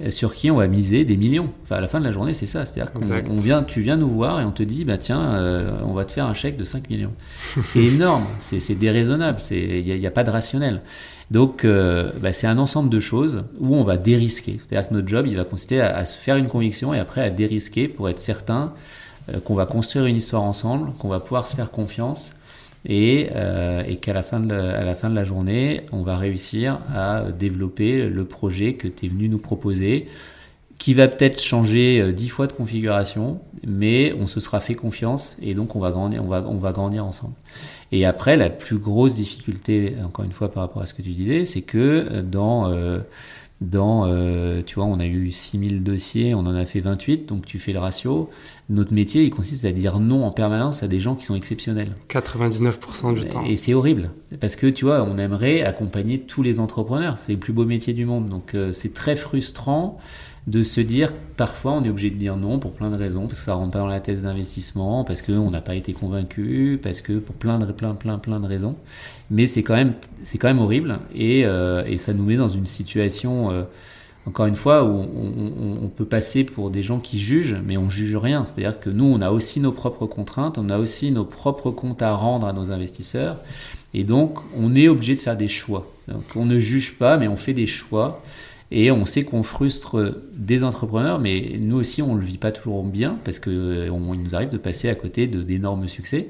euh, 0.00 0.10
sur 0.10 0.34
qui 0.34 0.50
on 0.50 0.56
va 0.56 0.68
miser 0.68 1.04
des 1.04 1.16
millions. 1.16 1.50
Enfin, 1.64 1.76
à 1.76 1.80
la 1.80 1.88
fin 1.88 1.98
de 1.98 2.04
la 2.04 2.12
journée, 2.12 2.34
c'est 2.34 2.46
ça. 2.46 2.64
C'est-à-dire 2.64 2.92
qu'on 2.92 3.36
vient, 3.36 3.64
tu 3.64 3.80
viens 3.80 3.96
nous 3.96 4.08
voir 4.08 4.40
et 4.40 4.44
on 4.44 4.52
te 4.52 4.62
dit, 4.62 4.84
bah 4.84 4.96
tiens, 4.96 5.20
euh, 5.34 5.72
on 5.84 5.92
va 5.92 6.04
te 6.04 6.12
faire 6.12 6.26
un 6.26 6.34
chèque 6.34 6.56
de 6.56 6.64
5 6.64 6.88
millions. 6.88 7.12
C'est 7.60 7.82
énorme, 7.82 8.24
c'est 8.38 8.74
déraisonnable, 8.78 9.38
il 9.50 9.98
n'y 9.98 10.06
a, 10.06 10.10
pas 10.10 10.24
de 10.24 10.30
rationnel. 10.30 10.82
Donc, 11.30 11.64
bah, 11.64 12.32
c'est 12.32 12.48
un 12.48 12.58
ensemble 12.58 12.90
de 12.90 12.98
choses 12.98 13.44
où 13.60 13.76
on 13.76 13.84
va 13.84 13.96
dérisquer. 13.96 14.58
C'est-à-dire 14.58 14.88
que 14.88 14.94
notre 14.94 15.06
job, 15.06 15.26
il 15.28 15.36
va 15.36 15.44
consister 15.44 15.80
à, 15.80 16.04
se 16.04 16.18
faire 16.18 16.36
une 16.36 16.48
conviction 16.48 16.92
et 16.92 16.98
après 16.98 17.22
à 17.22 17.30
dérisquer 17.30 17.86
pour 17.86 18.08
être 18.08 18.18
certain 18.18 18.72
qu'on 19.44 19.54
va 19.54 19.64
construire 19.64 20.06
une 20.06 20.16
histoire 20.16 20.42
ensemble, 20.42 20.92
qu'on 20.98 21.08
va 21.08 21.20
pouvoir 21.20 21.46
se 21.46 21.54
faire 21.54 21.70
confiance 21.70 22.32
euh, 22.88 23.82
et, 23.86 23.96
qu'à 23.96 24.12
la, 24.12 24.22
fin 24.22 24.40
de 24.40 24.54
la, 24.54 24.94
fin 24.94 25.10
de 25.10 25.14
la 25.14 25.24
journée, 25.24 25.82
on 25.92 26.02
va 26.02 26.16
réussir 26.16 26.78
à 26.94 27.24
développer 27.30 28.08
le 28.08 28.24
projet 28.24 28.74
que 28.74 28.88
tu 28.88 29.06
es 29.06 29.08
venu 29.08 29.28
nous 29.28 29.38
proposer, 29.38 30.06
qui 30.78 30.94
va 30.94 31.08
peut-être 31.08 31.42
changer 31.42 32.00
euh, 32.00 32.12
dix 32.12 32.30
fois 32.30 32.46
de 32.46 32.52
configuration, 32.52 33.40
mais 33.66 34.14
on 34.18 34.26
se 34.26 34.40
sera 34.40 34.60
fait 34.60 34.74
confiance 34.74 35.36
et 35.42 35.52
donc 35.52 35.76
on 35.76 35.80
va 35.80 35.90
grandir, 35.90 36.24
on 36.24 36.28
va, 36.28 36.42
on 36.48 36.56
va 36.56 36.72
grandir 36.72 37.04
ensemble. 37.04 37.34
Et 37.92 38.06
après, 38.06 38.36
la 38.36 38.48
plus 38.48 38.78
grosse 38.78 39.14
difficulté, 39.14 39.96
encore 40.02 40.24
une 40.24 40.32
fois 40.32 40.50
par 40.50 40.62
rapport 40.62 40.80
à 40.80 40.86
ce 40.86 40.94
que 40.94 41.02
tu 41.02 41.10
disais, 41.10 41.44
c'est 41.44 41.62
que 41.62 42.06
euh, 42.10 43.00
dans 43.60 44.06
euh, 44.06 44.62
tu 44.64 44.76
vois, 44.76 44.84
on 44.84 44.98
a 45.00 45.06
eu 45.06 45.30
6000 45.30 45.82
dossiers, 45.82 46.34
on 46.34 46.40
en 46.40 46.54
a 46.54 46.64
fait 46.64 46.80
28, 46.80 47.26
donc 47.26 47.44
tu 47.44 47.58
fais 47.58 47.72
le 47.72 47.78
ratio. 47.78 48.30
Notre 48.70 48.94
métier, 48.94 49.22
il 49.24 49.30
consiste 49.30 49.66
à 49.66 49.72
dire 49.72 50.00
non 50.00 50.24
en 50.24 50.30
permanence 50.30 50.82
à 50.82 50.88
des 50.88 51.00
gens 51.00 51.14
qui 51.14 51.26
sont 51.26 51.34
exceptionnels. 51.34 51.94
99% 52.08 53.14
du 53.14 53.28
temps. 53.28 53.44
Et 53.44 53.56
c'est 53.56 53.74
horrible, 53.74 54.10
parce 54.40 54.56
que 54.56 54.66
tu 54.66 54.86
vois, 54.86 55.02
on 55.02 55.18
aimerait 55.18 55.62
accompagner 55.62 56.20
tous 56.20 56.42
les 56.42 56.58
entrepreneurs, 56.58 57.18
c'est 57.18 57.32
le 57.32 57.38
plus 57.38 57.52
beau 57.52 57.66
métier 57.66 57.92
du 57.92 58.06
monde, 58.06 58.28
donc 58.28 58.54
euh, 58.54 58.72
c'est 58.72 58.94
très 58.94 59.16
frustrant 59.16 59.98
de 60.46 60.62
se 60.62 60.80
dire 60.80 61.12
parfois 61.36 61.72
on 61.72 61.84
est 61.84 61.90
obligé 61.90 62.10
de 62.10 62.16
dire 62.16 62.36
non 62.36 62.58
pour 62.58 62.72
plein 62.72 62.90
de 62.90 62.96
raisons, 62.96 63.26
parce 63.26 63.40
que 63.40 63.44
ça 63.44 63.54
rentre 63.54 63.72
pas 63.72 63.78
dans 63.78 63.86
la 63.86 64.00
thèse 64.00 64.22
d'investissement, 64.22 65.04
parce 65.04 65.22
qu'on 65.22 65.50
n'a 65.50 65.60
pas 65.60 65.74
été 65.74 65.92
convaincu, 65.92 66.78
parce 66.82 67.00
que 67.00 67.14
pour 67.14 67.34
plein 67.34 67.58
de, 67.58 67.70
plein, 67.72 67.94
plein, 67.94 68.18
plein 68.18 68.40
de 68.40 68.46
raisons. 68.46 68.76
Mais 69.30 69.46
c'est 69.46 69.62
quand, 69.62 69.76
même, 69.76 69.94
c'est 70.22 70.38
quand 70.38 70.48
même 70.48 70.58
horrible 70.58 70.98
et, 71.14 71.44
euh, 71.44 71.84
et, 71.86 71.98
ça 71.98 72.12
nous 72.12 72.24
met 72.24 72.36
dans 72.36 72.48
une 72.48 72.66
situation, 72.66 73.50
euh, 73.52 73.62
encore 74.26 74.46
une 74.46 74.56
fois, 74.56 74.84
où 74.84 74.88
on, 74.88 75.84
on, 75.84 75.88
peut 75.88 76.04
passer 76.04 76.42
pour 76.42 76.70
des 76.70 76.82
gens 76.82 76.98
qui 76.98 77.18
jugent, 77.18 77.56
mais 77.64 77.76
on 77.76 77.90
juge 77.90 78.16
rien. 78.16 78.44
C'est-à-dire 78.44 78.80
que 78.80 78.90
nous, 78.90 79.04
on 79.04 79.20
a 79.20 79.30
aussi 79.30 79.60
nos 79.60 79.72
propres 79.72 80.06
contraintes, 80.06 80.58
on 80.58 80.68
a 80.68 80.78
aussi 80.78 81.12
nos 81.12 81.24
propres 81.24 81.70
comptes 81.70 82.02
à 82.02 82.14
rendre 82.14 82.46
à 82.46 82.52
nos 82.52 82.72
investisseurs. 82.72 83.36
Et 83.94 84.04
donc, 84.04 84.38
on 84.56 84.74
est 84.74 84.88
obligé 84.88 85.14
de 85.14 85.20
faire 85.20 85.36
des 85.36 85.48
choix. 85.48 85.86
Donc, 86.08 86.24
on 86.36 86.44
ne 86.44 86.58
juge 86.58 86.98
pas, 86.98 87.16
mais 87.16 87.28
on 87.28 87.36
fait 87.36 87.54
des 87.54 87.66
choix. 87.66 88.22
Et 88.72 88.90
on 88.92 89.04
sait 89.04 89.24
qu'on 89.24 89.42
frustre 89.42 90.14
des 90.32 90.62
entrepreneurs, 90.62 91.18
mais 91.18 91.58
nous 91.60 91.76
aussi, 91.76 92.02
on 92.02 92.14
ne 92.14 92.20
le 92.20 92.24
vit 92.24 92.38
pas 92.38 92.52
toujours 92.52 92.84
bien 92.84 93.18
parce 93.24 93.40
qu'il 93.40 93.52
nous 93.52 94.34
arrive 94.34 94.50
de 94.50 94.58
passer 94.58 94.88
à 94.88 94.94
côté 94.94 95.26
d'énormes 95.26 95.88
succès. 95.88 96.28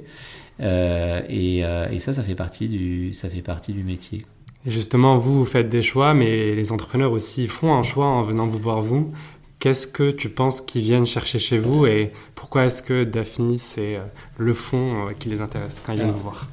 Euh, 0.60 1.22
et, 1.28 1.64
euh, 1.64 1.88
et, 1.90 1.98
ça, 1.98 2.12
ça 2.12 2.22
fait, 2.22 2.34
partie 2.34 2.68
du, 2.68 3.12
ça 3.12 3.28
fait 3.28 3.42
partie 3.42 3.72
du 3.72 3.82
métier. 3.82 4.24
Justement, 4.66 5.16
vous, 5.16 5.38
vous 5.38 5.44
faites 5.44 5.68
des 5.68 5.82
choix, 5.82 6.12
mais 6.12 6.54
les 6.54 6.72
entrepreneurs 6.72 7.12
aussi 7.12 7.46
font 7.48 7.74
un 7.74 7.82
choix 7.82 8.06
en 8.06 8.22
venant 8.22 8.46
vous 8.46 8.58
voir 8.58 8.82
vous. 8.82 9.12
Qu'est-ce 9.58 9.86
que 9.86 10.10
tu 10.10 10.28
penses 10.30 10.60
qu'ils 10.60 10.82
viennent 10.82 11.06
chercher 11.06 11.38
chez 11.38 11.58
vous 11.58 11.84
et 11.84 12.12
pourquoi 12.34 12.64
est-ce 12.64 12.82
que 12.82 13.04
Daphne, 13.04 13.58
c'est 13.58 13.96
euh, 13.96 14.04
le 14.38 14.54
fond 14.54 15.08
qui 15.18 15.28
les 15.28 15.42
intéresse 15.42 15.82
quand 15.84 15.92
ils 15.92 15.98
viennent 15.98 16.10
vous 16.10 16.22
voir? 16.22 16.48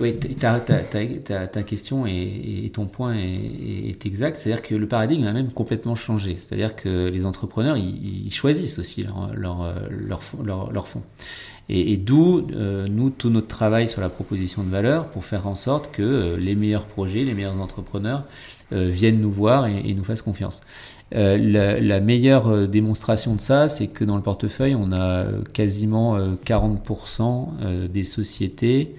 Oui, 0.00 0.14
ta, 0.14 1.62
question 1.62 2.06
et, 2.06 2.70
ton 2.72 2.86
point 2.86 3.14
est, 3.14 4.06
exact. 4.06 4.36
C'est-à-dire 4.36 4.62
que 4.62 4.74
le 4.74 4.86
paradigme 4.86 5.24
a 5.26 5.32
même 5.32 5.52
complètement 5.52 5.94
changé. 5.94 6.36
C'est-à-dire 6.36 6.74
que 6.74 7.08
les 7.08 7.26
entrepreneurs, 7.26 7.76
ils, 7.76 8.32
choisissent 8.32 8.78
aussi 8.78 9.04
leur, 9.04 9.32
leur, 9.34 9.74
leur, 10.42 10.72
leur, 10.72 10.88
fonds. 10.88 11.02
Et, 11.68 11.96
d'où, 11.96 12.48
euh, 12.52 12.88
nous, 12.88 13.10
tout 13.10 13.30
notre 13.30 13.46
travail 13.46 13.86
sur 13.88 14.00
la 14.00 14.08
proposition 14.08 14.64
de 14.64 14.70
valeur 14.70 15.06
pour 15.06 15.24
faire 15.24 15.46
en 15.46 15.54
sorte 15.54 15.92
que 15.92 16.02
euh, 16.02 16.36
les 16.36 16.56
meilleurs 16.56 16.86
projets, 16.86 17.22
les 17.22 17.34
meilleurs 17.34 17.60
entrepreneurs 17.60 18.24
euh, 18.72 18.88
viennent 18.88 19.20
nous 19.20 19.30
voir 19.30 19.66
et, 19.66 19.94
nous 19.94 20.02
fassent 20.02 20.22
confiance. 20.22 20.62
la, 21.12 22.00
meilleure 22.00 22.66
démonstration 22.66 23.36
de 23.36 23.40
ça, 23.40 23.68
c'est 23.68 23.86
que 23.86 24.04
dans 24.04 24.16
le 24.16 24.22
portefeuille, 24.22 24.74
on 24.74 24.92
a 24.92 25.26
quasiment 25.52 26.18
40% 26.44 27.88
des 27.88 28.04
sociétés 28.04 28.94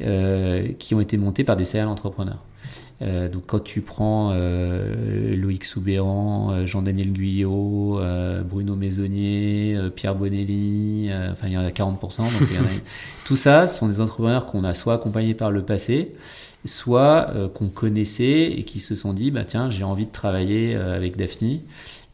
qui 0.00 0.94
ont 0.94 1.00
été 1.00 1.16
montées 1.16 1.44
par 1.44 1.56
des 1.56 1.64
serial 1.64 1.88
entrepreneurs. 1.88 2.42
Euh, 3.00 3.28
donc 3.28 3.44
quand 3.46 3.62
tu 3.62 3.80
prends 3.80 4.32
euh, 4.32 5.36
Loïc 5.36 5.64
Soubéran, 5.64 6.50
euh, 6.50 6.66
Jean-Daniel 6.66 7.12
Guyot, 7.12 8.00
Bruno 8.44 8.74
Maisonnier, 8.74 9.78
Pierre 9.94 10.14
Bonelli, 10.14 11.10
enfin 11.30 11.46
il 11.46 11.52
y 11.52 11.58
en 11.58 11.64
a 11.64 11.70
40%. 11.70 11.98
Donc 12.18 12.48
tout 13.24 13.36
ça, 13.36 13.66
ce 13.66 13.78
sont 13.78 13.88
des 13.88 14.00
entrepreneurs 14.00 14.46
qu'on 14.46 14.64
a 14.64 14.74
soit 14.74 14.94
accompagnés 14.94 15.34
par 15.34 15.50
le 15.50 15.62
passé, 15.62 16.14
soit 16.64 17.32
qu'on 17.54 17.68
connaissait 17.68 18.52
et 18.52 18.64
qui 18.64 18.80
se 18.80 18.94
sont 18.94 19.12
dit, 19.12 19.30
bah, 19.30 19.44
tiens, 19.44 19.70
j'ai 19.70 19.84
envie 19.84 20.06
de 20.06 20.12
travailler 20.12 20.74
avec 20.74 21.16
Daphne. 21.16 21.60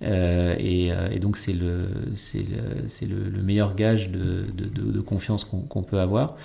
Et, 0.02 0.88
et, 0.88 1.18
donc 1.18 1.38
c'est 1.38 1.54
le, 1.54 1.86
le, 2.34 3.06
le, 3.06 3.30
le, 3.30 3.42
meilleur 3.42 3.74
gage 3.74 4.10
de, 4.10 4.44
de, 4.54 4.92
de 4.92 5.00
confiance 5.00 5.44
qu'on 5.44 5.82
peut 5.82 5.98
avoir. 5.98 6.36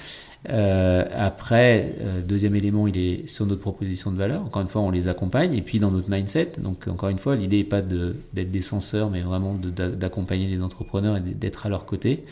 Euh, 0.48 1.06
après, 1.14 1.96
euh, 2.00 2.22
deuxième 2.22 2.56
élément, 2.56 2.88
il 2.88 2.98
est 2.98 3.28
sur 3.28 3.46
notre 3.46 3.60
proposition 3.60 4.12
de 4.12 4.18
valeur. 4.18 4.42
Encore 4.42 4.62
une 4.62 4.68
fois, 4.70 4.82
on 4.82 4.92
les 4.92 5.08
accompagne. 5.08 5.54
Et 5.54 5.62
puis 5.62 5.80
dans 5.80 5.92
notre 5.92 6.10
mindset, 6.10 6.52
donc 6.60 6.88
encore 6.88 7.10
une 7.10 7.18
fois, 7.18 7.36
l'idée 7.36 7.58
n'est 7.58 7.64
pas 7.66 7.82
d'être 7.82 8.52
des 8.52 8.62
censeurs, 8.62 9.10
mais 9.10 9.22
vraiment 9.22 9.56
d'accompagner 9.56 10.48
les 10.48 10.62
entrepreneurs 10.62 11.18
et 11.18 11.22
d'être 11.22 11.66
à 11.66 11.70
leur 11.70 11.86
côté. 11.86 12.24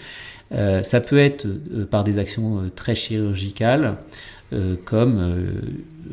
Euh, 0.54 0.84
ça 0.84 1.02
peut 1.02 1.20
être 1.20 1.48
par 1.90 2.04
des 2.04 2.18
actions 2.18 2.72
très 2.76 2.96
chirurgicales, 2.96 3.98
comme 4.86 5.46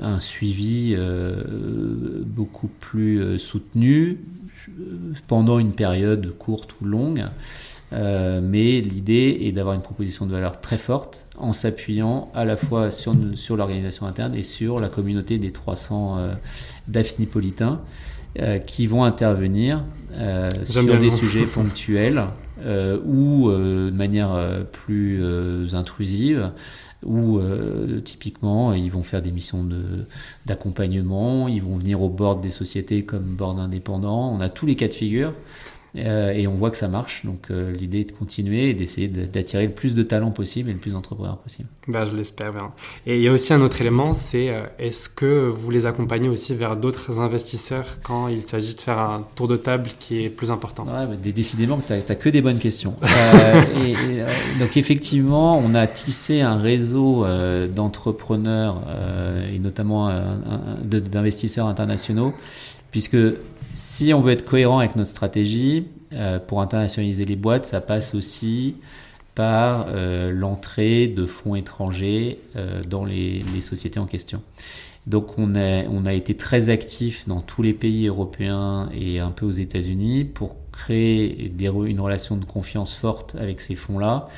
un 0.02 0.18
suivi 0.18 0.96
beaucoup 2.26 2.66
plus 2.66 3.38
soutenu 3.38 4.18
pendant 5.28 5.60
une 5.60 5.70
période 5.70 6.36
courte 6.36 6.80
ou 6.80 6.84
longue. 6.84 7.26
Mais 7.92 8.80
l'idée 8.80 9.38
est 9.42 9.52
d'avoir 9.52 9.76
une 9.76 9.82
proposition 9.82 10.26
de 10.26 10.32
valeur 10.32 10.60
très 10.60 10.78
forte 10.78 11.23
en 11.38 11.52
s'appuyant 11.52 12.30
à 12.34 12.44
la 12.44 12.56
fois 12.56 12.90
sur, 12.90 13.14
sur 13.34 13.56
l'organisation 13.56 14.06
interne 14.06 14.34
et 14.34 14.42
sur 14.42 14.80
la 14.80 14.88
communauté 14.88 15.38
des 15.38 15.50
300 15.50 16.18
euh, 16.18 16.34
d'affinipolitains 16.88 17.80
euh, 18.38 18.58
qui 18.58 18.86
vont 18.86 19.04
intervenir 19.04 19.84
euh, 20.12 20.48
sur 20.62 20.98
des 20.98 21.10
sujets 21.10 21.46
ponctuels 21.54 22.24
ou 23.04 23.50
de 23.50 23.90
manière 23.90 24.64
plus 24.72 25.20
intrusive 25.74 26.50
où 27.04 27.40
typiquement 28.04 28.72
ils 28.72 28.90
vont 28.90 29.02
faire 29.02 29.20
des 29.20 29.32
missions 29.32 29.68
d'accompagnement, 30.46 31.48
ils 31.48 31.60
vont 31.60 31.76
venir 31.76 32.00
au 32.00 32.08
board 32.08 32.40
des 32.40 32.50
sociétés 32.50 33.04
comme 33.04 33.24
board 33.24 33.58
indépendant. 33.58 34.32
On 34.32 34.40
a 34.40 34.48
tous 34.48 34.64
les 34.64 34.76
cas 34.76 34.88
de 34.88 34.94
figure. 34.94 35.34
Euh, 35.96 36.32
et 36.32 36.48
on 36.48 36.54
voit 36.54 36.70
que 36.70 36.76
ça 36.76 36.88
marche. 36.88 37.24
Donc 37.24 37.50
euh, 37.50 37.72
l'idée 37.72 38.00
est 38.00 38.10
de 38.10 38.12
continuer 38.12 38.70
et 38.70 38.74
d'essayer 38.74 39.06
d'attirer 39.06 39.66
le 39.66 39.72
plus 39.72 39.94
de 39.94 40.02
talents 40.02 40.32
possible 40.32 40.70
et 40.70 40.72
le 40.72 40.78
plus 40.78 40.92
d'entrepreneurs 40.92 41.38
possible. 41.38 41.68
Bah, 41.86 42.04
je 42.04 42.16
l'espère 42.16 42.52
bien. 42.52 42.72
Et 43.06 43.16
il 43.16 43.22
y 43.22 43.28
a 43.28 43.32
aussi 43.32 43.52
un 43.52 43.60
autre 43.60 43.80
élément, 43.80 44.12
c'est 44.12 44.50
euh, 44.50 44.64
est-ce 44.78 45.08
que 45.08 45.48
vous 45.48 45.70
les 45.70 45.86
accompagnez 45.86 46.28
aussi 46.28 46.54
vers 46.54 46.76
d'autres 46.76 47.20
investisseurs 47.20 47.98
quand 48.02 48.26
il 48.28 48.42
s'agit 48.42 48.74
de 48.74 48.80
faire 48.80 48.98
un 48.98 49.24
tour 49.36 49.46
de 49.46 49.56
table 49.56 49.88
qui 50.00 50.24
est 50.24 50.30
plus 50.30 50.50
important? 50.50 50.84
Ouais, 50.84 51.16
Décidément, 51.32 51.78
tu 51.78 51.92
n'as 51.92 52.00
que 52.00 52.28
des 52.28 52.42
bonnes 52.42 52.58
questions. 52.58 52.96
et, 53.84 53.94
donc 54.58 54.76
effectivement, 54.76 55.58
on 55.58 55.74
a 55.74 55.86
tissé 55.86 56.40
un 56.40 56.56
réseau 56.56 57.24
d'entrepreneurs 57.74 58.82
et 59.52 59.58
notamment 59.58 60.10
d'investisseurs 60.82 61.66
internationaux, 61.66 62.34
puisque 62.90 63.16
si 63.74 64.14
on 64.14 64.20
veut 64.20 64.32
être 64.32 64.48
cohérent 64.48 64.78
avec 64.78 64.96
notre 64.96 65.10
stratégie, 65.10 65.88
euh, 66.14 66.38
pour 66.38 66.60
internationaliser 66.60 67.24
les 67.24 67.36
boîtes, 67.36 67.66
ça 67.66 67.80
passe 67.80 68.14
aussi 68.14 68.76
par 69.34 69.86
euh, 69.88 70.30
l'entrée 70.30 71.08
de 71.08 71.26
fonds 71.26 71.56
étrangers 71.56 72.38
euh, 72.54 72.84
dans 72.84 73.04
les, 73.04 73.42
sociétés 73.60 73.98
en 73.98 74.06
question. 74.06 74.40
Donc 75.08 75.38
on 75.38 75.54
a, 75.56 75.84
on 75.90 76.06
a 76.06 76.14
été 76.14 76.34
très 76.34 76.70
actif 76.70 77.26
dans 77.26 77.40
tous 77.40 77.62
les 77.62 77.74
pays 77.74 78.06
européens 78.06 78.88
et 78.94 79.18
un 79.18 79.30
peu 79.32 79.44
aux 79.44 79.50
États-Unis 79.50 80.24
pour 80.24 80.56
créer 80.70 81.52
des, 81.52 81.66
une 81.66 82.00
relation 82.00 82.36
de 82.36 82.44
confiance 82.44 82.94
forte 82.94 83.34
avec 83.34 83.60
ces 83.60 83.74
fonds-là, 83.74 84.28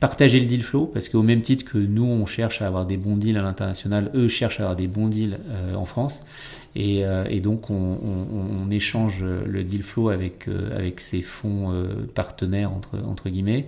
partager 0.00 0.38
le 0.38 0.46
deal 0.46 0.62
flow, 0.62 0.86
parce 0.86 1.08
qu'au 1.08 1.22
même 1.22 1.40
titre 1.40 1.64
que 1.64 1.78
nous, 1.78 2.04
on 2.04 2.24
cherche 2.24 2.62
à 2.62 2.66
avoir 2.66 2.86
des 2.86 2.98
bons 2.98 3.16
deals 3.16 3.36
à 3.36 3.42
l'international, 3.42 4.10
eux 4.14 4.28
cherchent 4.28 4.60
à 4.60 4.64
avoir 4.64 4.76
des 4.76 4.86
bons 4.86 5.08
deals 5.08 5.38
en 5.74 5.84
France. 5.86 6.22
Euh, 6.76 7.26
et, 7.28 7.40
donc 7.40 7.70
on, 7.70 8.70
échange 8.70 9.22
le 9.22 9.64
deal 9.64 9.82
flow 9.82 10.08
avec, 10.08 10.48
euh, 10.48 10.76
avec 10.76 11.00
ces 11.00 11.20
fonds 11.20 11.72
euh, 11.72 12.06
partenaires, 12.14 12.72
entre, 12.72 12.98
entre 13.06 13.28
guillemets. 13.28 13.66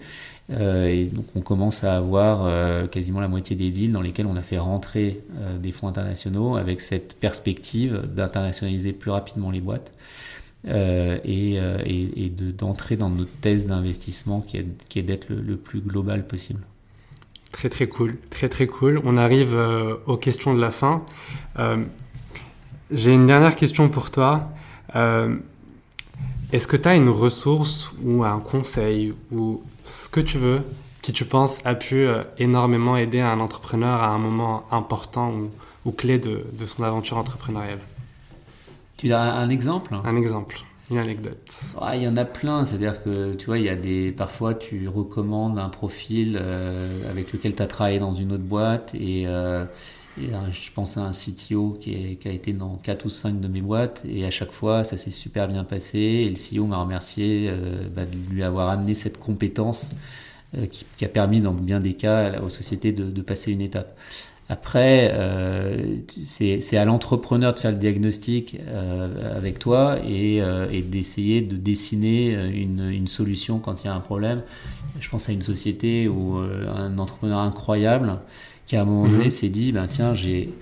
et 0.51 1.07
donc 1.13 1.27
on 1.35 1.41
commence 1.41 1.85
à 1.85 1.97
avoir 1.97 2.89
quasiment 2.91 3.21
la 3.21 3.29
moitié 3.29 3.57
des 3.57 3.71
deals 3.71 3.93
dans 3.93 4.03
lesquels 4.03 4.27
on 4.27 4.37
a 4.37 4.43
fait 4.43 4.59
rentrer 4.59 5.21
des 5.59 5.73
fonds 5.73 5.89
internationaux 5.89 6.57
avec 6.57 6.81
cette 6.81 7.15
perspective 7.15 8.03
d'internationaliser 8.15 8.93
plus 8.93 9.11
rapidement 9.11 9.51
les 9.51 9.61
boîtes. 9.61 9.93
et, 10.67 11.55
et, 11.57 12.29
d'entrer 12.59 12.97
dans 12.97 13.11
notre 13.11 13.33
thèse 13.41 13.67
d'investissement 13.67 14.41
qui 14.41 14.59
est, 14.59 15.03
d'être 15.03 15.29
le, 15.31 15.57
plus 15.57 15.81
global 15.81 16.27
possible. 16.27 16.61
Très 17.53 17.71
très 17.71 17.87
cool, 17.87 18.17
très 18.29 18.49
très 18.51 18.67
cool. 18.67 19.01
On 19.05 19.17
arrive 19.17 19.57
aux 20.07 20.19
questions 20.19 20.53
de 20.55 20.61
la 20.61 20.71
fin. 20.71 21.05
J'ai 22.95 23.13
une 23.13 23.27
dernière 23.27 23.57
question 23.57 23.89
pour 23.89 24.13
toi. 24.13 24.51
Euh, 24.95 25.35
est-ce 26.53 26.69
que 26.69 26.77
tu 26.77 26.87
as 26.87 26.95
une 26.95 27.09
ressource 27.09 27.93
ou 28.05 28.23
un 28.23 28.39
conseil 28.39 29.13
ou 29.33 29.65
ce 29.83 30.09
que 30.09 30.21
tu 30.21 30.39
veux 30.39 30.63
qui 31.03 31.13
tu 31.13 31.25
penses 31.25 31.59
a 31.65 31.75
pu 31.75 31.97
euh, 31.97 32.23
énormément 32.39 32.97
aider 32.97 33.21
un 33.21 33.41
entrepreneur 33.41 34.01
à 34.01 34.11
un 34.11 34.19
moment 34.19 34.65
important 34.71 35.35
ou, 35.85 35.91
clé 35.91 36.21
de, 36.21 36.45
son 36.65 36.85
aventure 36.85 37.17
entrepreneuriale? 37.17 37.81
Tu 38.97 39.13
as 39.13 39.23
un 39.23 39.49
exemple? 39.49 39.93
Un 40.05 40.15
exemple, 40.15 40.61
une 40.89 40.99
anecdote. 40.99 41.61
il 41.95 42.03
y 42.03 42.07
en 42.07 42.17
a 42.17 42.25
plein, 42.25 42.65
c'est-à-dire 42.65 43.03
que 43.03 43.35
tu 43.35 43.47
vois, 43.47 43.59
il 43.59 43.65
y 43.65 43.69
a 43.69 43.75
des 43.75 44.13
parfois 44.13 44.55
tu 44.55 44.87
recommandes 44.87 45.59
un 45.59 45.69
profil 45.69 46.39
euh, 46.41 47.11
avec 47.11 47.33
lequel 47.33 47.57
tu 47.57 47.63
as 47.63 47.67
travaillé 47.67 47.99
dans 47.99 48.15
une 48.15 48.31
autre 48.31 48.45
boîte 48.45 48.95
et 48.95 49.27
euh, 50.19 50.51
je 50.51 50.73
pense 50.73 50.97
à 50.97 51.03
un 51.03 51.11
CTO 51.11 51.77
qui, 51.81 52.19
a 52.25 52.31
été 52.31 52.53
dans 52.53 52.77
4 52.77 53.05
ou 53.05 53.11
5 53.11 53.41
de 53.41 53.49
mes 53.49 53.61
boîtes 53.61 54.03
et 54.09 54.25
à 54.25 54.31
chaque 54.31 54.53
fois 54.53 54.85
ça 54.85 54.97
s'est 54.97 55.11
super 55.11 55.49
bien 55.49 55.65
passé 55.65 55.99
et 55.99 56.29
le 56.29 56.37
CEO 56.37 56.67
m'a 56.67 56.79
remercié 56.79 57.49
euh, 57.49 57.89
bah, 57.95 58.05
de 58.05 58.33
lui 58.33 58.43
avoir 58.45 58.69
amené 58.69 58.95
cette 58.95 59.19
compétence 59.19 59.91
euh, 60.57 60.67
qui, 60.67 61.05
a 61.05 61.09
permis 61.09 61.41
dans 61.41 61.53
bien 61.53 61.81
des 61.81 61.95
cas 61.95 62.41
aux 62.43 62.49
sociétés 62.49 62.93
de, 62.93 63.23
passer 63.23 63.51
une 63.51 63.61
étape. 63.61 63.97
Après, 64.49 65.11
euh, 65.15 65.97
c'est 66.23 66.77
à 66.77 66.85
l'entrepreneur 66.85 67.55
de 67.55 67.59
faire 67.59 67.73
le 67.73 67.79
diagnostic 67.79 68.59
avec 69.35 69.59
toi 69.59 69.99
et, 70.07 70.43
et 70.71 70.83
d'essayer 70.83 71.41
de 71.41 71.57
dessiner 71.57 72.35
une, 72.53 72.91
une, 72.91 73.07
solution 73.07 73.59
quand 73.59 73.83
il 73.83 73.87
y 73.87 73.89
a 73.89 73.95
un 73.95 74.01
problème. 74.01 74.43
Je 75.01 75.09
pense 75.09 75.31
à 75.31 75.33
une 75.33 75.41
société 75.41 76.09
ou 76.09 76.37
un 76.37 76.99
entrepreneur 76.99 77.39
incroyable 77.39 78.19
qui 78.67 78.77
à 78.77 78.83
un 78.83 78.85
moment 78.85 79.09
donné 79.09 79.25
mhm. 79.25 79.31
s'est 79.31 79.49
dit, 79.49 79.73
ben 79.73 79.87
tiens, 79.87 80.15
j'ai 80.15 80.53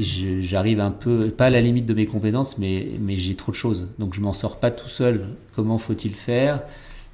j'arrive 0.00 0.80
un 0.80 0.90
peu, 0.90 1.28
pas 1.28 1.46
à 1.46 1.50
la 1.50 1.60
limite 1.60 1.86
de 1.86 1.94
mes 1.94 2.06
compétences, 2.06 2.58
mais, 2.58 2.88
mais 3.00 3.18
j'ai 3.18 3.34
trop 3.34 3.52
de 3.52 3.56
choses. 3.56 3.88
Donc 3.98 4.14
je 4.14 4.20
m'en 4.20 4.32
sors 4.32 4.58
pas 4.58 4.70
tout 4.70 4.88
seul. 4.88 5.26
Comment 5.54 5.78
faut-il 5.78 6.14
faire? 6.14 6.62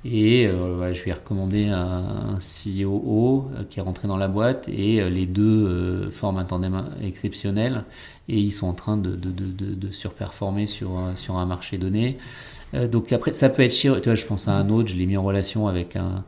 Et 0.04 0.46
euh, 0.46 0.94
je 0.94 1.02
lui 1.02 1.10
ai 1.10 1.14
recommandé 1.14 1.66
un, 1.66 2.36
un 2.36 2.38
CEO 2.38 3.50
euh, 3.56 3.64
qui 3.68 3.80
est 3.80 3.82
rentré 3.82 4.06
dans 4.06 4.16
la 4.16 4.28
boîte 4.28 4.68
et 4.68 5.02
euh, 5.02 5.10
les 5.10 5.26
deux 5.26 6.08
forment 6.10 6.38
un 6.38 6.44
tandem 6.44 6.84
exceptionnel 7.02 7.84
et 8.28 8.38
ils 8.38 8.52
sont 8.52 8.68
en 8.68 8.74
train 8.74 8.96
de, 8.96 9.16
de, 9.16 9.30
de, 9.30 9.74
de 9.74 9.92
surperformer 9.92 10.66
sur, 10.66 10.92
sur 11.16 11.36
un 11.36 11.46
marché 11.46 11.78
donné. 11.78 12.18
donc 12.92 13.12
après, 13.12 13.32
ça 13.32 13.48
peut 13.48 13.62
être 13.62 13.74
chiant. 13.74 13.94
Tu 13.96 14.02
vois, 14.02 14.14
je 14.14 14.26
pense 14.26 14.46
à 14.46 14.52
un 14.52 14.68
autre, 14.68 14.88
je 14.88 14.94
l'ai 14.94 15.06
mis 15.06 15.16
en 15.16 15.24
relation 15.24 15.66
avec 15.66 15.96
un 15.96 16.24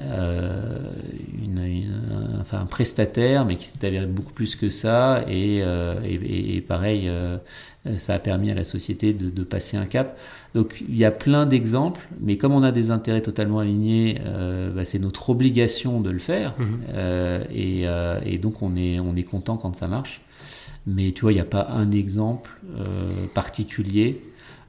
euh, 0.00 0.78
une, 1.42 2.40
enfin, 2.40 2.60
un 2.60 2.66
prestataire, 2.66 3.44
mais 3.44 3.56
qui 3.56 3.66
s'est 3.66 3.84
avéré 3.86 4.06
beaucoup 4.06 4.32
plus 4.32 4.56
que 4.56 4.68
ça. 4.68 5.24
Et, 5.28 5.60
euh, 5.62 5.94
et, 6.04 6.60
pareil, 6.60 7.08
euh, 7.08 7.38
ça 7.98 8.14
a 8.14 8.18
permis 8.18 8.50
à 8.50 8.54
la 8.54 8.64
société 8.64 9.12
de, 9.12 9.30
de, 9.30 9.44
passer 9.44 9.76
un 9.76 9.86
cap. 9.86 10.18
Donc 10.54 10.82
il 10.88 10.96
y 10.96 11.04
a 11.04 11.10
plein 11.10 11.46
d'exemples, 11.46 12.08
mais 12.20 12.36
comme 12.38 12.52
on 12.52 12.62
a 12.62 12.72
des 12.72 12.90
intérêts 12.90 13.22
totalement 13.22 13.58
alignés, 13.58 14.20
bah, 14.74 14.84
c'est 14.84 14.98
notre 14.98 15.30
obligation 15.30 16.00
de 16.00 16.10
le 16.10 16.18
faire. 16.18 16.54
Mhm. 16.58 17.46
Et, 17.52 17.84
et, 18.24 18.38
donc 18.38 18.62
on 18.62 18.76
est, 18.76 18.98
on 19.00 19.16
est 19.16 19.24
content 19.24 19.56
quand 19.56 19.76
ça 19.76 19.88
marche. 19.88 20.20
Mais 20.86 21.12
tu 21.12 21.22
vois, 21.22 21.32
il 21.32 21.36
n'y 21.36 21.40
a 21.40 21.46
pas 21.46 21.68
un 21.70 21.90
exemple 21.92 22.58
particulier. 23.34 24.22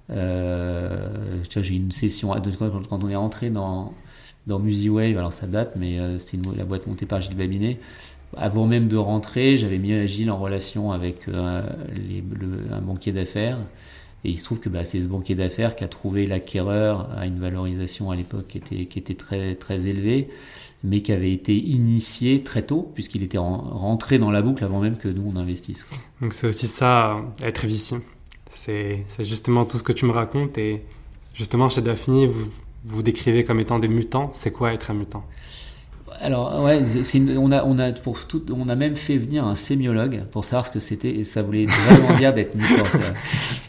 tu 0.09 0.13
vois, 0.15 1.61
j'ai 1.61 1.75
une 1.75 1.91
session, 1.91 2.33
quand 2.89 3.03
on 3.03 3.09
est 3.09 3.15
rentré 3.15 3.49
dans, 3.49 3.93
dans 4.47 4.59
MusiWave, 4.59 5.17
alors 5.17 5.33
ça 5.33 5.47
date, 5.47 5.73
mais 5.75 5.99
euh, 5.99 6.19
c'était 6.19 6.37
la 6.55 6.65
boîte 6.65 6.87
montée 6.87 7.05
par 7.05 7.21
Gilles 7.21 7.35
Babinet. 7.35 7.79
Avant 8.37 8.67
même 8.67 8.87
de 8.87 8.97
rentrer, 8.97 9.57
j'avais 9.57 9.77
mis 9.77 10.07
Gilles 10.07 10.29
en 10.29 10.37
relation 10.37 10.91
avec 10.91 11.27
euh, 11.27 11.61
un 12.71 12.81
banquier 12.81 13.11
d'affaires. 13.11 13.57
Et 14.23 14.29
il 14.29 14.39
se 14.39 14.45
trouve 14.45 14.59
que 14.59 14.69
bah, 14.69 14.85
c'est 14.85 15.01
ce 15.01 15.07
banquier 15.07 15.35
d'affaires 15.35 15.75
qui 15.75 15.83
a 15.83 15.87
trouvé 15.87 16.25
l'acquéreur 16.25 17.09
à 17.15 17.27
une 17.27 17.39
valorisation 17.39 18.09
à 18.09 18.15
l'époque 18.15 18.47
qui 18.47 18.57
était, 18.57 19.13
très, 19.13 19.87
élevée, 19.87 20.29
mais 20.83 21.01
qui 21.01 21.11
avait 21.11 21.31
été 21.31 21.55
initié 21.55 22.41
très 22.41 22.63
tôt, 22.63 22.91
puisqu'il 22.95 23.21
était 23.21 23.37
rentré 23.37 24.17
dans 24.17 24.31
la 24.31 24.41
boucle 24.41 24.63
avant 24.63 24.79
même 24.79 24.97
que 24.97 25.07
nous 25.07 25.31
on 25.31 25.37
investisse. 25.37 25.85
Donc 26.21 26.33
c'est 26.33 26.47
aussi 26.47 26.67
ça, 26.67 27.21
être 27.43 27.67
vicié. 27.67 27.99
C'est 28.49 29.05
justement 29.19 29.63
tout 29.63 29.77
ce 29.77 29.83
que 29.83 29.93
tu 29.93 30.05
me 30.05 30.11
racontes. 30.11 30.57
Et 30.57 30.81
justement, 31.35 31.69
chez 31.69 31.81
Daphne, 31.81 32.25
vous 32.25 32.49
vous 32.85 33.01
décrivez 33.01 33.43
comme 33.43 33.59
étant 33.59 33.79
des 33.79 33.87
mutants. 33.87 34.31
C'est 34.33 34.51
quoi 34.51 34.73
être 34.73 34.91
un 34.91 34.93
mutant? 34.93 35.25
Alors 36.21 36.63
ouais, 36.63 36.81
on 37.37 37.51
a 37.51 37.63
on 37.65 37.77
a 37.77 37.91
pour 37.91 38.25
tout, 38.25 38.43
on 38.53 38.69
a 38.69 38.75
même 38.75 38.95
fait 38.95 39.17
venir 39.17 39.45
un 39.45 39.55
sémiologue 39.55 40.23
pour 40.31 40.45
savoir 40.45 40.65
ce 40.65 40.71
que 40.71 40.79
c'était 40.79 41.13
et 41.13 41.23
ça 41.25 41.41
voulait 41.41 41.65
vraiment 41.65 42.15
dire 42.15 42.33
d'être 42.33 42.55
mutant. 42.55 42.83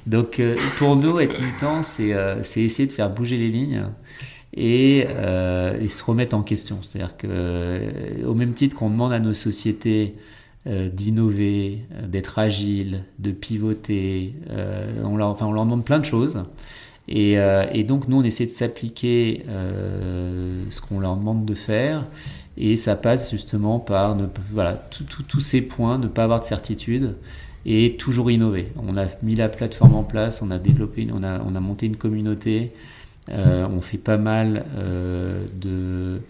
Donc 0.06 0.38
euh, 0.38 0.56
pour 0.78 0.94
nous 0.94 1.18
être 1.18 1.40
mutant, 1.40 1.82
c'est 1.82 2.12
euh, 2.12 2.42
c'est 2.44 2.60
essayer 2.60 2.86
de 2.86 2.92
faire 2.92 3.10
bouger 3.10 3.36
les 3.36 3.48
lignes 3.48 3.82
et, 4.54 5.06
euh, 5.08 5.80
et 5.80 5.88
se 5.88 6.04
remettre 6.04 6.36
en 6.36 6.42
question. 6.42 6.78
C'est-à-dire 6.82 7.16
que 7.16 8.24
au 8.24 8.34
même 8.34 8.52
titre 8.52 8.76
qu'on 8.76 8.90
demande 8.90 9.12
à 9.12 9.18
nos 9.18 9.34
sociétés 9.34 10.14
d'innover, 10.66 11.80
d'être 12.06 12.38
agiles, 12.38 13.04
de 13.18 13.30
pivoter, 13.30 14.34
on 15.02 15.16
leur 15.16 15.28
enfin 15.28 15.46
on 15.46 15.52
leur 15.52 15.64
demande 15.64 15.84
plein 15.84 15.98
de 15.98 16.04
choses. 16.04 16.42
Et, 17.08 17.36
et, 17.72 17.84
donc 17.84 18.08
nous, 18.08 18.18
on 18.18 18.24
essaie 18.24 18.46
de 18.46 18.50
s'appliquer 18.50 19.44
euh, 19.48 20.64
ce 20.70 20.80
qu'on 20.80 20.98
leur 20.98 21.16
demande 21.16 21.44
de 21.44 21.54
faire. 21.54 22.04
Et 22.56 22.76
ça 22.76 22.96
passe 22.96 23.30
justement 23.30 23.78
par 23.78 24.16
voilà, 24.50 24.82
tous 25.28 25.40
ces 25.40 25.60
points, 25.60 25.98
ne 25.98 26.08
pas 26.08 26.24
avoir 26.24 26.40
de 26.40 26.44
certitude 26.44 27.14
et 27.66 27.96
toujours 27.98 28.30
innover. 28.30 28.72
On 28.76 28.96
a 28.96 29.06
mis 29.22 29.34
la 29.34 29.48
plateforme 29.48 29.94
en 29.94 30.04
place, 30.04 30.40
on 30.40 30.50
a 30.50 30.58
développé, 30.58 31.06
on 31.12 31.22
a, 31.22 31.40
on 31.40 31.54
a 31.54 31.60
monté 31.60 31.86
une 31.86 31.96
communauté. 31.96 32.72
Euh, 33.28 33.66
on 33.68 33.80
fait 33.80 33.98
pas 33.98 34.18
mal 34.18 34.64
euh, 34.76 35.44
de, 35.60 36.20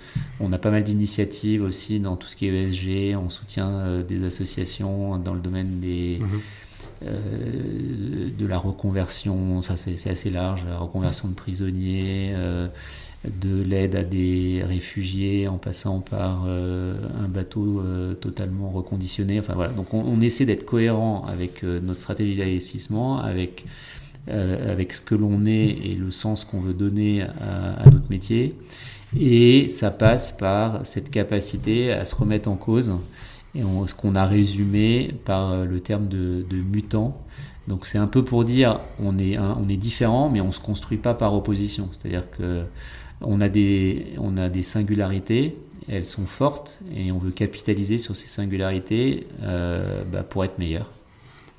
on 0.40 0.50
a 0.54 0.56
pas 0.56 0.70
mal 0.70 0.82
d'initiatives 0.82 1.62
aussi 1.62 2.00
dans 2.00 2.16
tout 2.16 2.26
ce 2.26 2.36
qui 2.36 2.46
est 2.48 2.70
ESG. 2.70 3.16
On 3.16 3.28
soutient 3.28 3.68
euh, 3.68 4.02
des 4.02 4.24
associations 4.24 5.18
dans 5.18 5.34
le 5.34 5.40
domaine 5.40 5.78
des, 5.78 6.18
mhm. 6.20 6.40
Euh, 7.04 8.30
de 8.38 8.46
la 8.46 8.56
reconversion, 8.56 9.60
ça 9.60 9.76
c'est 9.76 10.08
assez 10.08 10.30
large, 10.30 10.64
la 10.66 10.78
reconversion 10.78 11.28
de 11.28 11.34
prisonniers, 11.34 12.32
euh, 12.34 12.68
de 13.24 13.62
l'aide 13.62 13.96
à 13.96 14.02
des 14.02 14.62
réfugiés 14.64 15.46
en 15.46 15.58
passant 15.58 16.00
par 16.00 16.44
euh, 16.46 16.96
un 17.22 17.28
bateau 17.28 17.82
totalement 18.20 18.70
reconditionné. 18.70 19.38
Enfin 19.38 19.54
voilà, 19.54 19.72
donc 19.72 19.92
on, 19.92 20.20
essaie 20.20 20.46
d'être 20.46 20.64
cohérent 20.64 21.26
avec 21.26 21.62
notre 21.64 22.00
stratégie 22.00 22.36
d'investissement, 22.36 23.18
avec, 23.18 23.64
avec 24.28 24.92
ce 24.92 25.00
que 25.00 25.14
l'on 25.14 25.44
est 25.44 25.66
et 25.66 25.94
le 25.94 26.10
sens 26.10 26.44
qu'on 26.44 26.60
veut 26.60 26.74
donner 26.74 27.22
à, 27.22 27.82
à, 27.82 27.90
notre 27.90 28.08
métier. 28.10 28.54
Et 29.18 29.68
ça 29.68 29.90
passe 29.90 30.32
par 30.32 30.86
cette 30.86 31.10
capacité 31.10 31.92
à 31.92 32.04
se 32.04 32.14
remettre 32.14 32.48
en 32.48 32.56
cause 32.56 32.92
et 33.56 33.62
ce 33.86 33.94
qu'on 33.94 34.14
a 34.14 34.26
résumé 34.26 35.14
par 35.24 35.52
euh, 35.52 35.64
le 35.64 35.80
terme 35.80 36.08
de, 36.08 36.44
mutant. 36.50 37.20
Donc 37.68 37.86
c'est 37.86 37.98
un 37.98 38.06
peu 38.06 38.22
pour 38.22 38.44
dire 38.44 38.80
on 39.00 39.18
est, 39.18 39.38
on 39.38 39.68
est 39.68 39.76
différent, 39.76 40.28
mais 40.28 40.40
on 40.40 40.48
ne 40.48 40.52
se 40.52 40.60
construit 40.60 40.98
pas 40.98 41.14
par 41.14 41.34
opposition. 41.34 41.88
C'est-à-dire 41.92 42.30
que 42.30 42.64
on 43.20 43.40
a, 43.40 43.48
des, 43.48 44.06
a 44.36 44.48
des 44.48 44.62
singularités, 44.62 45.56
elles 45.88 46.04
sont 46.04 46.26
fortes, 46.26 46.80
et 46.94 47.12
on 47.12 47.18
veut 47.18 47.30
capitaliser 47.30 47.98
sur 47.98 48.14
ces 48.14 48.28
singularités 48.28 49.26
euh, 49.42 50.04
bah, 50.04 50.22
pour 50.22 50.44
être 50.44 50.58
meilleur. 50.58 50.92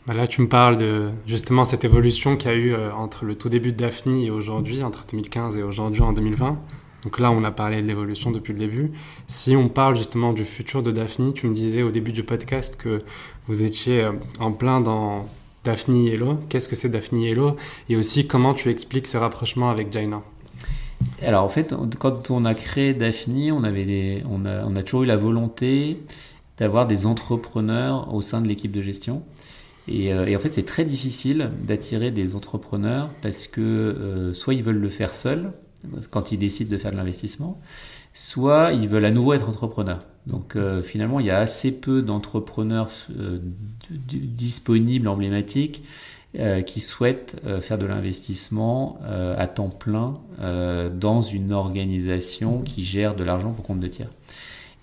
Bah 0.06 0.14
là, 0.14 0.26
tu 0.26 0.42
me 0.42 0.48
parles 0.48 0.78
de 0.78 1.10
justement 1.26 1.66
cette 1.66 1.84
évolution 1.84 2.38
qu'il 2.38 2.50
y 2.50 2.54
a 2.54 2.58
eu 2.58 2.74
euh, 2.74 2.94
entre 2.94 3.26
le 3.26 3.36
tout 3.36 3.50
début 3.50 3.74
de 3.74 3.78
Daphne 3.78 4.22
et 4.22 4.30
aujourd'hui, 4.30 4.82
entre 4.84 5.06
2015 5.12 5.58
et 5.58 5.64
aujourd'hui 5.64 6.02
en 6.02 6.14
2020. 6.14 6.58
Donc 7.08 7.20
là, 7.20 7.32
on 7.32 7.46
a 7.46 7.52
parlé 7.52 7.82
de 7.82 7.88
l'évolution 7.88 8.32
depuis 8.32 8.52
le 8.52 8.60
début. 8.60 8.92
Si 9.28 9.56
on 9.56 9.70
parle 9.70 9.96
justement 9.96 10.34
du 10.34 10.44
futur 10.44 10.84
de 10.84 10.92
Daphne, 10.92 11.32
tu 11.32 11.48
me 11.48 11.54
disais 11.54 11.82
au 11.82 11.90
début 11.90 12.12
du 12.12 12.22
podcast 12.22 12.76
que 12.76 13.02
vous 13.48 13.64
étiez 13.64 14.02
euh, 14.04 14.12
en 14.42 14.52
plein 14.52 14.82
dans 14.82 15.26
Daphne 15.64 16.06
Hello. 16.06 16.38
Qu'est-ce 16.50 16.68
que 16.68 16.76
c'est 16.76 16.90
Daphne 16.90 17.24
Hello 17.24 17.56
Et 17.88 17.96
aussi, 17.96 18.28
comment 18.28 18.54
tu 18.54 18.68
expliques 18.68 19.08
ce 19.08 19.16
rapprochement 19.16 19.70
avec 19.70 19.90
Jaina? 19.94 20.22
Alors 21.22 21.46
en 21.46 21.48
fait, 21.48 21.74
quand 21.98 22.30
on 22.30 22.44
a 22.44 22.54
créé 22.54 22.94
Daphne, 22.94 23.54
on, 23.54 23.64
avait 23.64 24.22
on, 24.30 24.46
a, 24.76 24.84
toujours 24.84 25.04
eu 25.04 25.06
la 25.06 25.16
volonté 25.16 26.00
d'avoir 26.58 26.88
des 26.88 27.06
entrepreneurs 27.06 28.14
au 28.14 28.22
sein 28.22 28.42
de 28.42 28.50
l'équipe 28.50 28.74
de 28.74 28.82
gestion. 28.82 29.24
Et, 29.88 30.12
euh, 30.12 30.36
en 30.36 30.40
fait, 30.40 30.52
c'est 30.52 30.66
très 30.66 30.84
difficile 30.84 31.52
d'attirer 31.64 32.12
des 32.12 32.36
entrepreneurs 32.36 33.10
parce 33.22 33.48
que 33.48 33.62
euh, 33.62 34.34
soit 34.34 34.56
ils 34.56 34.64
veulent 34.64 34.76
le 34.76 34.90
faire 34.90 35.16
seuls, 35.16 35.54
quand 36.12 36.32
ils 36.32 36.38
décident 36.38 36.72
de 36.72 36.78
faire 36.78 36.92
de 36.92 36.98
l'investissement, 36.98 37.60
soit 38.14 38.74
ils 38.74 38.88
veulent 38.88 39.06
à 39.06 39.12
nouveau 39.12 39.34
être 39.34 39.48
entrepreneurs. 39.48 40.04
Donc 40.26 40.56
euh, 40.56 40.82
finalement, 40.82 41.20
il 41.20 41.26
y 41.26 41.32
a 41.32 41.40
assez 41.40 41.80
peu 41.80 42.02
d'entrepreneurs 42.02 42.90
euh, 43.18 43.40
disponibles, 43.90 45.08
emblématiques, 45.08 45.84
euh, 46.38 46.62
qui 46.62 46.82
souhaitent 46.82 47.42
faire 47.62 47.78
de 47.78 47.86
l'investissement 47.86 49.00
à 49.38 49.48
temps 49.48 49.70
plein 49.70 50.20
dans 50.94 51.22
une 51.22 51.54
organisation 51.54 52.62
qui 52.62 52.84
gère 52.84 53.16
de 53.16 53.24
l'argent 53.24 53.54
pour 53.54 53.64
compte 53.66 53.80
de 53.80 53.88
tiers. 53.88 54.10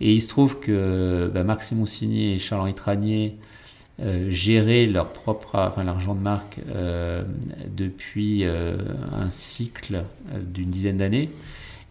Et 0.00 0.12
il 0.12 0.20
se 0.20 0.28
trouve 0.28 0.58
que 0.58 1.30
bah, 1.32 1.44
Marc 1.44 1.62
Simoncini 1.62 2.32
et 2.32 2.38
Charles-Henri 2.38 2.74
Tranier 2.74 3.38
euh, 4.02 4.28
gérer 4.28 4.86
leur 4.86 5.12
propre, 5.12 5.54
enfin 5.54 5.84
l'argent 5.84 6.16
de 6.16 6.20
marque 6.20 6.58
euh, 6.74 7.22
depuis 7.76 8.44
euh, 8.44 8.76
un 9.12 9.30
cycle 9.30 10.02
d'une 10.36 10.70
dizaine 10.70 10.96
d'années. 10.96 11.30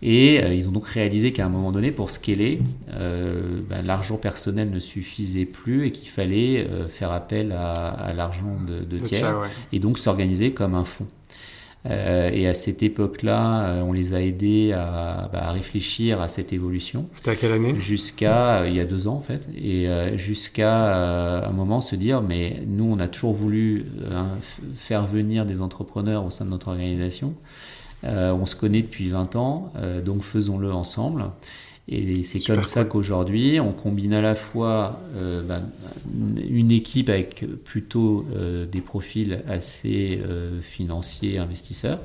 Et 0.06 0.46
ils 0.54 0.68
ont 0.68 0.74
donc 0.74 0.86
réalisé 0.86 1.32
qu'à 1.32 1.46
un 1.46 1.50
moment 1.50 1.72
donné, 1.72 1.90
pour 1.92 2.12
scaler, 2.12 2.60
ben, 2.90 3.82
l'argent 3.86 4.18
personnel 4.18 4.70
ne 4.70 4.82
suffisait 4.82 5.46
plus 5.46 5.86
et 5.88 5.92
qu'il 5.94 6.10
fallait 6.10 6.68
faire 6.90 7.14
appel 7.14 7.54
à, 7.54 8.12
l'argent 8.14 8.58
de, 8.68 9.00
tiers 9.00 9.50
et 9.72 9.80
donc 9.80 9.98
s'organiser 9.98 10.52
comme 10.52 10.76
un 10.76 10.84
fonds. 10.84 11.08
Euh, 11.90 12.30
et 12.32 12.48
à 12.48 12.54
cette 12.54 12.82
époque-là, 12.82 13.66
euh, 13.66 13.82
on 13.82 13.92
les 13.92 14.14
a 14.14 14.22
aidés 14.22 14.72
à, 14.72 15.30
bah, 15.34 15.48
à, 15.48 15.52
réfléchir 15.52 16.22
à 16.22 16.28
cette 16.28 16.54
évolution. 16.54 17.08
C'était 17.16 17.32
à 17.32 17.36
quelle 17.36 17.52
année? 17.52 17.76
Jusqu'à 17.80 18.62
euh, 18.62 18.70
il 18.70 18.76
y 18.76 18.80
a 18.80 18.86
deux 18.86 19.08
ans 19.08 19.16
en 19.16 19.20
fait, 19.20 19.48
et 19.56 19.88
jusqu'à 20.18 21.46
un 21.46 21.52
moment 21.52 21.82
se 21.82 21.96
dire 21.96 22.22
mais 22.22 22.64
nous 22.68 22.86
on 22.86 23.00
a 23.00 23.08
toujours 23.08 23.34
voulu 23.34 23.86
hein, 24.14 24.28
faire 24.76 25.06
venir 25.06 25.46
des 25.46 25.62
entrepreneurs 25.62 26.26
au 26.26 26.30
sein 26.30 26.46
de 26.46 26.50
notre 26.50 26.70
organisation. 26.70 27.34
on 28.04 28.46
se 28.46 28.56
connaît 28.56 28.82
depuis 28.82 29.10
20 29.10 29.36
ans, 29.36 29.74
donc 30.06 30.24
faisons-le 30.24 30.72
ensemble. 30.72 31.26
Et 31.90 32.24
c'est 32.24 32.40
comme 32.40 32.64
ça 32.64 32.86
qu'aujourd'hui, 32.86 33.60
on 33.60 33.74
combine 33.74 34.14
à 34.14 34.22
la 34.22 34.36
fois 34.36 35.02
euh, 35.18 35.44
bah, 35.44 35.60
une 36.50 36.72
équipe 36.72 37.10
avec 37.10 37.46
plutôt 37.66 38.26
euh, 38.34 38.66
des 38.66 38.80
profils 38.80 39.44
assez 39.50 40.22
euh, 40.24 40.62
financiers, 40.62 41.38
investisseurs, 41.40 42.00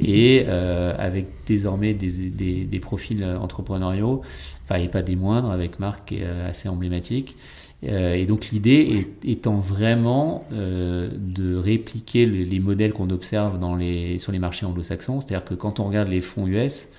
et 0.00 0.46
avec 0.46 1.26
désormais 1.44 1.92
des, 1.92 2.30
des, 2.30 2.64
des, 2.64 2.78
profils 2.78 3.24
entrepreneuriaux, 3.24 4.22
enfin, 4.62 4.76
et 4.76 4.86
pas 4.86 5.02
des 5.02 5.16
moindres, 5.16 5.50
avec 5.50 5.80
Marc 5.80 6.10
qui 6.10 6.18
est 6.18 6.24
assez 6.24 6.68
emblématique. 6.68 7.34
et 7.82 8.24
donc 8.24 8.50
l'idée 8.50 9.08
étant 9.24 9.56
vraiment 9.56 10.46
de 10.52 11.56
répliquer 11.56 12.26
les 12.26 12.60
modèles 12.60 12.92
qu'on 12.92 13.10
observe 13.10 13.58
dans 13.58 13.74
les, 13.74 14.20
sur 14.20 14.30
les 14.30 14.38
marchés 14.38 14.66
anglo-saxons, 14.66 15.20
c'est-à-dire 15.20 15.44
que 15.44 15.54
quand 15.54 15.80
on 15.80 15.88
regarde 15.88 16.06
les 16.06 16.20
fonds 16.20 16.46
US, 16.46 16.90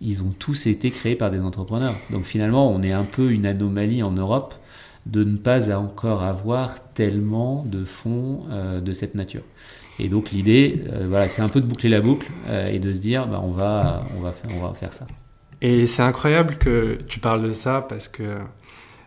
ils 0.00 0.22
ont 0.22 0.32
tous 0.38 0.66
été 0.66 0.90
créés 0.90 1.16
par 1.16 1.30
des 1.30 1.40
entrepreneurs. 1.40 1.94
Donc 2.10 2.24
finalement, 2.24 2.70
on 2.70 2.82
est 2.82 2.92
un 2.92 3.04
peu 3.04 3.30
une 3.30 3.46
anomalie 3.46 4.02
en 4.02 4.12
Europe 4.12 4.54
de 5.06 5.24
ne 5.24 5.36
pas 5.36 5.74
encore 5.74 6.22
avoir 6.22 6.80
tellement 6.92 7.64
de 7.64 7.84
fonds 7.84 8.44
euh, 8.50 8.80
de 8.80 8.92
cette 8.92 9.14
nature. 9.14 9.42
Et 9.98 10.08
donc 10.08 10.30
l'idée, 10.32 10.82
euh, 10.92 11.06
voilà, 11.08 11.28
c'est 11.28 11.42
un 11.42 11.48
peu 11.48 11.60
de 11.60 11.66
boucler 11.66 11.88
la 11.88 12.00
boucle 12.00 12.30
euh, 12.48 12.68
et 12.68 12.78
de 12.78 12.92
se 12.92 12.98
dire, 12.98 13.26
bah, 13.26 13.40
on, 13.42 13.52
va, 13.52 14.04
on, 14.18 14.20
va 14.20 14.32
faire, 14.32 14.50
on 14.56 14.66
va 14.66 14.74
faire 14.74 14.92
ça. 14.92 15.06
Et 15.62 15.86
c'est 15.86 16.02
incroyable 16.02 16.56
que 16.56 16.98
tu 17.08 17.18
parles 17.18 17.42
de 17.42 17.52
ça 17.52 17.86
parce 17.88 18.08
que 18.08 18.36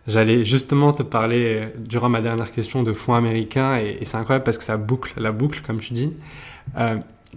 j'allais 0.08 0.44
justement 0.44 0.92
te 0.92 1.02
parler 1.04 1.68
durant 1.78 2.08
ma 2.08 2.20
dernière 2.20 2.50
question 2.50 2.82
de 2.82 2.92
fonds 2.92 3.14
américains 3.14 3.76
et, 3.76 3.98
et 4.00 4.04
c'est 4.04 4.16
incroyable 4.16 4.44
parce 4.44 4.58
que 4.58 4.64
ça 4.64 4.76
boucle 4.76 5.12
la 5.18 5.30
boucle, 5.30 5.60
comme 5.64 5.78
tu 5.78 5.92
dis. 5.92 6.12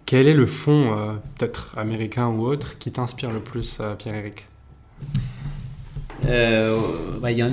Quel 0.06 0.28
est 0.28 0.34
le 0.34 0.46
fond, 0.46 0.92
euh, 0.92 1.14
peut-être 1.38 1.78
américain 1.78 2.28
ou 2.28 2.46
autre, 2.46 2.78
qui 2.78 2.92
t'inspire 2.92 3.32
le 3.32 3.40
plus, 3.40 3.80
euh, 3.80 3.96
Pierre-Éric? 3.96 4.48
Euh, 6.26 6.80
bah, 7.22 7.32
il 7.32 7.38
y, 7.38 7.44
en 7.44 7.48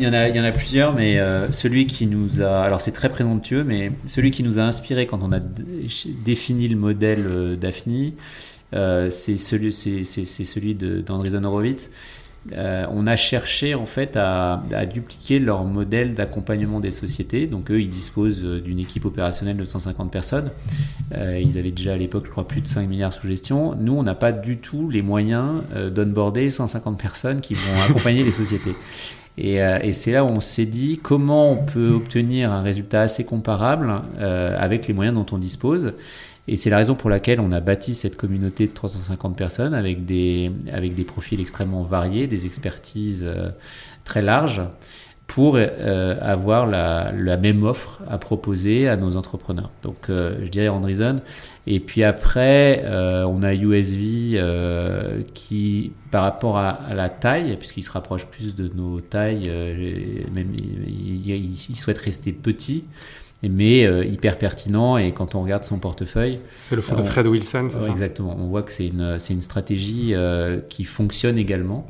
a, 0.45 0.53
plusieurs, 0.53 0.95
mais 0.95 1.19
celui 1.51 1.87
qui 1.87 2.07
nous 2.07 2.41
a, 2.41 2.63
alors 2.63 2.81
c'est 2.81 2.93
très 2.93 3.09
présomptueux, 3.09 3.65
mais 3.65 3.91
celui 4.07 4.31
qui 4.31 4.45
nous 4.45 4.61
a 4.61 4.63
inspiré 4.63 5.07
quand 5.07 5.21
on 5.23 5.33
a 5.33 5.41
défini 5.41 6.69
le 6.69 6.77
modèle 6.77 7.59
Daphne, 7.59 8.13
c'est 8.73 9.37
celui, 9.37 9.73
c'est, 9.73 10.05
celui 10.05 10.77
euh, 12.53 12.87
on 12.91 13.07
a 13.07 13.17
cherché 13.17 13.75
en 13.75 13.85
fait 13.85 14.17
à, 14.17 14.63
dupliquer 14.91 15.39
leur 15.39 15.65
modèle 15.65 16.15
d'accompagnement 16.15 16.81
des 16.81 16.91
sociétés. 16.91 17.47
Donc 17.47 17.71
eux, 17.71 17.81
ils 17.81 17.89
disposent 17.89 18.43
euh, 18.45 18.61
d'une 18.61 18.79
équipe 18.79 19.05
opérationnelle 19.05 19.59
de 19.59 19.65
150 19.65 20.11
personnes. 20.11 20.51
Euh, 21.15 21.39
ils 21.43 21.59
avaient 21.59 21.71
déjà 21.71 21.93
à 21.93 21.97
l'époque, 21.97 22.25
je 22.25 22.31
crois, 22.31 22.49
plus 22.49 22.63
de 22.63 22.69
5 22.69 22.89
milliards 22.89 23.13
sous 23.13 23.29
gestion. 23.29 23.75
Nous, 23.75 23.93
on 23.93 24.03
n'a 24.03 24.15
pas 24.15 24.33
du 24.33 24.57
tout 24.59 24.89
les 24.89 25.03
moyens 25.03 25.63
d'onboarder 25.95 26.51
150 26.51 26.99
personnes 26.99 27.41
qui 27.41 27.55
vont 27.55 27.83
accompagner 27.89 28.25
les 28.25 28.33
sociétés. 28.33 28.75
Et, 29.39 29.57
et 29.57 29.93
c'est 29.93 30.13
là 30.13 30.25
où 30.25 30.29
on 30.29 30.41
s'est 30.41 30.67
dit 30.67 30.99
comment 31.03 31.53
on 31.53 31.65
peut 31.65 31.91
obtenir 31.91 32.53
un 32.53 32.63
résultat 32.63 33.03
assez 33.03 33.25
comparable 33.25 33.93
avec 34.19 34.87
les 34.87 34.95
moyens 34.95 35.17
dont 35.17 35.27
on 35.33 35.39
dispose. 35.39 35.95
Et 36.51 36.57
c'est 36.57 36.69
la 36.69 36.79
raison 36.79 36.97
pour 36.97 37.11
laquelle 37.11 37.39
on 37.39 37.53
a 37.53 37.61
bâti 37.61 37.95
cette 37.95 38.17
communauté 38.17 38.67
de 38.67 38.73
350 38.73 39.37
personnes 39.37 39.73
avec 39.73 40.05
des, 40.05 40.51
avec 40.73 40.97
des 40.97 41.05
profils 41.05 41.41
extrêmement 41.41 41.85
variés, 41.85 42.27
des 42.27 42.45
expertises 42.45 43.25
euh, 43.25 43.51
très 44.03 44.21
larges 44.21 44.63
pour 45.29 45.55
euh, 45.55 46.17
avoir 46.21 46.67
la, 46.67 47.13
même 47.37 47.63
offre 47.63 48.03
à 48.11 48.19
proposer 48.19 48.89
à 48.89 48.97
nos 48.97 49.15
entrepreneurs. 49.15 49.71
Donc 49.85 50.11
euh, 50.11 50.41
je 50.43 50.51
dirais 50.51 50.67
Andreessen. 50.67 51.23
Et 51.69 51.79
puis 51.79 52.03
après, 52.03 52.85
on 52.85 53.45
a 53.45 53.55
USV 53.55 54.43
qui, 55.35 55.93
par 56.11 56.25
rapport 56.25 56.59
à, 56.59 56.81
la 56.95 57.09
taille, 57.09 57.57
puisqu'il 57.59 57.85
se 57.85 57.93
rapproche 57.93 58.27
plus 58.27 58.57
de 58.57 58.69
nos 58.75 59.01
tailles, 59.01 59.49
même 60.35 60.53
il 60.57 61.77
souhaite 61.77 61.99
rester 61.99 62.33
petit 62.33 62.87
mais 63.49 63.87
euh, 63.87 64.05
hyper 64.05 64.39
pertinent. 64.39 64.99
Et 64.99 65.13
quand 65.13 65.35
on 65.35 65.43
regarde 65.43 65.65
son 65.65 65.79
portefeuille. 65.79 66.41
C'est 66.61 66.77
le 66.77 66.83
fonds 66.83 66.95
de 66.95 67.03
Fred 67.03 67.27
Wilson, 67.27 67.69
c'est 67.71 67.81
ça? 67.81 67.91
Exactement. 67.91 68.37
On 68.39 68.49
voit 68.49 68.63
que 68.63 68.73
c'est 68.73 68.87
une, 68.87 69.19
une 69.31 69.41
stratégie 69.41 70.13
euh, 70.13 70.61
qui 70.69 70.85
fonctionne 70.85 71.39
également. 71.39 71.87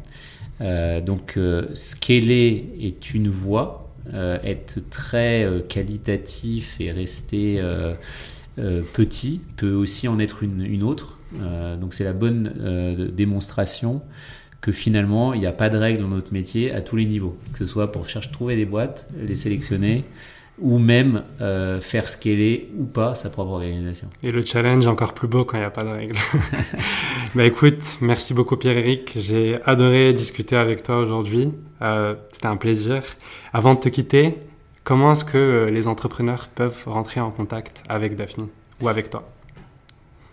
Euh, 0.60 1.00
donc, 1.00 1.38
scaler 1.74 2.68
est 2.80 3.14
une 3.14 3.28
voie. 3.28 3.88
être 4.12 4.78
très 4.90 5.48
qualitatif 5.68 6.76
et 6.80 6.92
rester 6.92 7.62
petit 8.56 9.40
peut 9.56 9.72
aussi 9.72 10.08
en 10.08 10.18
être 10.18 10.42
une, 10.42 10.64
une 10.64 10.82
autre. 10.82 11.18
donc, 11.80 11.94
c'est 11.94 12.04
la 12.04 12.12
bonne 12.12 13.10
démonstration 13.16 14.02
que 14.60 14.72
finalement, 14.72 15.32
il 15.32 15.40
n'y 15.40 15.46
a 15.46 15.52
pas 15.52 15.70
de 15.70 15.78
règle 15.78 16.02
dans 16.02 16.08
notre 16.08 16.34
métier 16.34 16.72
à 16.72 16.82
tous 16.82 16.96
les 16.96 17.06
niveaux. 17.06 17.36
Que 17.52 17.58
ce 17.58 17.66
soit 17.66 17.92
pour 17.92 18.06
chercher 18.06 18.30
trouver 18.30 18.56
des 18.56 18.66
boîtes, 18.66 19.08
les 19.18 19.34
sélectionner, 19.34 20.04
ou 20.60 20.78
même 20.78 21.22
euh, 21.40 21.80
faire 21.80 22.08
scaler 22.08 22.70
ou 22.78 22.84
pas 22.84 23.14
sa 23.14 23.30
propre 23.30 23.52
organisation. 23.52 24.08
Et 24.22 24.30
le 24.30 24.42
challenge 24.42 24.86
encore 24.86 25.14
plus 25.14 25.28
beau 25.28 25.44
quand 25.44 25.56
il 25.56 25.60
n'y 25.60 25.66
a 25.66 25.70
pas 25.70 25.84
de 25.84 25.88
règles. 25.88 26.18
bah 27.34 27.44
écoute, 27.44 27.98
merci 28.00 28.34
beaucoup 28.34 28.56
Pierre-Éric, 28.56 29.12
j'ai 29.16 29.58
adoré 29.64 30.12
discuter 30.12 30.56
avec 30.56 30.82
toi 30.82 30.98
aujourd'hui, 30.98 31.52
euh, 31.82 32.14
c'était 32.30 32.46
un 32.46 32.56
plaisir. 32.56 33.02
Avant 33.52 33.74
de 33.74 33.80
te 33.80 33.88
quitter, 33.88 34.36
comment 34.84 35.12
est-ce 35.12 35.24
que 35.24 35.38
euh, 35.38 35.70
les 35.70 35.88
entrepreneurs 35.88 36.48
peuvent 36.48 36.82
rentrer 36.86 37.20
en 37.20 37.30
contact 37.30 37.82
avec 37.88 38.16
Daphne 38.16 38.48
ou 38.82 38.88
avec 38.88 39.10
toi? 39.10 39.28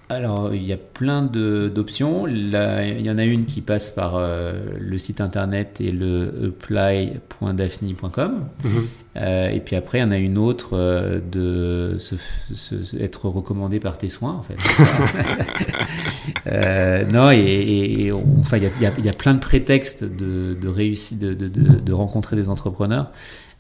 Alors, 0.09 0.55
il 0.55 0.63
y 0.63 0.71
a 0.71 0.77
plein 0.77 1.21
d'options. 1.21 2.27
Il 2.27 2.51
y 3.01 3.11
en 3.11 3.17
a 3.17 3.25
une 3.25 3.43
qui 3.45 3.59
passe 3.59 3.91
par 3.91 4.15
euh, 4.15 4.53
le 4.79 4.97
site 4.97 5.19
internet 5.19 5.81
et 5.81 5.91
le 5.91 6.53
apply.daphne.com. 6.57 8.45
Mhm. 8.63 8.87
Euh, 9.17 9.49
et 9.49 9.59
puis 9.59 9.75
après, 9.75 9.97
il 9.97 10.01
y 10.01 10.03
en 10.05 10.11
a 10.11 10.17
une 10.17 10.37
autre 10.37 10.77
euh, 10.77 11.19
de 11.19 11.97
se, 11.97 12.15
être 13.01 13.27
recommandé 13.27 13.81
par 13.81 13.97
tes 13.97 14.07
soins, 14.07 14.33
en 14.33 14.43
fait. 14.43 14.57
non, 17.11 17.31
et, 17.31 18.13
enfin, 18.39 18.57
il 18.57 18.63
y, 18.63 18.67
a, 18.67 18.93
il 18.97 19.05
y, 19.05 19.09
a, 19.09 19.13
plein 19.13 19.33
de 19.33 19.39
prétextes 19.39 20.05
de, 20.05 20.53
de 20.53 20.67
réussir, 20.69 21.17
de, 21.19 21.33
de, 21.33 21.47
de 21.47 21.93
rencontrer 21.93 22.37
des 22.37 22.49
entrepreneurs. 22.49 23.11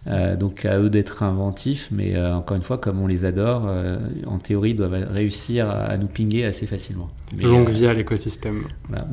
Euh, 0.07 0.35
donc 0.35 0.65
à 0.65 0.79
eux 0.79 0.89
d'être 0.89 1.23
inventifs, 1.23 1.89
mais 1.91 2.15
euh, 2.15 2.33
encore 2.35 2.55
une 2.55 2.63
fois, 2.63 2.77
comme 2.77 3.01
on 3.01 3.07
les 3.07 3.25
adore, 3.25 3.65
euh, 3.67 3.97
en 4.25 4.37
théorie, 4.37 4.71
ils 4.71 4.75
doivent 4.75 5.05
réussir 5.09 5.69
à, 5.69 5.97
nous 5.97 6.07
pinguer 6.07 6.45
assez 6.45 6.65
facilement. 6.65 7.09
longue 7.37 7.69
vie 7.69 7.87
à 7.87 7.93
l'écosystème. 7.93 8.63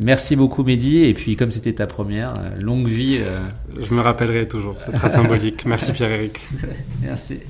Merci 0.03 0.37
beaucoup 0.37 0.63
Mehdi, 0.63 1.05
et 1.05 1.15
puis 1.15 1.37
comme 1.37 1.51
c'était 1.51 1.73
ta 1.73 1.87
première, 1.87 2.35
longue 2.61 2.87
vie. 2.87 3.21
Je 3.79 3.95
me 3.95 4.01
rappellerai 4.01 4.47
toujours, 4.47 4.81
ce 4.81 4.93
sera 4.93 5.09
symbolique. 5.09 5.67
Merci 5.67 5.93
Pierre-Éric. 5.93 6.41
Merci. 7.03 7.41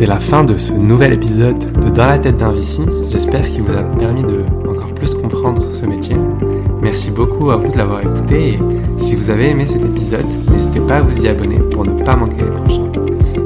C'est 0.00 0.06
la 0.06 0.18
fin 0.18 0.44
de 0.44 0.56
ce 0.56 0.72
nouvel 0.72 1.12
épisode 1.12 1.78
de 1.78 1.90
Dans 1.90 2.06
la 2.06 2.18
tête 2.18 2.38
d'un 2.38 2.52
Vici. 2.52 2.80
J'espère 3.10 3.42
qu'il 3.42 3.60
vous 3.60 3.74
a 3.74 3.82
permis 3.82 4.22
de 4.22 4.44
encore 4.66 4.94
plus 4.94 5.14
comprendre 5.14 5.62
ce 5.72 5.84
métier. 5.84 6.16
Merci 6.80 7.10
beaucoup 7.10 7.50
à 7.50 7.56
vous 7.56 7.68
de 7.68 7.76
l'avoir 7.76 8.00
écouté 8.00 8.54
et 8.54 8.58
si 8.96 9.14
vous 9.14 9.28
avez 9.28 9.50
aimé 9.50 9.66
cet 9.66 9.84
épisode, 9.84 10.24
n'hésitez 10.50 10.80
pas 10.80 10.96
à 10.96 11.00
vous 11.02 11.22
y 11.22 11.28
abonner 11.28 11.58
pour 11.58 11.84
ne 11.84 12.02
pas 12.02 12.16
manquer 12.16 12.40
les 12.40 12.50
prochains. 12.50 12.90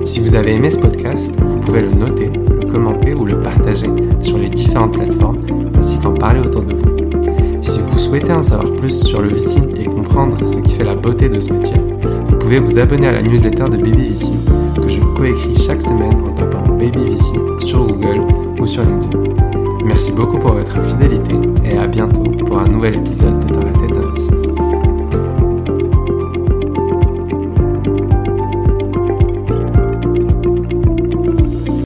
Si 0.05 0.21
vous 0.21 0.37
avez 0.37 0.53
aimé 0.53 0.71
ce 0.71 0.79
podcast, 0.79 1.35
vous 1.41 1.59
pouvez 1.59 1.83
le 1.83 1.91
noter, 1.91 2.31
le 2.31 2.71
commenter 2.71 3.15
ou 3.15 3.25
le 3.25 3.43
partager 3.43 3.91
sur 4.21 4.39
les 4.39 4.49
différentes 4.49 4.95
plateformes 4.95 5.41
ainsi 5.77 5.99
qu'en 5.99 6.15
parler 6.15 6.39
autour 6.39 6.63
de 6.63 6.75
vous. 6.75 7.63
Si 7.63 7.81
vous 7.81 7.99
souhaitez 7.99 8.33
en 8.33 8.45
savoir 8.45 8.73
plus 8.75 9.05
sur 9.05 9.21
le 9.23 9.31
VC 9.31 9.59
et 9.77 9.87
comprendre 9.87 10.39
ce 10.47 10.59
qui 10.59 10.77
fait 10.77 10.85
la 10.85 10.95
beauté 10.95 11.29
de 11.29 11.41
ce 11.41 11.53
métier, 11.53 11.81
vous 12.27 12.37
pouvez 12.37 12.61
vous 12.61 12.79
abonner 12.79 13.09
à 13.09 13.13
la 13.13 13.23
newsletter 13.23 13.65
de 13.71 13.77
Baby 13.77 14.11
VC 14.11 14.35
que 14.81 14.89
je 14.89 15.01
coécris 15.17 15.57
chaque 15.57 15.83
semaine 15.83 16.15
en 16.25 16.34
tapant 16.75 16.79
Baby 16.79 17.11
VC 17.11 17.65
sur 17.67 17.87
Google 17.87 18.21
ou 18.59 18.67
sur 18.67 18.85
LinkedIn. 18.85 19.23
Merci 19.85 20.13
beaucoup 20.13 20.39
pour 20.39 20.53
votre 20.53 20.83
fidélité 20.87 21.35
et 21.65 21.79
à 21.79 21.87
bientôt 21.87 22.23
pour 22.23 22.59
un 22.59 22.69
nouvel 22.69 22.97
épisode 22.97 23.47
de 23.47 23.53
Dans 23.53 23.63
la 23.63 23.73
tête 23.73 23.93
d'un 23.93 24.11
VC. 24.11 24.64